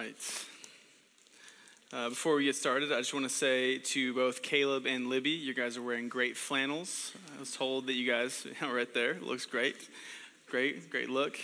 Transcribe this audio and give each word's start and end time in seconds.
right. 0.00 0.46
Uh, 1.92 2.08
before 2.08 2.34
we 2.36 2.44
get 2.44 2.56
started, 2.56 2.90
I 2.90 2.96
just 3.00 3.12
want 3.12 3.26
to 3.26 3.28
say 3.28 3.76
to 3.76 4.14
both 4.14 4.40
Caleb 4.40 4.86
and 4.86 5.08
Libby, 5.08 5.28
you 5.28 5.52
guys 5.52 5.76
are 5.76 5.82
wearing 5.82 6.08
great 6.08 6.38
flannels. 6.38 7.12
I 7.36 7.38
was 7.38 7.54
told 7.54 7.86
that 7.86 7.92
you 7.92 8.10
guys, 8.10 8.46
are 8.62 8.74
right 8.74 8.92
there, 8.94 9.18
looks 9.20 9.44
great. 9.44 9.90
Great, 10.48 10.88
great 10.88 11.10
look. 11.10 11.38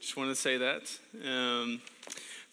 Just 0.00 0.16
wanted 0.16 0.30
to 0.30 0.36
say 0.36 0.56
that. 0.56 0.98
Um, 1.22 1.82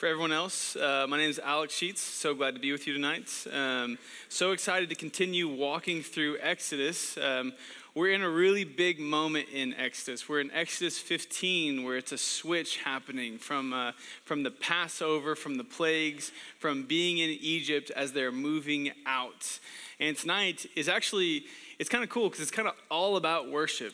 for 0.04 0.08
everyone 0.08 0.34
else, 0.34 0.76
uh, 0.76 1.06
my 1.08 1.16
name 1.16 1.30
is 1.30 1.40
Alec 1.40 1.70
Sheets. 1.70 2.02
So 2.02 2.36
glad 2.36 2.56
to 2.56 2.60
be 2.60 2.74
with 2.74 2.86
you 2.86 2.94
tonight. 2.94 3.32
Um, 3.50 3.98
so 4.28 4.52
excited 4.52 4.90
to 4.90 4.96
continue 4.96 5.48
walking 5.48 6.02
through 6.02 6.40
Exodus. 6.42 7.18
Um, 7.18 7.54
we're 7.96 8.12
in 8.12 8.22
a 8.22 8.30
really 8.30 8.66
big 8.66 9.00
moment 9.00 9.48
in 9.54 9.74
Exodus. 9.76 10.28
We're 10.28 10.42
in 10.42 10.52
Exodus 10.52 11.00
15, 11.00 11.86
where 11.86 11.96
it's 11.96 12.12
a 12.12 12.18
switch 12.18 12.80
happening 12.80 13.38
from, 13.38 13.72
uh, 13.72 13.94
from 14.26 14.44
the 14.44 14.52
Passover, 14.52 15.38
from 15.38 15.56
the 15.56 15.64
plagues, 15.64 16.34
from 16.60 16.84
being 16.84 17.20
in 17.20 17.30
Egypt 17.40 17.90
as 17.96 18.12
they're 18.12 18.34
moving 18.34 18.92
out. 19.06 19.58
And 20.02 20.18
tonight 20.18 20.66
is 20.76 20.90
actually, 20.90 21.46
it's 21.80 21.88
kind 21.88 22.04
of 22.04 22.10
cool 22.10 22.28
because 22.28 22.42
it's 22.42 22.52
kind 22.52 22.68
of 22.68 22.74
all 22.92 23.16
about 23.16 23.50
worship. 23.50 23.94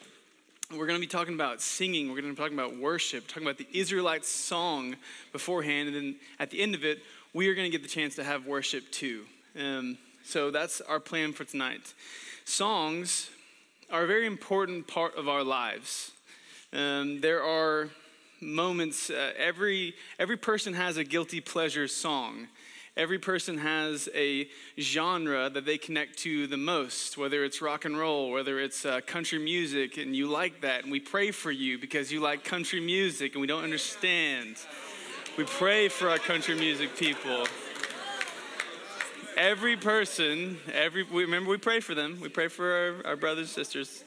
We're 0.71 0.85
going 0.85 1.01
to 1.01 1.01
be 1.01 1.07
talking 1.07 1.33
about 1.33 1.61
singing. 1.61 2.09
We're 2.09 2.21
going 2.21 2.25
to 2.25 2.33
be 2.33 2.35
talking 2.35 2.53
about 2.53 2.77
worship, 2.77 3.27
talking 3.27 3.41
about 3.41 3.57
the 3.57 3.65
Israelite 3.73 4.23
song 4.23 4.97
beforehand. 5.31 5.87
And 5.87 5.97
then 5.97 6.15
at 6.37 6.51
the 6.51 6.61
end 6.61 6.75
of 6.75 6.85
it, 6.85 6.99
we 7.33 7.47
are 7.47 7.55
going 7.55 7.65
to 7.65 7.75
get 7.75 7.81
the 7.81 7.89
chance 7.89 8.13
to 8.17 8.23
have 8.23 8.45
worship 8.45 8.91
too. 8.91 9.23
Um, 9.59 9.97
so 10.23 10.51
that's 10.51 10.79
our 10.81 10.99
plan 10.99 11.33
for 11.33 11.43
tonight. 11.43 11.95
Songs 12.45 13.31
are 13.91 14.03
a 14.03 14.07
very 14.07 14.27
important 14.27 14.85
part 14.85 15.17
of 15.17 15.27
our 15.27 15.43
lives. 15.43 16.11
Um, 16.71 17.19
there 17.19 17.41
are 17.41 17.89
moments, 18.39 19.09
uh, 19.09 19.33
every, 19.39 19.95
every 20.19 20.37
person 20.37 20.75
has 20.75 20.97
a 20.97 21.03
guilty 21.03 21.41
pleasure 21.41 21.87
song. 21.87 22.47
Every 22.99 23.17
person 23.17 23.59
has 23.59 24.09
a 24.13 24.49
genre 24.77 25.49
that 25.49 25.65
they 25.65 25.77
connect 25.77 26.19
to 26.19 26.47
the 26.47 26.57
most, 26.57 27.17
whether 27.17 27.45
it's 27.45 27.61
rock 27.61 27.85
and 27.85 27.97
roll, 27.97 28.29
whether 28.29 28.59
it's 28.59 28.85
uh, 28.85 28.99
country 28.99 29.39
music, 29.39 29.97
and 29.97 30.13
you 30.13 30.27
like 30.27 30.59
that. 30.59 30.83
And 30.83 30.91
we 30.91 30.99
pray 30.99 31.31
for 31.31 31.49
you 31.49 31.79
because 31.79 32.11
you 32.11 32.19
like 32.19 32.43
country 32.43 32.81
music 32.81 33.35
and 33.35 33.41
we 33.41 33.47
don't 33.47 33.63
understand. 33.63 34.57
We 35.37 35.45
pray 35.45 35.87
for 35.87 36.09
our 36.09 36.17
country 36.17 36.55
music 36.55 36.97
people 36.97 37.45
every 39.37 39.77
person, 39.77 40.57
every 40.73 41.03
we, 41.03 41.23
remember 41.23 41.49
we 41.49 41.57
pray 41.57 41.79
for 41.79 41.95
them. 41.95 42.19
We 42.19 42.27
pray 42.27 42.49
for 42.49 43.01
our, 43.05 43.11
our 43.11 43.15
brothers 43.15 43.49
sisters. 43.49 44.03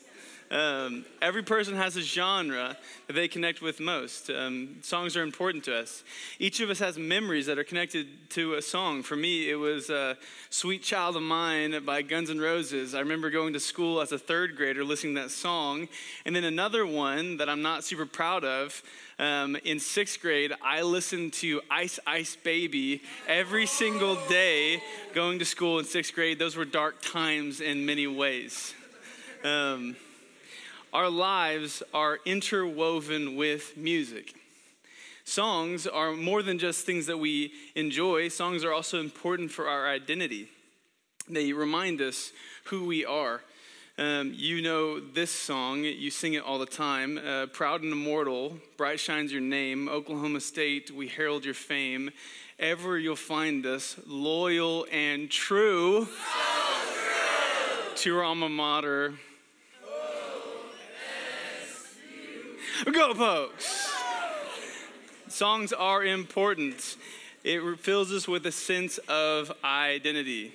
Um, 0.53 1.07
every 1.23 1.43
person 1.43 1.75
has 1.77 1.97
a 1.97 2.03
genre 2.03 2.77
that 3.07 3.15
they 3.15 3.27
connect 3.27 3.63
with 3.63 3.81
most. 3.81 4.29
Um, 4.29 4.77
songs 4.83 5.17
are 5.17 5.23
important 5.23 5.65
to 5.65 5.75
us. 5.75 6.05
Each 6.39 6.61
of 6.61 6.69
us 6.69 6.79
has 6.79 6.99
memories 6.99 7.47
that 7.47 7.59
are 7.59 7.65
connected 7.65 8.29
to 8.31 8.55
a 8.55 8.63
song. 8.63 9.03
For 9.03 9.17
me, 9.17 9.49
it 9.49 9.55
was 9.55 9.89
uh, 9.89 10.17
Sweet 10.51 10.83
Child 10.83 11.17
of 11.17 11.23
Mine 11.23 11.83
by 11.87 12.03
Guns 12.03 12.29
N' 12.29 12.39
Roses. 12.39 12.95
I 12.95 13.01
remember 13.01 13.31
going 13.31 13.55
to 13.55 13.61
school 13.61 14.03
as 14.03 14.13
a 14.13 14.19
third 14.19 14.55
grader 14.55 14.85
listening 14.85 15.15
to 15.15 15.23
that 15.23 15.31
song. 15.31 15.89
And 16.27 16.37
then 16.37 16.45
another 16.45 16.85
one 16.85 17.39
that 17.39 17.49
I'm 17.49 17.63
not 17.63 17.83
super 17.83 18.05
proud 18.05 18.45
of 18.45 18.83
um, 19.19 19.57
in 19.65 19.81
sixth 19.81 20.21
grade, 20.21 20.53
I 20.63 20.83
listened 20.83 21.33
to 21.35 21.63
Ice 21.71 21.99
Ice 22.07 22.37
Baby 22.37 23.01
every 23.27 23.65
single 23.65 24.17
day 24.29 24.83
going 25.15 25.39
to 25.39 25.47
school 25.47 25.79
in 25.79 25.87
sixth 25.87 26.15
grade. 26.15 26.39
Those 26.39 26.57
were 26.57 26.67
dark 26.67 27.01
times 27.01 27.63
in 27.63 27.87
many 27.87 28.07
ways. 28.07 28.75
Our 30.93 31.09
lives 31.09 31.83
are 31.95 32.19
interwoven 32.27 33.35
with 33.35 33.79
music. 33.79 34.35
Songs 35.25 35.87
are 35.87 36.13
more 36.13 36.43
than 36.43 36.59
just 36.59 36.85
things 36.85 37.07
that 37.07 37.17
we 37.17 37.53
enjoy, 37.75 38.29
songs 38.29 38.63
are 38.63 38.75
also 38.75 39.01
important 39.01 39.51
for 39.51 39.69
our 39.69 39.89
identity. 39.89 40.51
They 41.31 41.55
remind 41.55 42.03
us 42.03 42.33
who 42.65 42.85
we 42.85 43.07
are. 43.07 43.41
Um, 43.97 44.33
you 44.37 44.61
know 44.61 45.01
this 45.01 45.31
song, 45.31 45.85
you 45.85 46.11
sing 46.11 46.35
it 46.35 46.45
all 46.45 46.59
the 46.59 46.67
time. 46.67 47.17
Uh, 47.17 47.47
Proud 47.47 47.83
and 47.83 47.93
immortal, 47.93 48.59
bright 48.77 49.01
shines 49.01 49.33
your 49.33 49.41
name. 49.41 49.89
Oklahoma 49.89 50.41
State, 50.41 50.91
we 50.91 51.09
herald 51.09 51.43
your 51.43 51.55
fame. 51.55 52.11
Ever 52.59 52.99
you'll 52.99 53.17
find 53.17 53.65
us, 53.65 53.97
loyal 54.07 54.87
and 54.93 55.31
true, 55.31 56.05
so 56.05 56.11
true. 56.93 57.97
to 57.97 58.11
your 58.11 58.25
alma 58.25 58.51
mater. 58.51 59.15
Go, 62.91 63.15
Pokes! 63.15 63.93
Songs 65.29 65.73
are 65.73 66.05
important. 66.05 66.97
It 67.45 67.79
fills 67.79 68.11
us 68.11 68.27
with 68.27 68.45
a 68.47 68.51
sense 68.53 68.99
of 69.09 69.53
identity. 69.63 70.53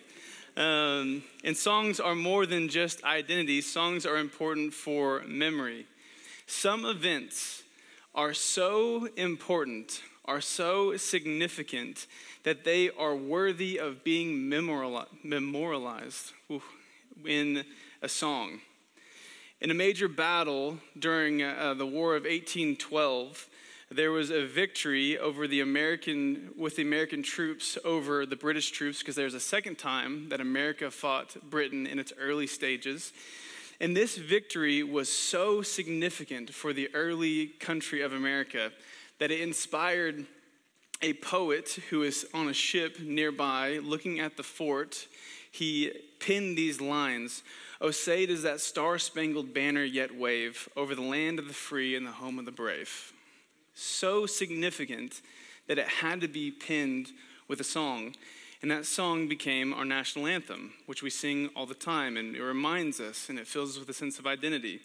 Um, 0.57 1.23
and 1.45 1.55
songs 1.55 2.01
are 2.01 2.15
more 2.15 2.45
than 2.45 2.67
just 2.67 3.01
identity, 3.05 3.61
songs 3.61 4.05
are 4.05 4.17
important 4.17 4.73
for 4.73 5.23
memory. 5.25 5.85
Some 6.47 6.83
events 6.85 7.63
are 8.13 8.33
so 8.33 9.07
important, 9.15 10.01
are 10.25 10.41
so 10.41 10.97
significant, 10.97 12.07
that 12.43 12.65
they 12.65 12.89
are 12.89 13.15
worthy 13.15 13.79
of 13.79 14.03
being 14.03 14.49
memorialized 14.49 16.33
in 17.25 17.63
a 18.01 18.09
song. 18.09 18.59
In 19.59 19.71
a 19.71 19.73
major 19.73 20.07
battle 20.07 20.77
during 20.99 21.41
uh, 21.41 21.73
the 21.73 21.85
War 21.85 22.15
of 22.15 22.25
1812, 22.25 23.49
there 23.89 24.11
was 24.11 24.29
a 24.29 24.45
victory 24.45 25.17
over 25.17 25.47
the 25.47 25.61
American 25.61 26.51
with 26.55 26.75
the 26.75 26.83
American 26.83 27.23
troops 27.23 27.75
over 27.83 28.27
the 28.27 28.35
British 28.35 28.69
troops 28.69 28.99
because 28.99 29.15
there's 29.15 29.33
a 29.33 29.39
second 29.39 29.79
time 29.79 30.29
that 30.29 30.41
America 30.41 30.91
fought 30.91 31.35
Britain 31.49 31.87
in 31.87 31.97
its 31.97 32.13
early 32.19 32.45
stages. 32.45 33.13
And 33.79 33.97
this 33.97 34.15
victory 34.15 34.83
was 34.83 35.09
so 35.09 35.63
significant 35.63 36.53
for 36.53 36.71
the 36.71 36.93
early 36.93 37.47
country 37.47 38.03
of 38.03 38.13
America 38.13 38.71
that 39.17 39.31
it 39.31 39.41
inspired 39.41 40.27
a 41.01 41.13
poet 41.13 41.79
who 41.89 41.99
was 41.99 42.25
on 42.31 42.47
a 42.47 42.53
ship 42.53 42.99
nearby 42.99 43.79
looking 43.81 44.19
at 44.19 44.37
the 44.37 44.43
fort. 44.43 45.07
He 45.51 45.93
penned 46.19 46.59
these 46.59 46.79
lines 46.79 47.41
Oh, 47.79 47.91
say 47.91 48.25
does 48.25 48.41
that 48.41 48.59
star 48.59 48.97
spangled 48.97 49.53
banner 49.53 49.83
yet 49.83 50.15
wave 50.15 50.67
over 50.75 50.95
the 50.95 51.01
land 51.01 51.37
of 51.37 51.47
the 51.47 51.53
free 51.53 51.95
and 51.95 52.05
the 52.05 52.11
home 52.11 52.39
of 52.39 52.45
the 52.45 52.51
brave? 52.51 53.13
So 53.75 54.25
significant 54.25 55.21
that 55.67 55.77
it 55.77 55.87
had 55.87 56.21
to 56.21 56.27
be 56.27 56.49
pinned 56.49 57.11
with 57.47 57.59
a 57.59 57.63
song. 57.63 58.15
And 58.61 58.71
that 58.71 58.87
song 58.87 59.27
became 59.27 59.73
our 59.73 59.85
national 59.85 60.25
anthem, 60.25 60.73
which 60.87 61.03
we 61.03 61.11
sing 61.11 61.51
all 61.55 61.67
the 61.67 61.75
time, 61.75 62.17
and 62.17 62.35
it 62.35 62.41
reminds 62.41 62.99
us 62.99 63.29
and 63.29 63.37
it 63.37 63.45
fills 63.45 63.73
us 63.73 63.79
with 63.79 63.89
a 63.89 63.93
sense 63.93 64.17
of 64.17 64.25
identity. 64.25 64.79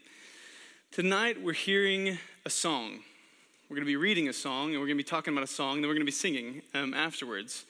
Tonight, 0.90 1.42
we're 1.42 1.54
hearing 1.54 2.18
a 2.44 2.50
song. 2.50 2.98
We're 3.70 3.76
going 3.76 3.86
to 3.86 3.90
be 3.90 3.96
reading 3.96 4.28
a 4.28 4.34
song, 4.34 4.72
and 4.72 4.80
we're 4.80 4.86
going 4.86 4.98
to 4.98 5.04
be 5.04 5.08
talking 5.08 5.32
about 5.32 5.44
a 5.44 5.46
song, 5.46 5.76
and 5.76 5.84
then 5.84 5.88
we're 5.88 5.94
going 5.94 6.02
to 6.02 6.04
be 6.04 6.12
singing 6.12 6.60
um, 6.74 6.92
afterwards. 6.92 7.64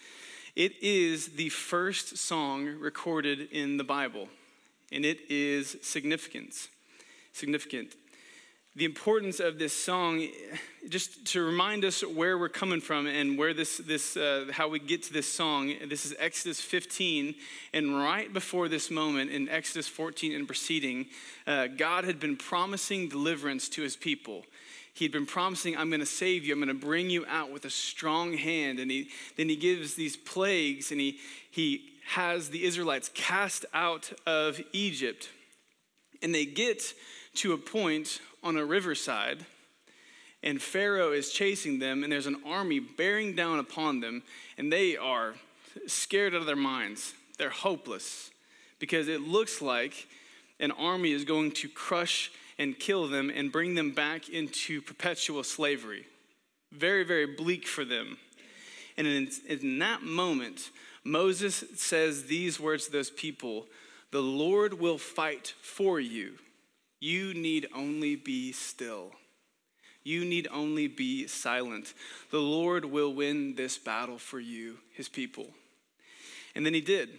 It 0.56 0.72
is 0.82 1.28
the 1.28 1.50
first 1.50 2.19
song 2.19 2.66
recorded 2.66 3.53
in 3.53 3.77
the 3.77 3.84
Bible 3.84 4.28
and 4.93 5.05
it 5.05 5.31
is 5.31 5.77
significant. 5.83 6.69
Significant. 7.33 7.95
The 8.75 8.85
importance 8.87 9.39
of 9.39 9.59
this 9.59 9.75
song, 9.75 10.27
just 10.89 11.27
to 11.33 11.45
remind 11.45 11.85
us 11.85 12.01
where 12.01 12.39
we're 12.39 12.49
coming 12.49 12.81
from 12.81 13.07
and 13.07 13.37
where 13.37 13.53
this, 13.53 13.77
this 13.77 14.17
uh, 14.17 14.47
how 14.51 14.69
we 14.69 14.79
get 14.79 15.03
to 15.05 15.13
this 15.13 15.31
song. 15.31 15.75
This 15.87 16.07
is 16.07 16.15
Exodus 16.19 16.59
15, 16.61 17.35
and 17.75 17.99
right 17.99 18.33
before 18.33 18.69
this 18.69 18.91
moment 18.91 19.31
in 19.31 19.49
Exodus 19.51 19.89
14 19.89 20.35
and 20.35 20.47
preceding, 20.47 21.07
uh, 21.47 21.67
God 21.67 22.05
had 22.05 22.19
been 22.19 22.37
promising 22.37 23.09
deliverance 23.09 23.69
to 23.71 23.83
His 23.83 23.95
people. 23.95 24.45
He'd 24.95 25.13
been 25.13 25.27
promising, 25.27 25.77
I'm 25.77 25.89
going 25.89 26.01
to 26.01 26.07
save 26.07 26.45
you. 26.45 26.53
I'm 26.53 26.61
going 26.61 26.69
to 26.69 26.75
bring 26.75 27.09
you 27.09 27.25
out 27.27 27.51
with 27.51 27.65
a 27.65 27.71
strong 27.71 28.35
hand. 28.35 28.79
And 28.79 28.91
he, 28.91 29.09
then 29.37 29.49
he 29.49 29.56
gives 29.56 29.95
these 29.95 30.17
plagues 30.17 30.91
and 30.91 31.00
he, 31.00 31.19
he 31.50 31.92
has 32.06 32.50
the 32.50 32.64
Israelites 32.64 33.10
cast 33.14 33.64
out 33.72 34.12
of 34.26 34.60
Egypt. 34.72 35.28
And 36.22 36.34
they 36.34 36.44
get 36.44 36.94
to 37.37 37.52
a 37.52 37.58
point 37.58 38.20
on 38.43 38.56
a 38.56 38.64
riverside, 38.64 39.44
and 40.43 40.60
Pharaoh 40.60 41.12
is 41.12 41.32
chasing 41.32 41.78
them, 41.78 42.02
and 42.02 42.12
there's 42.12 42.26
an 42.26 42.43
army 42.44 42.81
bearing 42.81 43.34
down 43.37 43.58
upon 43.58 44.00
them, 44.00 44.22
and 44.58 44.72
they 44.72 44.96
are 44.96 45.34
scared 45.87 46.34
out 46.34 46.40
of 46.40 46.46
their 46.46 46.56
minds. 46.56 47.14
They're 47.38 47.50
hopeless 47.50 48.31
because 48.78 49.08
it 49.08 49.20
looks 49.20 49.62
like 49.62 50.08
an 50.58 50.72
army 50.72 51.12
is 51.12 51.25
going 51.25 51.52
to 51.52 51.69
crush 51.69 52.31
and 52.58 52.78
kill 52.78 53.08
them 53.08 53.31
and 53.34 53.52
bring 53.52 53.75
them 53.75 53.93
back 53.93 54.28
into 54.28 54.82
perpetual 54.82 55.44
slavery. 55.44 56.06
Very, 56.72 57.04
very 57.04 57.26
bleak 57.26 57.66
for 57.66 57.84
them. 57.84 58.19
And 58.96 59.06
in, 59.06 59.31
in 59.49 59.78
that 59.78 60.02
moment, 60.02 60.70
Moses 61.04 61.64
says 61.75 62.25
these 62.25 62.60
words 62.60 62.87
to 62.87 62.93
those 62.93 63.10
people 63.10 63.66
The 64.10 64.22
Lord 64.22 64.75
will 64.75 64.99
fight 64.99 65.54
for 65.60 65.99
you. 65.99 66.34
You 67.00 67.34
need 67.34 67.66
only 67.75 68.14
be 68.14 68.52
still. 68.52 69.12
You 70.04 70.25
need 70.25 70.49
only 70.52 70.88
be 70.88 71.26
silent. 71.26 71.94
The 72.31 72.40
Lord 72.40 72.84
will 72.84 73.14
win 73.14 73.54
this 73.54 73.78
battle 73.78 74.19
for 74.19 74.40
you, 74.40 74.78
his 74.93 75.08
people. 75.08 75.49
And 76.54 76.66
then 76.66 76.75
he 76.75 76.81
did. 76.81 77.19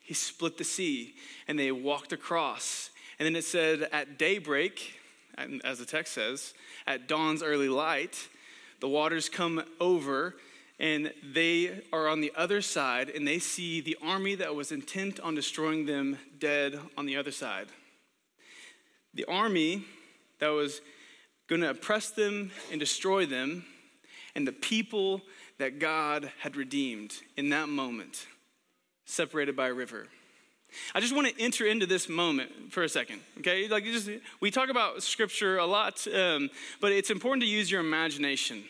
He 0.00 0.14
split 0.14 0.58
the 0.58 0.64
sea 0.64 1.14
and 1.46 1.58
they 1.58 1.72
walked 1.72 2.12
across. 2.12 2.90
And 3.18 3.26
then 3.26 3.36
it 3.36 3.44
said, 3.44 3.88
at 3.92 4.18
daybreak, 4.18 4.98
as 5.64 5.78
the 5.78 5.84
text 5.84 6.14
says, 6.14 6.54
at 6.86 7.06
dawn's 7.06 7.42
early 7.42 7.68
light, 7.68 8.28
the 8.80 8.88
waters 8.88 9.28
come 9.28 9.62
over 9.78 10.34
and 10.80 11.12
they 11.22 11.82
are 11.92 12.08
on 12.08 12.22
the 12.22 12.32
other 12.34 12.62
side 12.62 13.10
and 13.10 13.28
they 13.28 13.38
see 13.38 13.82
the 13.82 13.98
army 14.02 14.34
that 14.34 14.54
was 14.54 14.72
intent 14.72 15.20
on 15.20 15.34
destroying 15.34 15.84
them 15.84 16.18
dead 16.38 16.80
on 16.96 17.04
the 17.04 17.16
other 17.16 17.30
side. 17.30 17.68
The 19.12 19.26
army 19.26 19.84
that 20.38 20.48
was 20.48 20.80
going 21.48 21.60
to 21.60 21.70
oppress 21.70 22.10
them 22.10 22.50
and 22.70 22.80
destroy 22.80 23.26
them, 23.26 23.64
and 24.34 24.46
the 24.46 24.52
people 24.52 25.20
that 25.58 25.80
God 25.80 26.30
had 26.38 26.56
redeemed 26.56 27.14
in 27.36 27.50
that 27.50 27.68
moment, 27.68 28.26
separated 29.04 29.56
by 29.56 29.68
a 29.68 29.74
river. 29.74 30.06
I 30.94 31.00
just 31.00 31.14
want 31.14 31.26
to 31.26 31.42
enter 31.42 31.66
into 31.66 31.86
this 31.86 32.08
moment 32.08 32.72
for 32.72 32.84
a 32.84 32.88
second, 32.88 33.20
okay? 33.38 33.66
Like, 33.66 33.82
just 33.84 34.08
we 34.38 34.52
talk 34.52 34.68
about 34.68 35.02
scripture 35.02 35.58
a 35.58 35.66
lot, 35.66 36.06
um, 36.14 36.48
but 36.80 36.92
it's 36.92 37.10
important 37.10 37.42
to 37.42 37.48
use 37.48 37.68
your 37.68 37.80
imagination. 37.80 38.62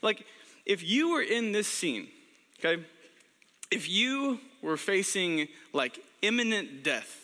Like, 0.00 0.24
if 0.66 0.82
you 0.82 1.12
were 1.12 1.22
in 1.22 1.52
this 1.52 1.68
scene, 1.68 2.08
okay, 2.58 2.82
if 3.70 3.88
you 3.88 4.40
were 4.62 4.76
facing 4.76 5.48
like 5.72 5.98
imminent 6.22 6.82
death, 6.82 7.20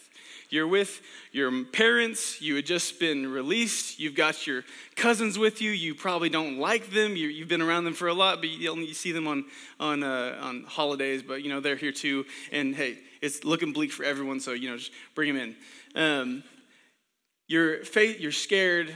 you're 0.50 0.66
with 0.66 1.00
your 1.30 1.64
parents, 1.64 2.42
you 2.42 2.56
had 2.56 2.66
just 2.66 2.98
been 2.98 3.30
released, 3.30 4.00
you've 4.00 4.16
got 4.16 4.48
your 4.48 4.64
cousins 4.96 5.38
with 5.38 5.62
you, 5.62 5.70
you 5.70 5.94
probably 5.94 6.28
don't 6.28 6.58
like 6.58 6.90
them, 6.90 7.14
you, 7.14 7.38
have 7.38 7.48
been 7.48 7.62
around 7.62 7.84
them 7.84 7.94
for 7.94 8.08
a 8.08 8.14
lot, 8.14 8.40
but 8.40 8.48
you 8.48 8.68
only 8.68 8.92
see 8.92 9.12
them 9.12 9.28
on, 9.28 9.44
on, 9.78 10.02
uh, 10.02 10.38
on 10.42 10.64
holidays, 10.64 11.22
but 11.22 11.42
you 11.44 11.48
know, 11.48 11.60
they're 11.60 11.76
here 11.76 11.92
too, 11.92 12.26
and 12.50 12.74
hey, 12.74 12.98
it's 13.22 13.44
looking 13.44 13.72
bleak 13.72 13.92
for 13.92 14.02
everyone, 14.02 14.40
so 14.40 14.52
you 14.52 14.68
know, 14.68 14.76
just 14.76 14.90
bring 15.14 15.32
them 15.32 15.54
in. 15.94 16.02
Um, 16.02 16.42
you're, 17.46 17.82
you're 17.84 18.32
scared, 18.32 18.92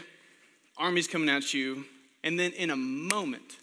armies 0.76 1.06
coming 1.06 1.28
at 1.28 1.54
you, 1.54 1.84
and 2.24 2.38
then 2.38 2.50
in 2.52 2.70
a 2.70 2.76
moment, 2.76 3.58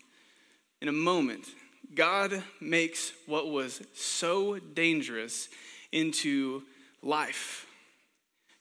in 0.82 0.88
a 0.88 0.94
moment, 0.94 1.48
God 1.94 2.44
makes 2.60 3.14
what 3.26 3.50
was 3.50 3.82
so 3.94 4.58
dangerous 4.60 5.50
into 5.92 6.64
life. 7.02 7.68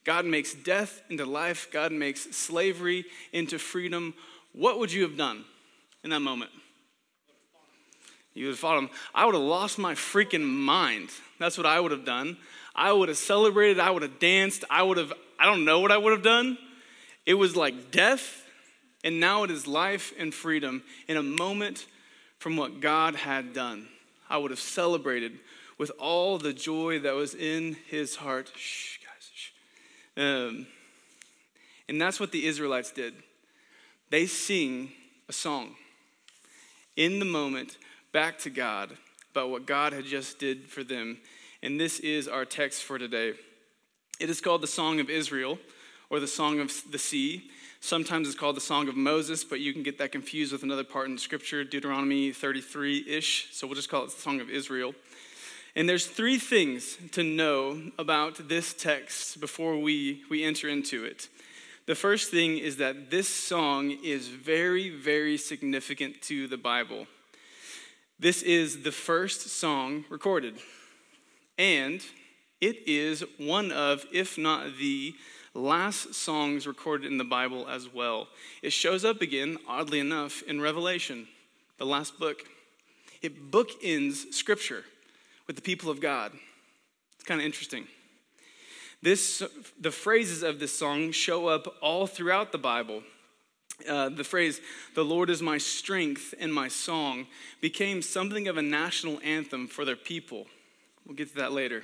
God 0.05 0.25
makes 0.25 0.55
death 0.55 1.03
into 1.11 1.25
life. 1.25 1.69
God 1.73 1.93
makes 1.93 2.23
slavery 2.37 3.05
into 3.33 3.59
freedom. 3.59 4.15
What 4.53 4.79
would 4.79 4.93
you 4.93 5.03
have 5.03 5.17
done 5.17 5.45
in 6.03 6.11
that 6.11 6.21
moment? 6.21 6.51
You 8.35 8.47
would 8.47 8.53
have 8.53 8.59
fought 8.59 8.79
him. 8.79 8.91
I 9.15 9.27
would 9.27 9.35
have 9.35 9.45
lost 9.45 9.79
my 9.79 9.95
freaking 9.95 10.45
mind. 10.45 11.11
That's 11.39 11.59
what 11.59 11.67
I 11.67 11.79
would 11.79 11.93
have 11.93 12.05
done. 12.05 12.37
I 12.75 12.93
would 12.93 13.09
have 13.09 13.19
celebrated. 13.19 13.81
I 13.81 13.91
would 13.91 14.03
have 14.03 14.19
danced. 14.19 14.65
I 14.71 14.83
would 14.83 14.97
have, 14.97 15.13
I 15.39 15.47
don't 15.47 15.65
know 15.65 15.81
what 15.81 15.93
I 15.93 15.99
would 15.99 16.13
have 16.13 16.23
done. 16.23 16.57
It 17.27 17.35
was 17.35 17.55
like 17.55 17.91
death, 17.91 18.45
and 19.05 19.21
now 19.21 19.43
it 19.45 19.51
is 19.51 19.67
life 19.67 20.13
and 20.19 20.33
freedom 20.33 20.83
in 21.07 21.17
a 21.17 21.23
moment 21.23 21.87
from 22.41 22.57
what 22.57 22.81
God 22.81 23.15
had 23.15 23.53
done. 23.53 23.87
I 24.29 24.39
would 24.39 24.51
have 24.51 24.59
celebrated 24.59 25.39
with 25.79 25.93
all 26.01 26.39
the 26.39 26.53
joy 26.53 26.99
that 26.99 27.15
was 27.15 27.35
in 27.35 27.77
his 27.89 28.17
heart. 28.17 28.51
Shh, 28.57 28.99
um, 30.17 30.67
and 31.89 32.01
that's 32.01 32.21
what 32.21 32.33
the 32.33 32.47
Israelites 32.47 32.91
did. 32.91 33.15
They 34.11 34.27
sing 34.27 34.93
a 35.29 35.33
song 35.33 35.77
in 36.97 37.19
the 37.21 37.25
moment 37.25 37.79
back 38.13 38.39
to 38.41 38.51
God 38.51 38.91
about 39.31 39.51
what 39.51 39.67
God 39.67 39.93
had 39.93 40.05
just 40.05 40.39
did 40.39 40.69
for 40.69 40.83
them. 40.83 41.19
And 41.63 41.81
this 41.81 42.01
is 42.01 42.27
our 42.27 42.45
text 42.45 42.83
for 42.83 42.99
today. 42.99 43.35
It 44.19 44.29
is 44.29 44.41
called 44.41 44.63
the 44.63 44.67
Song 44.67 45.01
of 45.01 45.09
Israel 45.09 45.59
or 46.11 46.21
the 46.21 46.27
Song 46.27 46.61
of 46.61 46.73
the 46.91 46.99
Sea. 46.99 47.51
Sometimes 47.83 48.29
it's 48.29 48.39
called 48.39 48.57
the 48.57 48.61
Song 48.61 48.89
of 48.89 48.97
Moses, 48.97 49.43
but 49.43 49.59
you 49.59 49.73
can 49.73 49.83
get 49.83 49.97
that 49.99 50.13
confused 50.13 50.53
with 50.53 50.63
another 50.63 50.85
part 50.85 51.09
in 51.09 51.17
Scripture, 51.17 51.65
Deuteronomy 51.65 52.31
33 52.31 53.07
ish. 53.09 53.49
So 53.53 53.67
we'll 53.67 53.75
just 53.75 53.89
call 53.89 54.05
it 54.05 54.11
the 54.11 54.21
Song 54.21 54.39
of 54.39 54.51
Israel. 54.51 54.95
And 55.75 55.89
there's 55.89 56.07
three 56.07 56.39
things 56.39 56.99
to 57.13 57.23
know 57.23 57.91
about 57.99 58.49
this 58.49 58.75
text 58.75 59.41
before 59.41 59.79
we, 59.79 60.23
we 60.29 60.45
enter 60.45 60.69
into 60.69 61.05
it. 61.05 61.29
The 61.87 61.95
first 61.95 62.31
thing 62.31 62.59
is 62.59 62.77
that 62.77 63.11
this 63.11 63.29
song 63.29 63.91
is 64.05 64.29
very, 64.29 64.91
very 64.91 65.39
significant 65.39 66.21
to 66.23 66.49
the 66.49 66.59
Bible. 66.59 67.07
This 68.19 68.43
is 68.43 68.83
the 68.83 68.93
first 68.93 69.49
song 69.49 70.05
recorded, 70.11 70.59
and 71.57 72.05
it 72.61 72.87
is 72.87 73.25
one 73.39 73.73
of, 73.73 74.05
if 74.13 74.37
not 74.37 74.77
the 74.79 75.15
last 75.55 76.15
songs 76.15 76.67
recorded 76.67 77.11
in 77.11 77.19
the 77.19 77.25
Bible 77.25 77.69
as 77.69 77.93
well. 77.93 78.29
It 78.63 78.73
shows 78.73 79.05
up 79.05 79.21
again, 79.21 79.59
oddly 79.69 79.99
enough, 79.99 80.43
in 80.43 80.61
Revelation, 80.61 81.29
the 81.79 81.87
last 81.87 82.19
book. 82.19 82.45
It 83.23 83.51
bookends 83.51 84.33
Scripture 84.33 84.85
with 85.47 85.57
the 85.57 85.63
people 85.63 85.91
of 85.91 86.01
God. 86.01 86.33
It's 87.17 87.25
kind 87.25 87.41
of 87.41 87.45
interesting. 87.45 87.87
This, 89.03 89.43
the 89.81 89.91
phrases 89.91 90.43
of 90.43 90.61
this 90.61 90.79
song 90.79 91.11
show 91.11 91.49
up 91.49 91.75
all 91.81 92.07
throughout 92.07 92.53
the 92.53 92.59
Bible. 92.59 93.03
Uh, 93.89 94.11
the 94.11 94.25
phrase, 94.25 94.61
the 94.95 95.05
Lord 95.05 95.31
is 95.31 95.41
my 95.41 95.57
strength 95.57 96.35
and 96.39 96.53
my 96.53 96.69
song, 96.69 97.27
became 97.63 98.03
something 98.03 98.47
of 98.47 98.59
a 98.59 98.63
national 98.63 99.19
anthem 99.25 99.67
for 99.67 99.87
their 99.87 99.97
people. 99.97 100.47
We'll 101.07 101.17
get 101.17 101.31
to 101.31 101.37
that 101.37 101.53
later. 101.53 101.83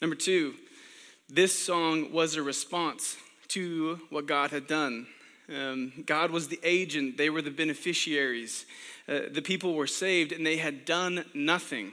Number 0.00 0.14
two, 0.14 0.54
this 1.28 1.58
song 1.58 2.12
was 2.12 2.36
a 2.36 2.42
response 2.42 3.16
to 3.48 4.00
what 4.10 4.26
God 4.26 4.50
had 4.50 4.66
done. 4.66 5.06
Um, 5.48 5.92
God 6.06 6.30
was 6.30 6.48
the 6.48 6.60
agent, 6.62 7.16
they 7.16 7.30
were 7.30 7.42
the 7.42 7.50
beneficiaries. 7.50 8.66
Uh, 9.08 9.20
the 9.30 9.42
people 9.42 9.74
were 9.74 9.86
saved, 9.86 10.32
and 10.32 10.44
they 10.44 10.56
had 10.56 10.84
done 10.84 11.24
nothing. 11.34 11.92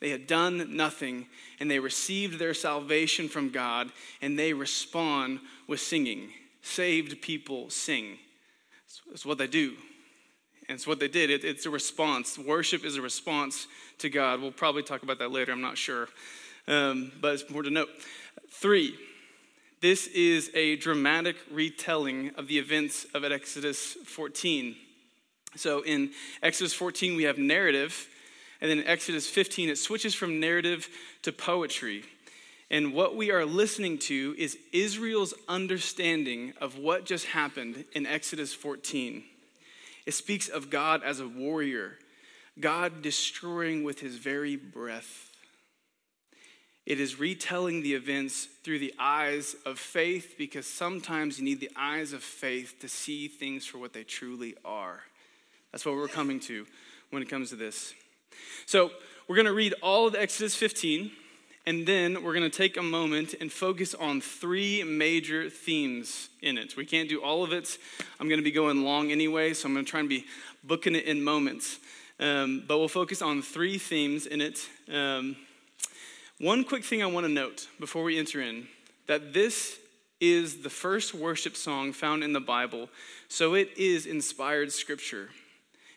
They 0.00 0.10
had 0.10 0.26
done 0.26 0.76
nothing, 0.76 1.26
and 1.58 1.70
they 1.70 1.78
received 1.78 2.38
their 2.38 2.54
salvation 2.54 3.28
from 3.28 3.50
God, 3.50 3.90
and 4.20 4.38
they 4.38 4.52
respond 4.52 5.40
with 5.66 5.80
singing. 5.80 6.30
Saved 6.62 7.22
people 7.22 7.70
sing. 7.70 8.18
It's 9.10 9.24
what 9.24 9.38
they 9.38 9.46
do. 9.46 9.74
And 10.68 10.76
it's 10.76 10.86
what 10.86 10.98
they 10.98 11.08
did. 11.08 11.30
It, 11.30 11.44
it's 11.44 11.66
a 11.66 11.70
response. 11.70 12.38
Worship 12.38 12.84
is 12.84 12.96
a 12.96 13.02
response 13.02 13.68
to 13.98 14.10
God. 14.10 14.40
We'll 14.40 14.50
probably 14.50 14.82
talk 14.82 15.02
about 15.02 15.18
that 15.20 15.30
later, 15.30 15.52
I'm 15.52 15.60
not 15.60 15.78
sure. 15.78 16.08
Um, 16.68 17.12
but 17.20 17.34
it's 17.34 17.42
important 17.42 17.74
to 17.74 17.80
note. 17.80 17.88
Three, 18.50 18.94
this 19.80 20.06
is 20.08 20.50
a 20.54 20.76
dramatic 20.76 21.36
retelling 21.50 22.32
of 22.36 22.48
the 22.48 22.58
events 22.58 23.06
of 23.14 23.24
Exodus 23.24 23.94
14. 24.04 24.76
So 25.54 25.82
in 25.82 26.10
Exodus 26.42 26.74
14, 26.74 27.16
we 27.16 27.24
have 27.24 27.38
narrative 27.38 28.08
and 28.60 28.70
then 28.70 28.78
in 28.78 28.86
Exodus 28.86 29.28
15, 29.28 29.68
it 29.68 29.78
switches 29.78 30.14
from 30.14 30.40
narrative 30.40 30.88
to 31.22 31.32
poetry. 31.32 32.04
And 32.70 32.94
what 32.94 33.14
we 33.14 33.30
are 33.30 33.44
listening 33.44 33.98
to 33.98 34.34
is 34.38 34.58
Israel's 34.72 35.34
understanding 35.48 36.52
of 36.60 36.78
what 36.78 37.04
just 37.04 37.26
happened 37.26 37.84
in 37.92 38.06
Exodus 38.06 38.54
14. 38.54 39.22
It 40.04 40.14
speaks 40.14 40.48
of 40.48 40.70
God 40.70 41.02
as 41.04 41.20
a 41.20 41.28
warrior, 41.28 41.98
God 42.58 43.02
destroying 43.02 43.84
with 43.84 44.00
his 44.00 44.16
very 44.16 44.56
breath. 44.56 45.25
It 46.86 47.00
is 47.00 47.18
retelling 47.18 47.82
the 47.82 47.94
events 47.94 48.46
through 48.62 48.78
the 48.78 48.94
eyes 48.96 49.56
of 49.66 49.76
faith 49.76 50.36
because 50.38 50.68
sometimes 50.68 51.36
you 51.36 51.44
need 51.44 51.58
the 51.58 51.70
eyes 51.74 52.12
of 52.12 52.22
faith 52.22 52.76
to 52.80 52.88
see 52.88 53.26
things 53.26 53.66
for 53.66 53.78
what 53.78 53.92
they 53.92 54.04
truly 54.04 54.54
are. 54.64 55.00
That's 55.72 55.84
what 55.84 55.96
we're 55.96 56.06
coming 56.06 56.38
to 56.40 56.64
when 57.10 57.22
it 57.22 57.28
comes 57.28 57.50
to 57.50 57.56
this. 57.56 57.92
So 58.66 58.92
we're 59.26 59.34
going 59.34 59.46
to 59.46 59.52
read 59.52 59.74
all 59.82 60.06
of 60.06 60.14
Exodus 60.14 60.54
15, 60.54 61.10
and 61.66 61.84
then 61.84 62.22
we're 62.22 62.34
going 62.34 62.48
to 62.48 62.56
take 62.56 62.76
a 62.76 62.82
moment 62.82 63.34
and 63.40 63.50
focus 63.50 63.92
on 63.92 64.20
three 64.20 64.84
major 64.84 65.50
themes 65.50 66.28
in 66.40 66.56
it. 66.56 66.76
We 66.76 66.86
can't 66.86 67.08
do 67.08 67.20
all 67.20 67.42
of 67.42 67.52
it. 67.52 67.78
I'm 68.20 68.28
going 68.28 68.38
to 68.38 68.44
be 68.44 68.52
going 68.52 68.84
long 68.84 69.10
anyway, 69.10 69.54
so 69.54 69.66
I'm 69.66 69.74
going 69.74 69.84
to 69.84 69.90
try 69.90 70.00
and 70.00 70.08
be 70.08 70.24
booking 70.62 70.94
it 70.94 71.04
in 71.06 71.24
moments. 71.24 71.80
Um, 72.20 72.62
but 72.66 72.78
we'll 72.78 72.86
focus 72.86 73.22
on 73.22 73.42
three 73.42 73.76
themes 73.76 74.26
in 74.26 74.40
it. 74.40 74.68
Um, 74.92 75.36
one 76.38 76.64
quick 76.64 76.84
thing 76.84 77.02
I 77.02 77.06
want 77.06 77.26
to 77.26 77.32
note 77.32 77.68
before 77.80 78.02
we 78.02 78.18
enter 78.18 78.42
in 78.42 78.68
that 79.06 79.32
this 79.32 79.78
is 80.20 80.62
the 80.62 80.70
first 80.70 81.14
worship 81.14 81.56
song 81.56 81.92
found 81.92 82.22
in 82.22 82.32
the 82.32 82.40
Bible, 82.40 82.88
so 83.28 83.54
it 83.54 83.70
is 83.76 84.06
inspired 84.06 84.72
scripture. 84.72 85.30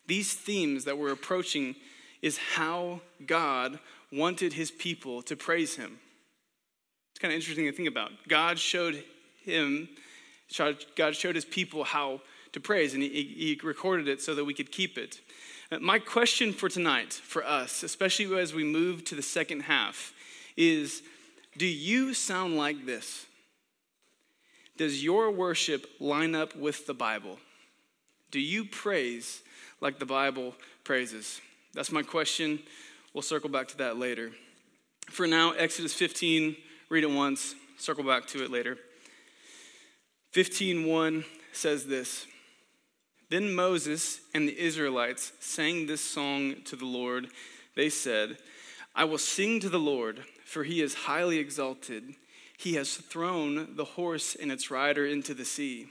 These 0.08 0.34
themes 0.34 0.86
that 0.86 0.98
we're 0.98 1.12
approaching 1.12 1.76
is 2.22 2.38
how 2.38 3.02
God 3.26 3.80
wanted 4.12 4.54
his 4.54 4.72
people 4.72 5.22
to 5.24 5.36
praise 5.36 5.76
him. 5.76 6.00
It's 7.12 7.20
kind 7.20 7.34
of 7.34 7.36
interesting 7.36 7.66
to 7.66 7.72
think 7.72 7.88
about. 7.88 8.12
God 8.28 8.58
showed 8.58 9.04
him, 9.44 9.90
God 10.96 11.16
showed 11.16 11.36
his 11.36 11.46
people 11.46 11.84
how 11.84 12.22
to 12.54 12.60
praise, 12.60 12.94
and 12.94 13.04
he, 13.04 13.10
he 13.10 13.60
recorded 13.64 14.08
it 14.08 14.22
so 14.22 14.34
that 14.36 14.46
we 14.46 14.54
could 14.54 14.72
keep 14.72 14.98
it. 14.98 15.20
Uh, 15.72 15.80
my 15.80 16.00
question 16.00 16.52
for 16.54 16.70
tonight, 16.70 17.14
for 17.14 17.44
us, 17.44 17.84
especially 17.84 18.40
as 18.40 18.54
we 18.54 18.64
move 18.64 19.04
to 19.06 19.16
the 19.16 19.22
second 19.22 19.62
half, 19.62 20.14
is 20.60 21.02
do 21.58 21.66
you 21.66 22.14
sound 22.14 22.56
like 22.56 22.86
this? 22.86 23.26
Does 24.78 25.04
your 25.04 25.32
worship 25.32 25.90
line 26.00 26.36
up 26.36 26.56
with 26.56 26.86
the 26.86 26.94
Bible? 26.94 27.40
Do 28.32 28.40
you 28.40 28.66
praise 28.66 29.42
like 29.82 29.98
the 29.98 30.06
Bible 30.06 30.54
praises? 30.84 31.42
That's 31.74 31.92
my 31.92 32.04
question. 32.04 32.60
We'll 33.14 33.24
circle 33.24 33.50
back 33.50 33.68
to 33.70 33.78
that 33.78 33.98
later. 33.98 34.32
For 35.10 35.26
now, 35.26 35.52
Exodus 35.52 35.94
15, 35.94 36.56
read 36.90 37.04
it 37.04 37.10
once, 37.10 37.56
circle 37.78 38.04
back 38.04 38.28
to 38.28 38.44
it 38.44 38.52
later. 38.52 38.78
15:1 40.34 41.26
says 41.52 41.86
this. 41.86 42.28
Then 43.30 43.54
Moses 43.54 44.22
and 44.34 44.48
the 44.48 44.60
Israelites 44.60 45.32
sang 45.40 45.88
this 45.88 46.02
song 46.02 46.62
to 46.66 46.76
the 46.76 46.86
Lord. 46.86 47.30
They 47.76 47.90
said, 47.90 48.38
I 48.96 49.04
will 49.06 49.18
sing 49.18 49.60
to 49.62 49.70
the 49.70 49.80
Lord, 49.80 50.24
for 50.50 50.64
he 50.64 50.82
is 50.82 50.96
highly 50.96 51.38
exalted. 51.38 52.16
He 52.58 52.74
has 52.74 52.96
thrown 52.96 53.76
the 53.76 53.86
horse 53.86 54.34
and 54.34 54.52
its 54.52 54.72
rider 54.72 55.06
into 55.06 55.36
the 55.36 55.46
sea. 55.46 55.86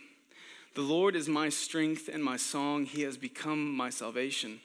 The 0.74 0.82
Lord 0.82 1.14
is 1.14 1.28
my 1.28 1.48
strength 1.48 2.10
and 2.12 2.24
my 2.24 2.36
song. 2.36 2.84
He 2.84 3.02
has 3.02 3.16
become 3.16 3.72
my 3.72 3.88
salvation. 3.88 4.58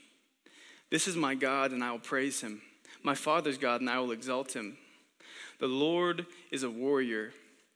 This 0.90 1.08
is 1.08 1.16
my 1.16 1.36
God, 1.36 1.72
and 1.72 1.84
I 1.84 1.92
will 1.92 2.00
praise 2.00 2.42
him. 2.42 2.64
My 3.04 3.14
Father's 3.14 3.60
God, 3.60 3.82
and 3.82 3.90
I 3.90 4.00
will 4.00 4.12
exalt 4.12 4.56
him. 4.56 4.78
The 5.60 5.68
Lord 5.68 6.26
is 6.50 6.64
a 6.64 6.72
warrior, 6.72 7.32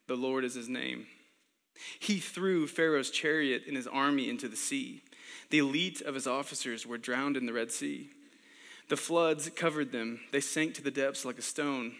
the 0.07 0.15
Lord 0.15 0.43
is 0.43 0.55
his 0.55 0.67
name. 0.67 1.05
He 1.99 2.17
threw 2.17 2.65
Pharaoh's 2.65 3.11
chariot 3.11 3.65
and 3.67 3.77
his 3.77 3.85
army 3.85 4.27
into 4.27 4.47
the 4.47 4.55
sea. 4.55 5.03
The 5.51 5.59
elite 5.59 6.01
of 6.01 6.15
his 6.15 6.25
officers 6.25 6.83
were 6.83 6.97
drowned 6.97 7.37
in 7.37 7.45
the 7.45 7.53
Red 7.53 7.71
Sea. 7.71 8.09
The 8.89 8.97
floods 8.97 9.51
covered 9.55 9.91
them, 9.91 10.21
they 10.31 10.41
sank 10.41 10.73
to 10.75 10.81
the 10.81 10.89
depths 10.89 11.23
like 11.23 11.37
a 11.37 11.43
stone. 11.43 11.93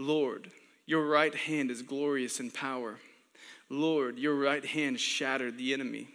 Lord, 0.00 0.50
your 0.86 1.06
right 1.06 1.34
hand 1.34 1.70
is 1.70 1.82
glorious 1.82 2.40
in 2.40 2.50
power. 2.50 2.98
Lord, 3.68 4.18
your 4.18 4.34
right 4.34 4.64
hand 4.64 4.98
shattered 4.98 5.58
the 5.58 5.74
enemy. 5.74 6.08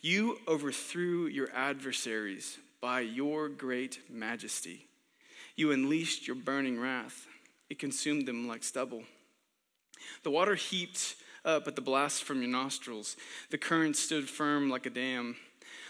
You 0.00 0.38
overthrew 0.48 1.26
your 1.26 1.48
adversaries 1.54 2.58
by 2.80 3.02
your 3.02 3.48
great 3.48 4.00
majesty. 4.10 4.88
You 5.54 5.70
unleashed 5.70 6.26
your 6.26 6.34
burning 6.34 6.80
wrath, 6.80 7.28
it 7.68 7.78
consumed 7.78 8.26
them 8.26 8.48
like 8.48 8.64
stubble. 8.64 9.04
The 10.24 10.30
water 10.32 10.56
heaped 10.56 11.14
up 11.44 11.68
at 11.68 11.76
the 11.76 11.82
blast 11.82 12.24
from 12.24 12.42
your 12.42 12.50
nostrils. 12.50 13.16
The 13.50 13.58
current 13.58 13.96
stood 13.96 14.28
firm 14.28 14.68
like 14.68 14.86
a 14.86 14.90
dam. 14.90 15.36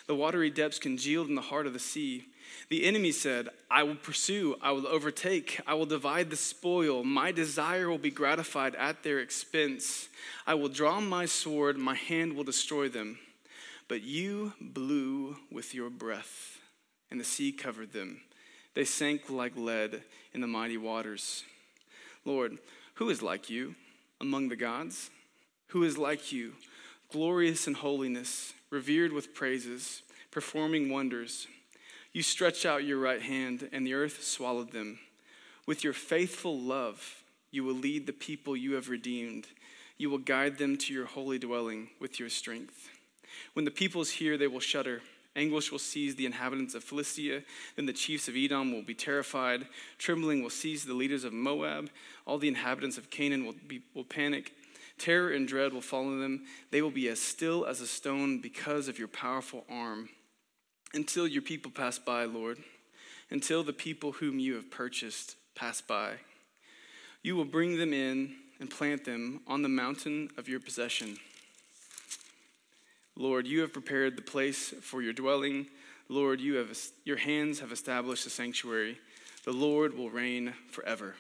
The 0.07 0.15
watery 0.15 0.51
depths 0.51 0.79
congealed 0.79 1.29
in 1.29 1.37
the 1.37 1.41
heart 1.41 1.67
of 1.67 1.73
the 1.73 1.79
sea. 1.79 2.27
The 2.69 2.85
enemy 2.85 3.13
said, 3.13 3.49
I 3.71 3.83
will 3.83 3.97
pursue, 3.97 4.57
I 4.63 4.71
will 4.73 4.87
overtake, 4.87 5.61
I 5.67 5.75
will 5.75 5.87
divide 5.87 6.31
the 6.31 6.37
spoil. 6.37 7.03
My 7.03 7.33
desire 7.33 7.91
will 7.91 7.99
be 7.99 8.11
gratified 8.11 8.75
at 8.77 9.03
their 9.03 9.19
expense. 9.19 10.09
I 10.47 10.55
will 10.55 10.69
draw 10.69 11.01
my 11.01 11.27
sword, 11.27 11.79
my 11.79 11.95
hand 11.95 12.35
will 12.35 12.45
destroy 12.45 12.89
them. 12.89 13.19
But 13.89 14.03
you 14.03 14.53
blew 14.61 15.37
with 15.51 15.75
your 15.75 15.91
breath, 15.91 16.59
and 17.11 17.19
the 17.19 17.25
sea 17.25 17.51
covered 17.51 17.93
them. 17.93 18.21
They 18.75 18.85
sank 18.85 19.29
like 19.29 19.57
lead 19.57 20.03
in 20.33 20.41
the 20.41 20.47
mighty 20.47 20.77
waters. 20.77 21.43
Lord, 22.25 22.59
who 22.95 23.11
is 23.11 23.21
like 23.21 23.51
you 23.51 23.75
among 24.21 24.49
the 24.49 24.57
gods? 24.57 25.11
Who 25.69 25.83
is 25.83 25.99
like 25.99 26.31
you, 26.31 26.53
glorious 27.11 27.67
in 27.67 27.75
holiness, 27.75 28.53
revered 28.71 29.13
with 29.13 29.35
praises, 29.35 30.03
performing 30.31 30.91
wonders? 30.91 31.49
You 32.13 32.23
stretched 32.23 32.67
out 32.67 32.85
your 32.85 32.99
right 32.99 33.23
hand, 33.23 33.69
and 33.73 33.87
the 33.87 33.95
earth 33.95 34.25
swallowed 34.25 34.73
them. 34.73 34.99
With 35.67 35.85
your 35.85 35.93
faithful 35.93 36.59
love, 36.59 37.23
you 37.53 37.63
will 37.63 37.75
lead 37.75 38.07
the 38.07 38.13
people 38.13 38.57
you 38.57 38.75
have 38.75 38.89
redeemed. 38.89 39.47
You 39.97 40.11
will 40.11 40.19
guide 40.19 40.59
them 40.59 40.77
to 40.79 40.93
your 40.93 41.07
holy 41.07 41.39
dwelling 41.39 41.91
with 42.01 42.19
your 42.19 42.29
strength. 42.29 42.89
When 43.53 43.65
the 43.65 43.71
peoples 43.71 44.11
hear, 44.11 44.37
they 44.37 44.49
will 44.49 44.61
shudder. 44.61 45.03
Anguish 45.37 45.71
will 45.71 45.79
seize 45.79 46.17
the 46.17 46.27
inhabitants 46.27 46.75
of 46.75 46.83
Philistia. 46.83 47.43
Then 47.77 47.87
the 47.87 47.93
chiefs 47.93 48.27
of 48.27 48.35
Edom 48.37 48.73
will 48.73 48.83
be 48.83 48.95
terrified. 48.95 49.69
Trembling 49.99 50.43
will 50.43 50.51
seize 50.51 50.85
the 50.85 50.95
leaders 50.95 51.23
of 51.23 51.33
Moab. 51.33 51.91
All 52.27 52.39
the 52.39 52.49
inhabitants 52.49 52.99
of 52.99 53.11
Canaan 53.11 53.47
will, 53.47 53.55
be, 53.69 53.83
will 53.95 54.05
panic. 54.05 54.53
Terror 54.99 55.31
and 55.31 55.47
dread 55.47 55.73
will 55.73 55.81
follow 55.81 56.19
them. 56.19 56.47
They 56.73 56.83
will 56.83 56.91
be 56.91 57.09
as 57.09 57.21
still 57.21 57.65
as 57.65 57.81
a 57.81 57.87
stone 57.87 58.41
because 58.41 58.89
of 58.89 58.99
your 58.99 59.09
powerful 59.09 59.65
arm. 59.71 60.09
Until 60.93 61.27
your 61.27 61.43
people 61.43 61.71
pass 61.71 61.99
by, 61.99 62.25
Lord, 62.25 62.59
until 63.31 63.63
the 63.63 63.73
people 63.73 64.13
whom 64.13 64.39
you 64.39 64.55
have 64.55 64.71
purchased 64.71 65.37
pass 65.55 65.81
by. 65.81 66.15
You 67.23 67.37
will 67.37 67.45
bring 67.45 67.77
them 67.77 67.93
in 67.93 68.35
and 68.59 68.71
plant 68.71 69.05
them 69.05 69.41
on 69.47 69.63
the 69.63 69.69
mountain 69.69 70.31
of 70.37 70.49
your 70.49 70.61
possession. 70.61 71.19
Lord, 73.17 73.47
you 73.47 73.61
have 73.61 73.73
prepared 73.73 74.17
the 74.17 74.23
place 74.23 74.75
for 74.81 75.03
your 75.03 75.13
dwelling. 75.13 75.67
Lord, 76.09 76.41
you 76.41 76.55
have, 76.55 76.77
your 77.05 77.19
hands 77.19 77.61
have 77.61 77.73
established 77.73 78.27
a 78.27 78.31
sanctuary. 78.31 78.99
The 79.45 79.53
Lord 79.53 79.97
will 79.97 80.11
reign 80.11 80.55
forever. 80.71 81.15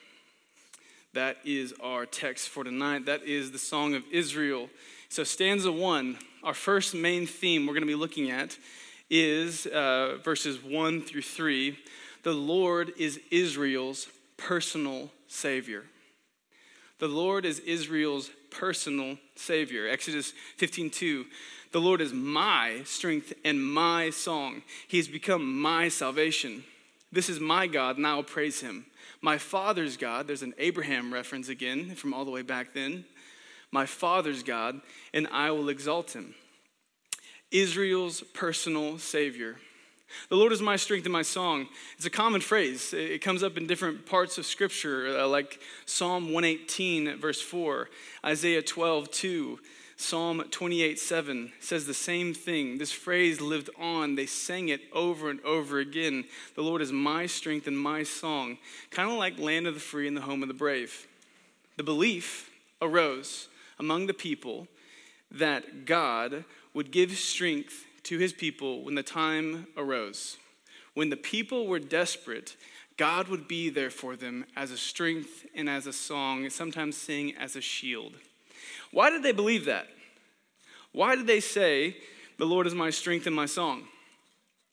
That 1.12 1.39
is 1.45 1.75
our 1.83 2.07
text 2.07 2.49
for 2.49 2.65
tonight. 2.65 3.07
That 3.07 3.25
is 3.25 3.50
the 3.50 3.59
Song 3.59 3.95
of 3.95 4.05
Israel. 4.12 4.71
So, 5.09 5.25
stanza 5.25 5.73
one, 5.73 6.19
our 6.43 6.55
first 6.55 6.95
main 6.95 7.27
theme 7.27 7.67
we're 7.67 7.75
going 7.75 7.83
to 7.83 7.87
be 7.87 7.95
looking 7.95 8.31
at 8.31 8.57
is 9.11 9.67
uh, 9.67 10.19
verses 10.23 10.62
one 10.62 11.02
through 11.02 11.23
three. 11.23 11.79
The 12.23 12.33
Lord 12.33 12.93
is 12.97 13.21
Israel's 13.31 14.07
personal 14.37 15.11
Savior. 15.26 15.85
The 16.99 17.09
Lord 17.09 17.45
is 17.45 17.61
Israel's 17.61 18.31
personal 18.50 19.17
Savior. 19.35 19.88
Exodus 19.88 20.33
15 20.59 20.90
2. 20.90 21.26
The 21.73 21.81
Lord 21.81 22.00
is 22.00 22.12
my 22.12 22.83
strength 22.85 23.33
and 23.45 23.64
my 23.64 24.11
song. 24.11 24.62
He 24.88 24.97
has 24.97 25.09
become 25.09 25.61
my 25.61 25.88
salvation. 25.88 26.64
This 27.12 27.29
is 27.29 27.40
my 27.40 27.67
God, 27.67 27.97
and 27.97 28.07
I 28.07 28.14
will 28.14 28.23
praise 28.23 28.61
him. 28.61 28.87
My 29.21 29.38
father's 29.38 29.97
God, 29.97 30.26
there's 30.26 30.43
an 30.43 30.55
Abraham 30.59 31.12
reference 31.12 31.49
again 31.49 31.95
from 31.95 32.14
all 32.14 32.25
the 32.25 32.31
way 32.31 32.43
back 32.43 32.75
then. 32.75 33.05
My 33.73 33.87
father's 33.87 34.43
God, 34.43 34.81
and 35.14 35.29
I 35.29 35.50
will 35.50 35.69
exalt 35.69 36.12
him. 36.14 36.35
Israel's 37.50 38.23
personal 38.35 38.99
Savior. 38.99 39.57
The 40.28 40.37
Lord 40.37 40.52
is 40.52 40.61
my 40.61 40.76
strength 40.76 41.04
and 41.04 41.12
my 41.12 41.23
song. 41.23 41.69
It's 41.97 42.07
a 42.07 42.11
common 42.11 42.40
phrase. 42.40 42.92
It 42.92 43.23
comes 43.23 43.42
up 43.42 43.57
in 43.57 43.66
different 43.66 44.07
parts 44.07 44.38
of 44.38 44.47
Scripture, 44.47 45.19
uh, 45.19 45.26
like 45.28 45.61
Psalm 45.87 46.33
118, 46.33 47.19
verse 47.19 47.40
4, 47.40 47.88
Isaiah 48.25 48.62
12, 48.62 49.11
2, 49.11 49.59
Psalm 50.00 50.42
28 50.50 50.99
7 50.99 51.52
says 51.61 51.85
the 51.85 51.92
same 51.92 52.33
thing. 52.33 52.78
This 52.78 52.90
phrase 52.90 53.42
lived 53.42 53.69
on. 53.78 54.14
They 54.14 54.25
sang 54.25 54.71
it 54.71 54.80
over 54.95 55.28
and 55.28 55.45
over 55.45 55.78
again. 55.78 56.25
The 56.54 56.62
Lord 56.62 56.80
is 56.80 56.90
my 56.90 57.26
strength 57.26 57.66
and 57.66 57.78
my 57.78 58.02
song. 58.02 58.57
Kind 58.90 59.11
of 59.11 59.19
like 59.19 59.38
land 59.38 59.66
of 59.66 59.75
the 59.75 59.80
free 59.80 60.09
and 60.09 60.16
the 60.16 60.23
home 60.23 60.40
of 60.40 60.49
the 60.49 60.54
brave. 60.54 61.07
The 61.76 61.83
belief 61.83 62.50
arose 62.80 63.49
among 63.78 64.07
the 64.07 64.14
people 64.14 64.69
that 65.30 65.85
God 65.85 66.45
would 66.75 66.91
give 66.91 67.12
strength 67.12 67.85
to 68.05 68.19
his 68.19 68.33
people 68.33 68.85
when 68.85 68.95
the 68.95 69.03
time 69.03 69.67
arose. 69.77 70.37
When 70.95 71.11
the 71.11 71.17
people 71.17 71.67
were 71.67 71.79
desperate, 71.79 72.57
God 72.97 73.29
would 73.29 73.49
be 73.49 73.71
there 73.71 73.91
for 73.91 74.17
them 74.17 74.45
as 74.57 74.71
a 74.71 74.77
strength 74.77 75.47
and 75.55 75.69
as 75.69 75.87
a 75.87 75.93
song, 75.93 76.49
sometimes 76.50 76.97
sing 76.97 77.35
as 77.37 77.57
a 77.57 77.61
shield. 77.61 78.15
Why 78.91 79.11
did 79.11 79.23
they 79.23 79.33
believe 79.33 79.65
that? 79.67 79.89
Why 80.93 81.17
did 81.17 81.27
they 81.27 81.41
say, 81.41 81.97
The 82.39 82.47
Lord 82.47 82.67
is 82.67 82.75
my 82.75 82.91
strength 82.91 83.27
and 83.27 83.37
my 83.37 83.47
song? 83.47 83.85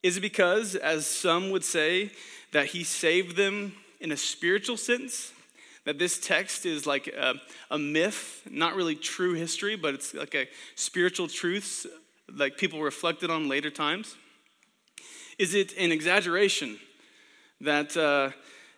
Is 0.02 0.16
it 0.16 0.20
because, 0.20 0.74
as 0.74 1.06
some 1.06 1.50
would 1.50 1.64
say, 1.64 2.12
that 2.52 2.66
he 2.66 2.84
saved 2.84 3.36
them 3.36 3.74
in 4.00 4.12
a 4.12 4.16
spiritual 4.16 4.76
sense? 4.76 5.32
That 5.88 5.98
this 5.98 6.18
text 6.18 6.66
is 6.66 6.86
like 6.86 7.06
a, 7.06 7.36
a 7.70 7.78
myth, 7.78 8.42
not 8.50 8.76
really 8.76 8.94
true 8.94 9.32
history, 9.32 9.74
but 9.74 9.94
it's 9.94 10.12
like 10.12 10.34
a 10.34 10.46
spiritual 10.74 11.28
truths 11.28 11.86
like 12.30 12.58
people 12.58 12.82
reflected 12.82 13.30
on 13.30 13.48
later 13.48 13.70
times? 13.70 14.14
Is 15.38 15.54
it 15.54 15.74
an 15.78 15.90
exaggeration 15.90 16.78
that 17.62 17.96
uh, 17.96 18.32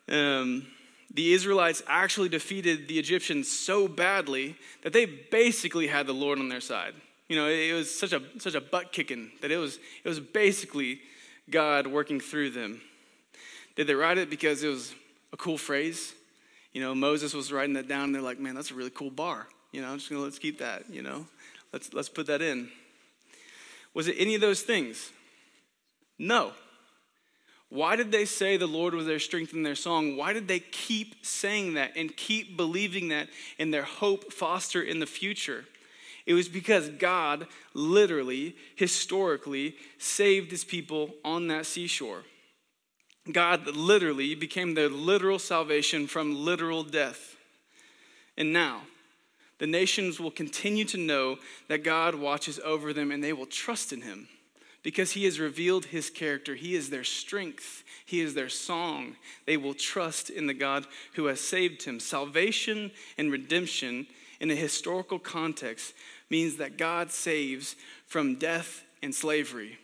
um, 0.08 0.68
the 1.12 1.32
Israelites 1.32 1.82
actually 1.88 2.28
defeated 2.28 2.86
the 2.86 3.00
Egyptians 3.00 3.50
so 3.50 3.88
badly 3.88 4.54
that 4.84 4.92
they 4.92 5.04
basically 5.04 5.88
had 5.88 6.06
the 6.06 6.14
Lord 6.14 6.38
on 6.38 6.48
their 6.48 6.60
side. 6.60 6.94
You 7.28 7.34
know, 7.34 7.48
it 7.48 7.72
was 7.72 7.92
such 7.92 8.12
a 8.12 8.22
such 8.38 8.54
a 8.54 8.60
butt 8.60 8.92
kicking 8.92 9.32
that 9.40 9.50
it 9.50 9.56
was 9.56 9.80
it 10.04 10.08
was 10.08 10.20
basically 10.20 11.00
God 11.50 11.88
working 11.88 12.20
through 12.20 12.50
them. 12.50 12.80
Did 13.74 13.88
they 13.88 13.94
write 13.94 14.16
it 14.16 14.30
because 14.30 14.62
it 14.62 14.68
was 14.68 14.94
a 15.32 15.36
cool 15.36 15.58
phrase? 15.58 16.14
You 16.72 16.80
know, 16.80 16.94
Moses 16.94 17.34
was 17.34 17.52
writing 17.52 17.74
that 17.74 17.88
down. 17.88 18.04
And 18.04 18.14
they're 18.14 18.22
like, 18.22 18.38
man, 18.38 18.54
that's 18.54 18.70
a 18.70 18.74
really 18.74 18.90
cool 18.90 19.10
bar. 19.10 19.46
You 19.72 19.82
know, 19.82 19.88
I'm 19.88 19.98
just 19.98 20.10
gonna 20.10 20.22
let's 20.22 20.38
keep 20.38 20.58
that. 20.58 20.90
You 20.90 21.02
know, 21.02 21.26
let's 21.72 21.92
let's 21.92 22.08
put 22.08 22.26
that 22.26 22.42
in. 22.42 22.68
Was 23.94 24.08
it 24.08 24.16
any 24.18 24.34
of 24.34 24.40
those 24.40 24.62
things? 24.62 25.10
No. 26.18 26.52
Why 27.70 27.94
did 27.94 28.10
they 28.10 28.24
say 28.24 28.56
the 28.56 28.66
Lord 28.66 28.94
was 28.94 29.06
their 29.06 29.20
strength 29.20 29.54
in 29.54 29.62
their 29.62 29.76
song? 29.76 30.16
Why 30.16 30.32
did 30.32 30.48
they 30.48 30.58
keep 30.58 31.24
saying 31.24 31.74
that 31.74 31.92
and 31.96 32.16
keep 32.16 32.56
believing 32.56 33.08
that 33.08 33.28
and 33.60 33.72
their 33.72 33.84
hope 33.84 34.32
foster 34.32 34.82
in 34.82 34.98
the 34.98 35.06
future? 35.06 35.64
It 36.26 36.34
was 36.34 36.48
because 36.48 36.88
God 36.88 37.46
literally, 37.72 38.56
historically, 38.74 39.76
saved 39.98 40.50
his 40.50 40.64
people 40.64 41.14
on 41.24 41.46
that 41.48 41.64
seashore. 41.64 42.24
God 43.32 43.66
literally 43.76 44.34
became 44.34 44.74
their 44.74 44.88
literal 44.88 45.38
salvation 45.38 46.06
from 46.06 46.44
literal 46.44 46.82
death. 46.82 47.36
And 48.36 48.52
now, 48.52 48.82
the 49.58 49.66
nations 49.66 50.18
will 50.18 50.30
continue 50.30 50.84
to 50.86 50.96
know 50.96 51.38
that 51.68 51.84
God 51.84 52.14
watches 52.14 52.58
over 52.64 52.92
them 52.92 53.10
and 53.12 53.22
they 53.22 53.34
will 53.34 53.46
trust 53.46 53.92
in 53.92 54.00
him 54.00 54.28
because 54.82 55.12
he 55.12 55.24
has 55.24 55.38
revealed 55.38 55.86
his 55.86 56.08
character. 56.08 56.54
He 56.54 56.74
is 56.74 56.88
their 56.88 57.04
strength, 57.04 57.84
he 58.06 58.20
is 58.20 58.34
their 58.34 58.48
song. 58.48 59.16
They 59.46 59.56
will 59.56 59.74
trust 59.74 60.30
in 60.30 60.46
the 60.46 60.54
God 60.54 60.86
who 61.14 61.26
has 61.26 61.40
saved 61.40 61.82
him. 61.82 62.00
Salvation 62.00 62.90
and 63.18 63.30
redemption 63.30 64.06
in 64.40 64.50
a 64.50 64.56
historical 64.56 65.18
context 65.18 65.92
means 66.30 66.56
that 66.56 66.78
God 66.78 67.10
saves 67.10 67.76
from 68.06 68.36
death 68.36 68.82
and 69.02 69.14
slavery. 69.14 69.78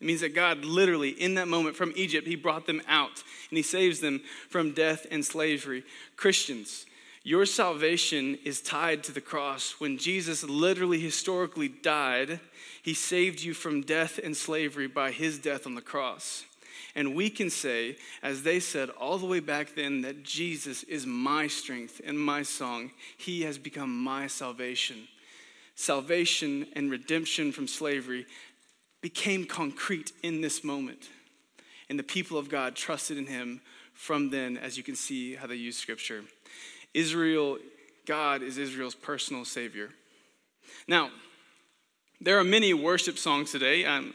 It 0.00 0.06
means 0.06 0.20
that 0.20 0.34
God 0.34 0.64
literally, 0.64 1.10
in 1.10 1.34
that 1.34 1.48
moment 1.48 1.76
from 1.76 1.92
Egypt, 1.96 2.26
He 2.26 2.36
brought 2.36 2.66
them 2.66 2.82
out 2.88 3.22
and 3.50 3.56
He 3.56 3.62
saves 3.62 4.00
them 4.00 4.20
from 4.48 4.72
death 4.72 5.06
and 5.10 5.24
slavery. 5.24 5.84
Christians, 6.16 6.86
your 7.26 7.46
salvation 7.46 8.38
is 8.44 8.60
tied 8.60 9.02
to 9.04 9.12
the 9.12 9.20
cross. 9.22 9.76
When 9.78 9.96
Jesus 9.96 10.44
literally, 10.44 11.00
historically 11.00 11.68
died, 11.68 12.38
he 12.82 12.92
saved 12.92 13.40
you 13.40 13.54
from 13.54 13.80
death 13.80 14.20
and 14.22 14.36
slavery 14.36 14.88
by 14.88 15.10
his 15.10 15.38
death 15.38 15.66
on 15.66 15.74
the 15.74 15.80
cross. 15.80 16.44
And 16.94 17.14
we 17.14 17.30
can 17.30 17.48
say, 17.48 17.96
as 18.22 18.42
they 18.42 18.60
said 18.60 18.90
all 18.90 19.16
the 19.16 19.26
way 19.26 19.40
back 19.40 19.74
then, 19.74 20.02
that 20.02 20.22
Jesus 20.22 20.82
is 20.82 21.06
my 21.06 21.46
strength 21.46 21.98
and 22.04 22.20
my 22.20 22.42
song. 22.42 22.90
He 23.16 23.40
has 23.42 23.56
become 23.56 24.04
my 24.04 24.26
salvation. 24.26 25.08
Salvation 25.76 26.66
and 26.74 26.90
redemption 26.90 27.52
from 27.52 27.66
slavery 27.66 28.26
became 29.04 29.44
concrete 29.44 30.12
in 30.22 30.40
this 30.40 30.64
moment. 30.64 31.10
And 31.90 31.98
the 31.98 32.02
people 32.02 32.38
of 32.38 32.48
God 32.48 32.74
trusted 32.74 33.18
in 33.18 33.26
him 33.26 33.60
from 33.92 34.30
then, 34.30 34.56
as 34.56 34.78
you 34.78 34.82
can 34.82 34.96
see 34.96 35.34
how 35.34 35.46
they 35.46 35.56
use 35.56 35.76
scripture. 35.76 36.24
Israel, 36.94 37.58
God 38.06 38.42
is 38.42 38.56
Israel's 38.56 38.94
personal 38.94 39.44
Savior. 39.44 39.90
Now, 40.88 41.10
there 42.18 42.38
are 42.38 42.44
many 42.44 42.72
worship 42.72 43.18
songs 43.18 43.52
today. 43.52 43.84
I'm, 43.84 44.14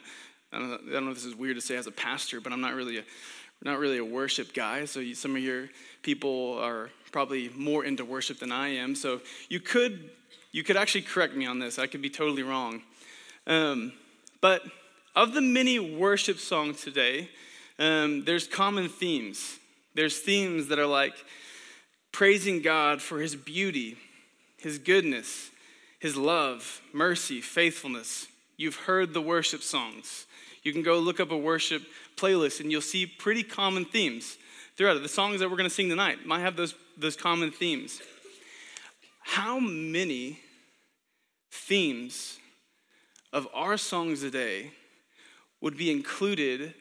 I, 0.51 0.57
don't 0.57 0.69
know, 0.71 0.79
I 0.89 0.93
don't 0.93 1.05
know 1.05 1.11
if 1.11 1.17
this 1.17 1.25
is 1.25 1.35
weird 1.35 1.57
to 1.57 1.61
say 1.61 1.75
as 1.75 1.85
a 1.85 1.91
pastor, 1.91 2.41
but 2.41 2.51
I'm 2.51 2.61
not 2.61 2.73
really 2.73 2.97
a, 2.97 3.03
not 3.61 3.77
really 3.77 3.99
a 3.99 4.03
worship 4.03 4.55
guy. 4.55 4.85
So 4.85 5.01
you, 5.01 5.13
some 5.13 5.35
of 5.35 5.43
your 5.43 5.69
people 6.01 6.57
are 6.57 6.89
probably 7.11 7.49
more 7.49 7.85
into 7.85 8.03
worship 8.03 8.39
than 8.39 8.51
I 8.51 8.69
am. 8.69 8.95
So 8.95 9.21
you 9.49 9.59
could, 9.59 10.09
you 10.51 10.63
could 10.63 10.77
actually 10.77 11.03
correct 11.03 11.35
me 11.35 11.45
on 11.45 11.59
this. 11.59 11.77
I 11.77 11.85
could 11.85 12.01
be 12.01 12.09
totally 12.09 12.41
wrong. 12.41 12.81
Um, 13.45 13.93
but 14.41 14.63
of 15.15 15.33
the 15.33 15.41
many 15.41 15.79
worship 15.79 16.39
songs 16.39 16.81
today, 16.81 17.29
um, 17.77 18.25
there's 18.25 18.47
common 18.47 18.89
themes. 18.89 19.57
There's 19.95 20.19
themes 20.19 20.67
that 20.67 20.79
are 20.79 20.85
like, 20.85 21.13
praising 22.11 22.61
God 22.61 23.01
for 23.01 23.19
his 23.19 23.35
beauty, 23.35 23.97
his 24.57 24.77
goodness, 24.77 25.51
his 25.99 26.15
love, 26.15 26.81
mercy, 26.93 27.41
faithfulness. 27.41 28.27
You've 28.57 28.75
heard 28.75 29.13
the 29.13 29.21
worship 29.21 29.61
songs. 29.61 30.25
You 30.63 30.73
can 30.73 30.83
go 30.83 30.99
look 30.99 31.19
up 31.19 31.31
a 31.31 31.37
worship 31.37 31.83
playlist 32.17 32.59
and 32.59 32.71
you'll 32.71 32.81
see 32.81 33.05
pretty 33.05 33.43
common 33.43 33.85
themes 33.85 34.37
throughout 34.75 34.97
it. 34.97 35.03
The 35.03 35.09
songs 35.09 35.39
that 35.39 35.49
we're 35.49 35.57
going 35.57 35.69
to 35.69 35.73
sing 35.73 35.89
tonight 35.89 36.25
might 36.25 36.41
have 36.41 36.55
those, 36.55 36.75
those 36.97 37.15
common 37.15 37.51
themes. 37.51 38.01
How 39.21 39.59
many 39.59 40.39
themes 41.51 42.38
of 43.31 43.47
our 43.53 43.77
songs 43.77 44.21
today 44.21 44.71
would 45.61 45.77
be 45.77 45.91
included 45.91 46.73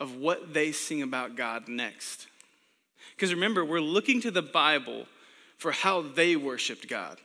of 0.00 0.16
what 0.16 0.54
they 0.54 0.72
sing 0.72 1.02
about 1.02 1.36
God 1.36 1.68
next? 1.68 2.26
Because 3.14 3.32
remember, 3.32 3.64
we're 3.64 3.80
looking 3.80 4.20
to 4.22 4.30
the 4.30 4.42
Bible 4.42 5.06
for 5.56 5.72
how 5.72 6.02
they 6.02 6.36
worshiped 6.36 6.88
God. 6.88 7.18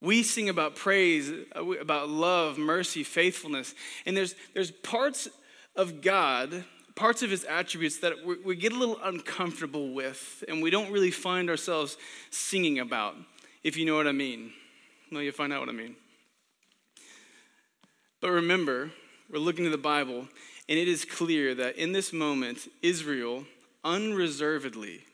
We 0.00 0.22
sing 0.22 0.48
about 0.48 0.76
praise, 0.76 1.32
about 1.54 2.08
love, 2.08 2.58
mercy, 2.58 3.02
faithfulness. 3.02 3.74
And 4.06 4.16
there's, 4.16 4.34
there's 4.52 4.70
parts 4.70 5.28
of 5.74 6.02
God, 6.02 6.64
parts 6.94 7.22
of 7.22 7.30
his 7.30 7.44
attributes 7.44 7.98
that 8.00 8.24
we, 8.24 8.36
we 8.44 8.54
get 8.54 8.72
a 8.72 8.78
little 8.78 8.98
uncomfortable 9.02 9.92
with 9.92 10.44
and 10.46 10.62
we 10.62 10.70
don't 10.70 10.92
really 10.92 11.10
find 11.10 11.48
ourselves 11.48 11.96
singing 12.30 12.78
about, 12.78 13.16
if 13.62 13.76
you 13.76 13.86
know 13.86 13.96
what 13.96 14.06
I 14.06 14.12
mean. 14.12 14.52
Well, 15.10 15.22
you 15.22 15.32
find 15.32 15.52
out 15.52 15.60
what 15.60 15.68
I 15.68 15.72
mean. 15.72 15.96
But 18.24 18.30
remember, 18.30 18.90
we're 19.30 19.38
looking 19.38 19.64
to 19.64 19.70
the 19.70 19.76
Bible, 19.76 20.26
and 20.66 20.78
it 20.78 20.88
is 20.88 21.04
clear 21.04 21.54
that 21.56 21.76
in 21.76 21.92
this 21.92 22.10
moment, 22.10 22.68
Israel 22.80 23.44
unreservedly, 23.84 25.04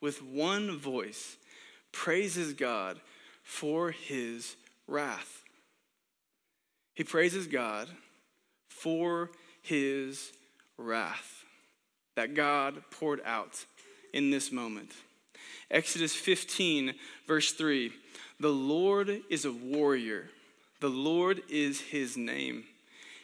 with 0.00 0.22
one 0.22 0.78
voice, 0.78 1.38
praises 1.90 2.52
God 2.52 3.00
for 3.42 3.90
his 3.90 4.54
wrath. 4.86 5.42
He 6.94 7.02
praises 7.02 7.48
God 7.48 7.88
for 8.68 9.32
his 9.60 10.30
wrath 10.78 11.44
that 12.14 12.34
God 12.34 12.84
poured 12.92 13.22
out 13.24 13.64
in 14.14 14.30
this 14.30 14.52
moment. 14.52 14.92
Exodus 15.68 16.14
15, 16.14 16.94
verse 17.26 17.50
3 17.54 17.92
The 18.38 18.50
Lord 18.50 19.22
is 19.28 19.46
a 19.46 19.52
warrior, 19.52 20.30
the 20.82 20.88
Lord 20.88 21.42
is 21.48 21.80
his 21.80 22.16
name. 22.16 22.64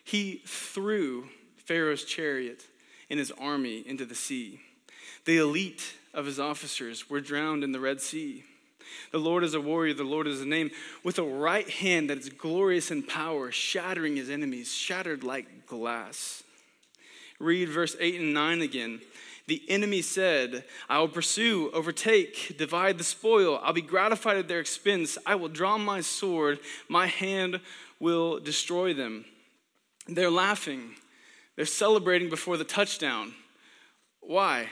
He 0.04 0.42
threw 0.46 1.28
Pharaoh's 1.56 2.04
chariot 2.04 2.64
and 3.10 3.18
his 3.18 3.32
army 3.32 3.82
into 3.84 4.06
the 4.06 4.14
sea. 4.14 4.60
The 5.24 5.38
elite 5.38 5.94
of 6.14 6.24
his 6.24 6.38
officers 6.38 7.10
were 7.10 7.20
drowned 7.20 7.64
in 7.64 7.72
the 7.72 7.80
Red 7.80 8.00
Sea. 8.00 8.44
The 9.10 9.18
Lord 9.18 9.42
is 9.42 9.54
a 9.54 9.60
warrior, 9.60 9.92
the 9.92 10.04
Lord 10.04 10.28
is 10.28 10.40
a 10.40 10.46
name, 10.46 10.70
with 11.02 11.18
a 11.18 11.24
right 11.24 11.68
hand 11.68 12.08
that 12.10 12.18
is 12.18 12.28
glorious 12.28 12.92
in 12.92 13.02
power, 13.02 13.50
shattering 13.50 14.14
his 14.14 14.30
enemies, 14.30 14.72
shattered 14.72 15.24
like 15.24 15.66
glass. 15.66 16.44
Read 17.40 17.68
verse 17.70 17.96
8 17.98 18.20
and 18.20 18.34
9 18.34 18.62
again. 18.62 19.00
The 19.48 19.62
enemy 19.68 20.02
said, 20.02 20.64
I 20.88 21.00
will 21.00 21.08
pursue, 21.08 21.70
overtake, 21.72 22.56
divide 22.56 22.98
the 22.98 23.04
spoil. 23.04 23.58
I'll 23.62 23.72
be 23.72 23.82
gratified 23.82 24.36
at 24.36 24.46
their 24.46 24.60
expense. 24.60 25.18
I 25.26 25.34
will 25.34 25.48
draw 25.48 25.76
my 25.76 26.00
sword. 26.00 26.60
My 26.88 27.06
hand 27.06 27.60
will 27.98 28.38
destroy 28.38 28.94
them. 28.94 29.24
They're 30.06 30.30
laughing. 30.30 30.94
They're 31.56 31.66
celebrating 31.66 32.30
before 32.30 32.56
the 32.56 32.64
touchdown. 32.64 33.34
Why? 34.20 34.68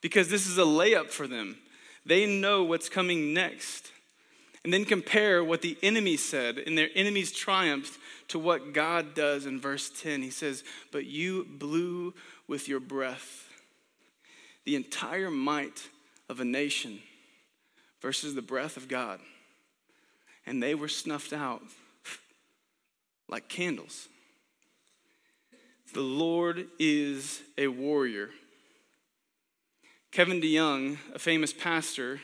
because 0.00 0.28
this 0.28 0.46
is 0.46 0.58
a 0.58 0.62
layup 0.62 1.10
for 1.10 1.26
them. 1.26 1.58
They 2.06 2.26
know 2.26 2.64
what's 2.64 2.88
coming 2.88 3.34
next. 3.34 3.92
And 4.64 4.72
then 4.72 4.84
compare 4.84 5.42
what 5.42 5.62
the 5.62 5.78
enemy 5.82 6.16
said 6.16 6.58
in 6.58 6.74
their 6.74 6.90
enemy's 6.94 7.32
triumph 7.32 7.98
to 8.28 8.38
what 8.38 8.74
God 8.74 9.14
does 9.14 9.46
in 9.46 9.60
verse 9.60 9.90
10. 9.90 10.22
He 10.22 10.30
says, 10.30 10.64
But 10.92 11.06
you 11.06 11.46
blew 11.48 12.14
with 12.46 12.68
your 12.68 12.80
breath 12.80 13.48
the 14.64 14.76
entire 14.76 15.30
might 15.30 15.88
of 16.28 16.40
a 16.40 16.44
nation 16.44 17.00
versus 18.00 18.34
the 18.34 18.42
breath 18.42 18.76
of 18.76 18.88
God. 18.88 19.20
And 20.46 20.62
they 20.62 20.74
were 20.74 20.88
snuffed 20.88 21.32
out 21.32 21.62
like 23.28 23.48
candles. 23.48 24.08
The 25.92 26.00
Lord 26.00 26.66
is 26.78 27.42
a 27.58 27.68
warrior. 27.68 28.30
Kevin 30.12 30.40
DeYoung, 30.40 30.98
a 31.14 31.18
famous 31.18 31.52
pastor, 31.52 32.20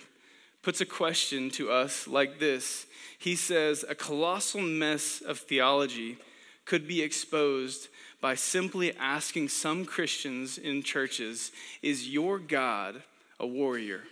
puts 0.63 0.81
a 0.81 0.87
question 0.87 1.51
to 1.51 1.71
us 1.71 2.09
like 2.09 2.41
this. 2.41 2.87
He 3.19 3.37
says, 3.37 3.85
A 3.89 3.95
colossal 3.95 4.61
mess 4.61 5.21
of 5.21 5.39
theology 5.39 6.19
could 6.65 6.89
be 6.89 7.03
exposed 7.03 7.89
by 8.21 8.35
simply 8.35 8.97
asking 8.97 9.49
some 9.49 9.85
Christians 9.85 10.59
in 10.59 10.83
churches, 10.83 11.53
Is 11.83 12.09
your 12.09 12.39
God 12.39 13.03
a 13.39 13.47
warrior? 13.47 14.03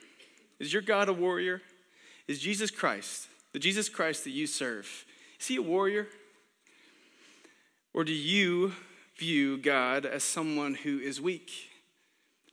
Is 0.58 0.72
your 0.72 0.82
God 0.82 1.08
a 1.08 1.12
warrior? 1.12 1.62
Is 2.26 2.38
Jesus 2.38 2.70
Christ, 2.70 3.28
the 3.52 3.58
Jesus 3.58 3.88
Christ 3.88 4.24
that 4.24 4.30
you 4.30 4.46
serve, 4.46 5.04
is 5.38 5.46
he 5.46 5.56
a 5.56 5.62
warrior? 5.62 6.06
Or 7.92 8.02
do 8.02 8.12
you 8.12 8.72
view 9.18 9.56
God 9.58 10.04
as 10.04 10.24
someone 10.24 10.74
who 10.74 10.98
is 10.98 11.20
weak? 11.20 11.50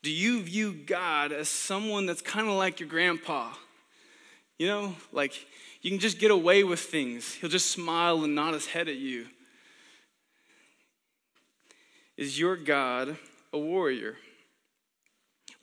Do 0.03 0.11
you 0.11 0.41
view 0.41 0.73
God 0.73 1.31
as 1.31 1.49
someone 1.49 2.05
that's 2.05 2.21
kind 2.21 2.47
of 2.47 2.53
like 2.53 2.79
your 2.79 2.89
grandpa? 2.89 3.51
You 4.57 4.67
know, 4.67 4.95
like 5.11 5.45
you 5.81 5.89
can 5.89 5.99
just 5.99 6.19
get 6.19 6.31
away 6.31 6.63
with 6.63 6.79
things. 6.79 7.33
He'll 7.33 7.49
just 7.49 7.71
smile 7.71 8.23
and 8.23 8.35
nod 8.35 8.53
his 8.53 8.67
head 8.67 8.87
at 8.87 8.97
you. 8.97 9.27
Is 12.21 12.39
your 12.39 12.55
God 12.55 13.17
a 13.51 13.57
warrior? 13.57 14.15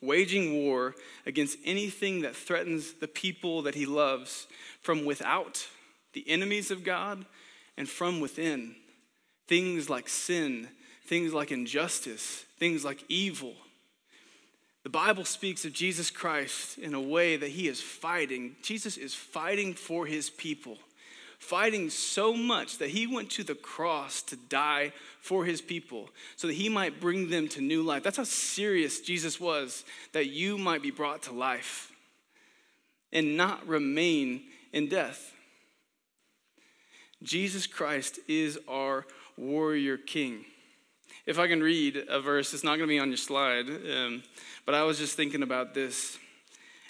Waging 0.01 0.65
war 0.65 0.93
against 1.25 1.57
anything 1.63 2.23
that 2.23 2.35
threatens 2.35 2.95
the 2.95 3.07
people 3.07 3.61
that 3.61 3.75
he 3.75 3.85
loves 3.85 4.45
from 4.81 5.05
without, 5.05 5.65
the 6.11 6.29
enemies 6.29 6.69
of 6.69 6.83
God, 6.83 7.25
and 7.77 7.87
from 7.87 8.19
within. 8.19 8.75
Things 9.47 9.89
like 9.89 10.09
sin, 10.09 10.67
things 11.05 11.33
like 11.33 11.49
injustice, 11.53 12.43
things 12.57 12.83
like 12.83 13.05
evil. 13.07 13.53
The 14.83 14.89
Bible 14.89 15.23
speaks 15.23 15.63
of 15.63 15.71
Jesus 15.71 16.11
Christ 16.11 16.77
in 16.77 16.93
a 16.93 17.01
way 17.01 17.37
that 17.37 17.51
he 17.51 17.69
is 17.69 17.79
fighting. 17.79 18.57
Jesus 18.61 18.97
is 18.97 19.13
fighting 19.13 19.73
for 19.75 20.05
his 20.05 20.29
people 20.29 20.77
fighting 21.39 21.89
so 21.89 22.33
much 22.33 22.77
that 22.77 22.89
he 22.89 23.07
went 23.07 23.31
to 23.31 23.43
the 23.43 23.55
cross 23.55 24.21
to 24.21 24.35
die 24.35 24.91
for 25.21 25.45
his 25.45 25.61
people 25.61 26.09
so 26.35 26.47
that 26.47 26.53
he 26.53 26.69
might 26.69 26.99
bring 26.99 27.29
them 27.29 27.47
to 27.47 27.61
new 27.61 27.81
life. 27.81 28.03
That's 28.03 28.17
how 28.17 28.23
serious 28.23 28.99
Jesus 28.99 29.39
was, 29.39 29.85
that 30.11 30.27
you 30.27 30.57
might 30.57 30.81
be 30.81 30.91
brought 30.91 31.23
to 31.23 31.31
life 31.31 31.91
and 33.11 33.37
not 33.37 33.65
remain 33.67 34.43
in 34.73 34.89
death. 34.89 35.33
Jesus 37.23 37.65
Christ 37.65 38.19
is 38.27 38.59
our 38.67 39.05
warrior 39.37 39.97
king. 39.97 40.45
If 41.25 41.39
I 41.39 41.47
can 41.47 41.61
read 41.61 42.05
a 42.09 42.19
verse, 42.19 42.53
it's 42.53 42.63
not 42.63 42.77
going 42.77 42.87
to 42.87 42.87
be 42.87 42.99
on 42.99 43.09
your 43.09 43.17
slide, 43.17 43.69
um, 43.69 44.23
but 44.65 44.75
I 44.75 44.83
was 44.83 44.97
just 44.97 45.15
thinking 45.15 45.43
about 45.43 45.73
this 45.73 46.17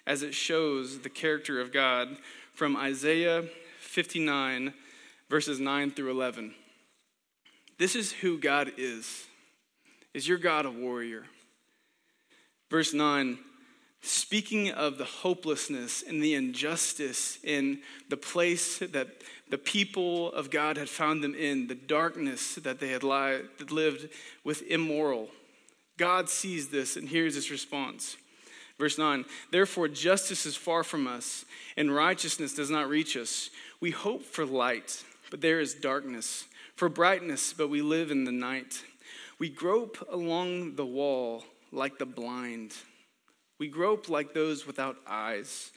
as 0.08 0.24
it 0.24 0.34
shows 0.34 1.00
the 1.00 1.10
character 1.10 1.62
of 1.62 1.72
God 1.72 2.18
from 2.54 2.76
Isaiah 2.76 3.46
59, 3.90 4.74
verses 5.30 5.60
9 5.60 5.92
through 5.92 6.12
11. 6.12 6.54
This 7.78 7.96
is 7.96 8.12
who 8.12 8.38
God 8.38 8.72
is. 8.78 9.26
Is 10.14 10.28
your 10.28 10.38
God 10.38 10.66
a 10.66 10.72
warrior? 10.72 11.26
Verse 12.70 12.94
9, 12.94 13.40
speaking 14.02 14.70
of 14.70 14.98
the 14.98 15.06
hopelessness 15.06 16.04
and 16.08 16.22
the 16.22 16.36
injustice 16.36 17.40
in 17.44 17.80
the 18.10 18.18
place 18.18 18.78
that 18.78 19.08
the 19.50 19.58
people 19.58 20.32
of 20.34 20.52
God 20.52 20.78
had 20.78 20.90
found 20.90 21.24
them 21.24 21.34
in, 21.34 21.68
the 21.68 21.76
darkness 21.76 22.56
that 22.56 22.80
they 22.80 22.90
had 22.90 23.04
li- 23.04 23.42
lived 23.70 24.10
with 24.44 24.62
immoral. 24.70 25.30
God 25.98 26.30
sees 26.30 26.70
this 26.70 26.96
and 26.96 27.10
hears 27.10 27.36
his 27.36 27.50
response. 27.50 28.18
Verse 28.80 28.98
9, 28.98 29.26
therefore 29.52 29.90
justice 29.90 30.46
is 30.46 30.56
far 30.56 30.86
from 30.86 31.06
us, 31.06 31.44
and 31.76 31.94
righteousness 31.94 32.54
does 32.54 32.70
not 32.70 32.88
reach 32.88 33.18
us. 33.18 33.50
We 33.82 33.92
hope 33.92 34.24
for 34.24 34.46
light, 34.46 35.04
but 35.30 35.42
there 35.42 35.60
is 35.60 35.74
darkness, 35.74 36.46
for 36.78 36.88
brightness, 36.88 37.52
but 37.52 37.70
we 37.70 37.82
live 37.82 38.10
in 38.10 38.24
the 38.24 38.32
night. 38.32 38.82
We 39.38 39.50
grope 39.50 39.98
along 40.10 40.76
the 40.76 40.86
wall 40.86 41.44
like 41.74 41.98
the 41.98 42.06
blind. 42.06 42.74
We 43.58 43.68
grope 43.68 44.08
like 44.08 44.34
those 44.34 44.66
without 44.66 44.96
eyes. 45.06 45.72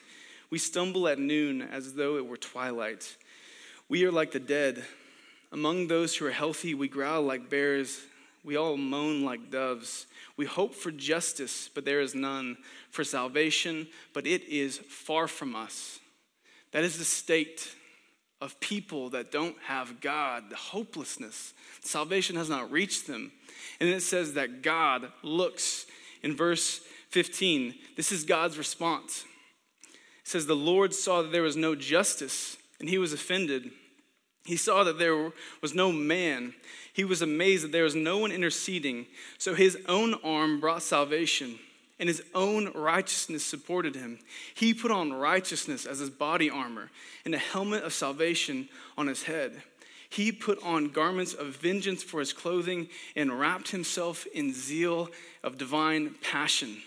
We 0.49 0.59
stumble 0.59 1.09
at 1.09 1.19
noon 1.19 1.61
as 1.61 1.95
though 1.95 2.19
it 2.19 2.27
were 2.27 2.37
twilight. 2.37 3.17
We 3.88 4.05
are 4.05 4.12
like 4.12 4.31
the 4.31 4.38
dead. 4.38 4.85
Among 5.51 5.88
those 5.88 6.15
who 6.15 6.27
are 6.27 6.31
healthy, 6.31 6.75
we 6.75 6.87
growl 6.87 7.23
like 7.23 7.51
bears. 7.51 8.01
We 8.44 8.57
all 8.57 8.76
moan 8.76 9.24
like 9.24 9.50
doves. 9.50 10.07
We 10.37 10.46
hope 10.46 10.74
for 10.74 10.90
justice, 10.90 11.70
but 11.72 11.85
there 11.85 12.00
is 12.00 12.14
none, 12.14 12.57
for 12.90 13.05
salvation, 13.05 13.87
but 14.12 14.26
it 14.26 14.42
is 14.44 14.78
far 14.78 15.28
from 15.28 15.55
us. 15.55 16.00
That 16.72 16.85
is 16.85 16.98
the 16.98 17.05
state 17.05 17.74
of 18.40 18.59
people 18.59 19.11
that 19.11 19.31
don't 19.31 19.57
have 19.66 20.00
God, 20.00 20.50
the 20.50 20.57
hopelessness. 20.57 21.55
Salvation 21.81 22.35
has 22.35 22.48
not 22.48 22.72
reached 22.72 23.07
them. 23.07 23.31
And 23.78 23.88
it 23.88 24.02
says 24.02 24.35
that 24.35 24.62
God 24.62 25.12
looks 25.22 25.87
in 26.22 26.37
verse 26.37 26.81
15. 27.11 27.74
This 27.96 28.11
is 28.11 28.24
God's 28.24 28.59
response. 28.59 29.24
It 29.92 30.28
says, 30.28 30.46
The 30.46 30.57
Lord 30.57 30.92
saw 30.92 31.22
that 31.22 31.31
there 31.31 31.42
was 31.42 31.57
no 31.57 31.76
justice, 31.76 32.57
and 32.81 32.88
he 32.88 32.98
was 32.98 33.12
offended. 33.12 33.70
He 34.44 34.57
saw 34.57 34.83
that 34.85 34.98
there 34.98 35.33
was 35.61 35.74
no 35.74 35.92
man. 35.92 36.55
He 36.92 37.05
was 37.05 37.22
amazed 37.22 37.64
that 37.64 37.72
there 37.72 37.85
was 37.85 37.94
no 37.94 38.18
one 38.18 38.33
interceding. 38.33 39.07
So 39.38 39.55
his 39.55 39.78
own 39.88 40.14
arm 40.22 40.61
brought 40.61 40.83
salvation 40.83 41.59
and 41.98 42.09
his 42.09 42.22
own 42.35 42.72
righteousness 42.74 43.44
supported 43.44 43.94
him. 43.94 44.18
He 44.55 44.74
put 44.74 44.90
on 44.90 45.12
righteousness 45.12 45.87
as 45.87 46.00
his 46.00 46.11
body 46.11 46.50
armor 46.50 46.90
and 47.24 47.35
a 47.35 47.38
helmet 47.38 47.85
of 47.85 47.92
salvation 47.92 48.68
on 48.98 49.07
his 49.07 49.22
head. 49.22 49.62
He 50.11 50.33
put 50.33 50.62
on 50.62 50.88
garments 50.88 51.33
of 51.33 51.57
vengeance 51.57 52.02
for 52.02 52.20
his 52.20 52.33
clothing 52.33 52.88
and 53.16 53.38
wrapped 53.38 53.70
himself 53.70 54.26
in 54.35 54.52
zeal 54.52 55.09
of 55.42 55.57
divine 55.57 56.16
passion. 56.22 56.83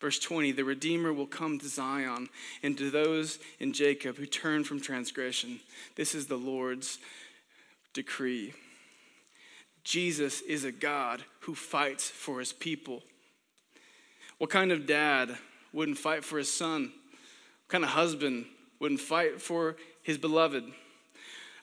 Verse 0.00 0.18
20 0.18 0.52
The 0.52 0.64
Redeemer 0.64 1.12
will 1.12 1.26
come 1.26 1.58
to 1.58 1.68
Zion 1.68 2.28
and 2.62 2.78
to 2.78 2.90
those 2.90 3.40
in 3.58 3.74
Jacob 3.74 4.16
who 4.16 4.26
turn 4.26 4.64
from 4.64 4.80
transgression. 4.80 5.60
This 5.96 6.14
is 6.14 6.28
the 6.28 6.38
Lord's 6.38 6.98
decree. 7.92 8.54
Jesus 9.84 10.40
is 10.42 10.64
a 10.64 10.72
God 10.72 11.22
who 11.40 11.54
fights 11.54 12.08
for 12.08 12.38
his 12.38 12.52
people. 12.52 13.02
What 14.38 14.50
kind 14.50 14.72
of 14.72 14.86
dad 14.86 15.36
wouldn't 15.72 15.98
fight 15.98 16.24
for 16.24 16.38
his 16.38 16.52
son? 16.52 16.92
What 17.64 17.68
kind 17.68 17.84
of 17.84 17.90
husband 17.90 18.46
wouldn't 18.78 19.00
fight 19.00 19.40
for 19.40 19.76
his 20.02 20.18
beloved? 20.18 20.64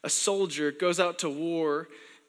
A 0.04 0.10
soldier 0.10 0.72
goes 0.72 1.00
out 1.00 1.20
to 1.20 1.30
war 1.30 1.88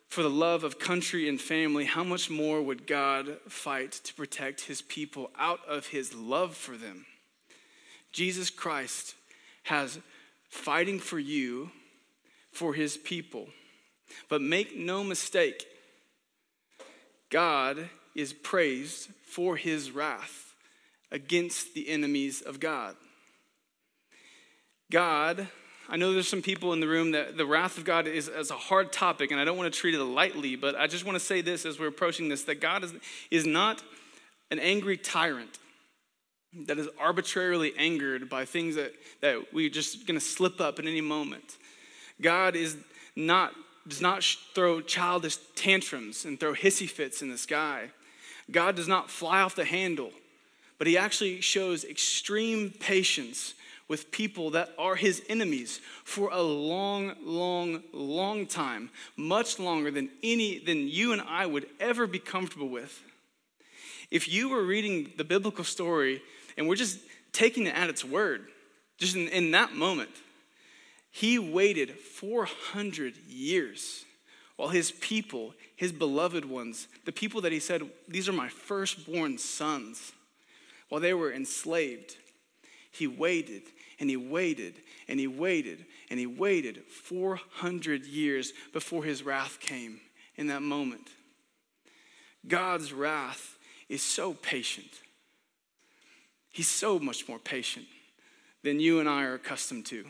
for 0.09 0.23
the 0.23 0.31
love 0.31 0.65
of 0.65 0.79
country 0.79 1.29
and 1.29 1.41
family. 1.41 1.85
How 1.85 2.03
much 2.03 2.31
more 2.31 2.63
would 2.63 2.87
God 2.87 3.37
fight 3.49 3.93
to 3.93 4.15
protect 4.15 4.63
his 4.63 4.81
people 4.81 5.31
out 5.39 5.61
of 5.69 5.89
his 5.89 6.15
love 6.15 6.57
for 6.57 6.77
them? 6.77 7.07
Jesus 8.11 8.49
Christ 8.51 9.15
has 9.65 9.99
fighting 10.49 10.99
for 10.99 11.19
you, 11.19 11.71
for 12.53 12.73
his 12.73 12.97
people. 12.97 13.49
But 14.29 14.41
make 14.41 14.77
no 14.77 15.05
mistake, 15.05 15.67
God 17.31 17.89
is 18.15 18.33
praised 18.33 19.11
for 19.25 19.57
his 19.57 19.91
wrath 19.91 20.55
against 21.11 21.75
the 21.75 21.89
enemies 21.89 22.41
of 22.41 22.61
God. 22.61 22.97
God, 24.91 25.49
I 25.89 25.97
know 25.97 26.13
there's 26.13 26.29
some 26.29 26.43
people 26.43 26.73
in 26.73 26.81
the 26.81 26.89
room 26.89 27.13
that 27.13 27.37
the 27.37 27.47
wrath 27.47 27.79
of 27.79 27.85
God 27.85 28.07
is, 28.07 28.29
is 28.29 28.51
a 28.51 28.55
hard 28.55 28.93
topic, 28.93 29.31
and 29.31 29.41
I 29.41 29.45
don't 29.45 29.57
want 29.57 29.73
to 29.73 29.79
treat 29.79 29.95
it 29.95 30.03
lightly, 30.03 30.57
but 30.57 30.77
I 30.77 30.87
just 30.87 31.05
want 31.05 31.17
to 31.17 31.25
say 31.25 31.41
this 31.41 31.65
as 31.65 31.79
we're 31.79 31.89
approaching 31.89 32.29
this 32.29 32.45
that 32.45 32.61
God 32.61 32.85
is, 32.85 32.95
is 33.31 33.47
not 33.47 33.83
an 34.51 34.59
angry 34.59 34.97
tyrant 34.97 35.59
that 36.67 36.79
is 36.79 36.89
arbitrarily 36.99 37.75
angered 37.77 38.29
by 38.29 38.45
things 38.45 38.75
that, 38.77 38.93
that 39.21 39.53
we're 39.53 39.69
just 39.69 40.07
going 40.07 40.19
to 40.19 40.25
slip 40.25 40.61
up 40.61 40.79
in 40.79 40.87
any 40.87 41.01
moment. 41.01 41.57
God 42.21 42.57
is 42.57 42.77
not, 43.15 43.53
does 43.89 44.01
not 44.01 44.23
throw 44.55 44.81
childish 44.81 45.39
tantrums 45.55 46.25
and 46.25 46.39
throw 46.39 46.55
hissy 46.55 46.89
fits 46.89 47.23
in 47.23 47.31
the 47.31 47.39
sky. 47.39 47.91
God 48.51 48.77
does 48.77 48.89
not 48.89 49.11
fly 49.11 49.41
off 49.41 49.55
the 49.55 49.65
handle, 49.65 50.13
but 50.79 50.87
he 50.87 50.97
actually 50.97 51.41
shows 51.41 51.85
extreme 51.85 52.71
patience 52.71 53.55
with 53.89 54.11
people 54.11 54.51
that 54.51 54.71
are 54.79 54.97
his 54.97 55.23
enemies 55.29 55.81
for 56.05 56.31
a 56.31 56.43
long, 56.43 57.15
long, 57.23 57.83
long 57.93 58.47
time, 58.47 58.91
much 59.17 59.59
longer 59.59 59.91
than 59.91 60.11
any 60.23 60.59
than 60.59 60.89
you 60.89 61.13
and 61.13 61.23
I 61.23 61.47
would 61.47 61.67
ever 61.81 62.07
be 62.07 62.19
comfortable 62.19 62.69
with. 62.69 63.03
If 64.11 64.29
you 64.29 64.51
were 64.51 64.63
reading 64.63 65.13
the 65.17 65.25
biblical 65.25 65.65
story 65.65 66.23
and 66.57 66.69
we're 66.69 66.77
just 66.77 66.99
taking 67.33 67.67
it 67.67 67.75
at 67.75 67.89
its 67.89 68.05
word, 68.05 68.49
just 68.99 69.17
in, 69.17 69.29
in 69.29 69.51
that 69.53 69.75
moment, 69.75 70.11
he 71.19 71.37
waited 71.37 71.99
400 71.99 73.17
years 73.27 74.05
while 74.55 74.69
his 74.69 74.93
people, 74.93 75.53
his 75.75 75.91
beloved 75.91 76.45
ones, 76.45 76.87
the 77.07 77.13
people 77.13 77.41
that 77.41 77.51
he 77.51 77.59
said, 77.59 77.83
These 78.07 78.29
are 78.29 78.33
my 78.33 78.49
firstborn 78.49 79.37
sons, 79.37 80.13
while 80.89 81.01
they 81.01 81.15
were 81.15 81.33
enslaved, 81.33 82.17
he 82.93 83.09
waited 83.09 83.63
and 83.99 84.09
he 84.09 84.17
waited 84.17 84.75
and 85.09 85.19
he 85.19 85.27
waited 85.27 85.87
and 86.09 86.21
he 86.21 86.27
waited 86.27 86.85
400 86.85 88.07
years 88.07 88.53
before 88.73 89.03
his 89.03 89.25
wrath 89.25 89.59
came 89.59 89.99
in 90.37 90.47
that 90.47 90.63
moment. 90.63 91.09
God's 92.47 92.93
wrath 92.93 93.59
is 93.89 94.05
so 94.05 94.35
patient. 94.35 94.93
He's 96.49 96.69
so 96.69 97.01
much 97.01 97.29
more 97.29 97.41
patient 97.41 97.87
than 98.63 98.79
you 98.79 99.01
and 99.01 99.09
I 99.09 99.25
are 99.25 99.35
accustomed 99.35 99.87
to. 99.87 100.05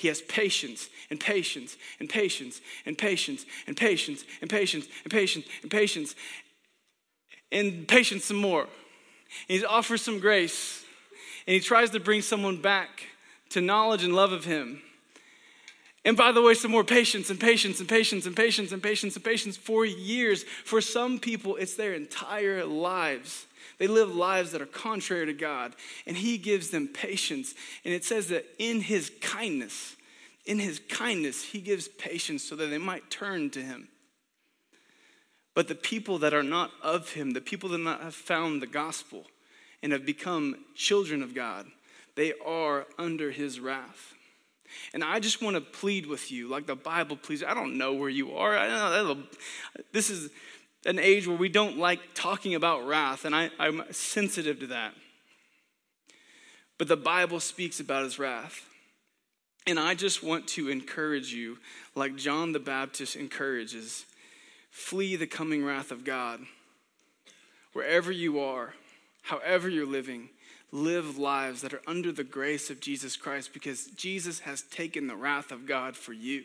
He 0.00 0.08
has 0.08 0.22
patience 0.22 0.88
and 1.10 1.20
patience 1.20 1.76
and 2.00 2.08
patience 2.08 2.62
and 2.86 2.96
patience 2.96 3.44
and 3.66 3.76
patience 3.76 4.24
and 4.40 4.48
patience 4.48 4.86
and 5.02 5.10
patience 5.10 5.46
and 5.60 5.70
patience 5.70 6.14
and 7.52 7.86
patience 7.86 8.24
some 8.24 8.38
more. 8.38 8.62
And 8.62 9.58
he 9.58 9.62
offers 9.62 10.00
some 10.00 10.18
grace 10.18 10.86
and 11.46 11.52
he 11.52 11.60
tries 11.60 11.90
to 11.90 12.00
bring 12.00 12.22
someone 12.22 12.62
back 12.62 13.08
to 13.50 13.60
knowledge 13.60 14.02
and 14.02 14.14
love 14.14 14.32
of 14.32 14.46
him. 14.46 14.80
And 16.06 16.16
by 16.16 16.32
the 16.32 16.40
way, 16.40 16.54
some 16.54 16.70
more 16.70 16.82
patience 16.82 17.28
and 17.28 17.38
patience 17.38 17.78
and 17.78 17.86
patience 17.88 18.24
and 18.24 18.34
patience 18.34 18.72
and 18.72 18.82
patience 18.82 19.16
and 19.16 19.24
patience 19.24 19.58
for 19.58 19.84
years. 19.84 20.44
For 20.64 20.80
some 20.80 21.18
people, 21.18 21.56
it's 21.56 21.74
their 21.74 21.92
entire 21.92 22.64
lives. 22.64 23.44
They 23.80 23.86
live 23.86 24.14
lives 24.14 24.52
that 24.52 24.60
are 24.60 24.66
contrary 24.66 25.24
to 25.24 25.32
God, 25.32 25.74
and 26.06 26.14
He 26.14 26.36
gives 26.36 26.68
them 26.68 26.86
patience. 26.86 27.54
And 27.82 27.94
it 27.94 28.04
says 28.04 28.28
that 28.28 28.44
in 28.58 28.82
His 28.82 29.10
kindness, 29.22 29.96
in 30.44 30.58
His 30.58 30.80
kindness, 30.90 31.42
He 31.42 31.62
gives 31.62 31.88
patience 31.88 32.44
so 32.44 32.54
that 32.56 32.66
they 32.66 32.76
might 32.76 33.10
turn 33.10 33.48
to 33.50 33.62
Him. 33.62 33.88
But 35.54 35.66
the 35.66 35.74
people 35.74 36.18
that 36.18 36.34
are 36.34 36.42
not 36.42 36.72
of 36.82 37.12
Him, 37.14 37.30
the 37.30 37.40
people 37.40 37.70
that 37.70 37.78
not 37.78 38.02
have 38.02 38.14
found 38.14 38.60
the 38.60 38.66
gospel 38.66 39.24
and 39.82 39.92
have 39.92 40.04
become 40.04 40.56
children 40.74 41.22
of 41.22 41.34
God, 41.34 41.66
they 42.16 42.34
are 42.44 42.86
under 42.98 43.30
His 43.30 43.60
wrath. 43.60 44.12
And 44.92 45.02
I 45.02 45.20
just 45.20 45.40
want 45.40 45.56
to 45.56 45.62
plead 45.62 46.04
with 46.04 46.30
you, 46.30 46.48
like 46.48 46.66
the 46.66 46.76
Bible 46.76 47.16
pleads. 47.16 47.42
I 47.42 47.54
don't 47.54 47.78
know 47.78 47.94
where 47.94 48.10
you 48.10 48.36
are. 48.36 48.58
I 48.58 48.68
know 48.68 49.22
this 49.90 50.10
is 50.10 50.30
an 50.86 50.98
age 50.98 51.26
where 51.26 51.36
we 51.36 51.48
don't 51.48 51.78
like 51.78 52.00
talking 52.14 52.54
about 52.54 52.86
wrath, 52.86 53.24
and 53.24 53.34
I, 53.34 53.50
I'm 53.58 53.82
sensitive 53.90 54.60
to 54.60 54.66
that. 54.68 54.94
But 56.78 56.88
the 56.88 56.96
Bible 56.96 57.40
speaks 57.40 57.80
about 57.80 58.04
his 58.04 58.18
wrath. 58.18 58.64
And 59.66 59.78
I 59.78 59.94
just 59.94 60.22
want 60.22 60.48
to 60.48 60.70
encourage 60.70 61.32
you, 61.32 61.58
like 61.94 62.16
John 62.16 62.52
the 62.52 62.58
Baptist 62.58 63.16
encourages 63.16 64.06
flee 64.70 65.16
the 65.16 65.26
coming 65.26 65.64
wrath 65.64 65.90
of 65.90 66.04
God. 66.04 66.40
Wherever 67.72 68.10
you 68.10 68.40
are, 68.40 68.74
however 69.22 69.68
you're 69.68 69.86
living, 69.86 70.30
live 70.72 71.18
lives 71.18 71.60
that 71.62 71.74
are 71.74 71.82
under 71.86 72.12
the 72.12 72.24
grace 72.24 72.70
of 72.70 72.80
Jesus 72.80 73.16
Christ 73.16 73.52
because 73.52 73.86
Jesus 73.86 74.40
has 74.40 74.62
taken 74.62 75.06
the 75.06 75.16
wrath 75.16 75.52
of 75.52 75.66
God 75.66 75.96
for 75.96 76.12
you. 76.12 76.44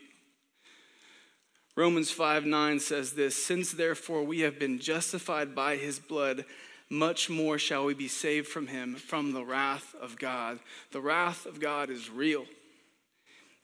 Romans 1.76 2.10
5 2.10 2.46
9 2.46 2.80
says 2.80 3.12
this 3.12 3.44
Since 3.44 3.72
therefore 3.72 4.24
we 4.24 4.40
have 4.40 4.58
been 4.58 4.78
justified 4.78 5.54
by 5.54 5.76
his 5.76 5.98
blood, 5.98 6.46
much 6.88 7.28
more 7.28 7.58
shall 7.58 7.84
we 7.84 7.94
be 7.94 8.08
saved 8.08 8.48
from 8.48 8.68
him 8.68 8.94
from 8.94 9.32
the 9.32 9.44
wrath 9.44 9.94
of 10.00 10.18
God. 10.18 10.58
The 10.92 11.00
wrath 11.00 11.44
of 11.44 11.60
God 11.60 11.90
is 11.90 12.10
real, 12.10 12.46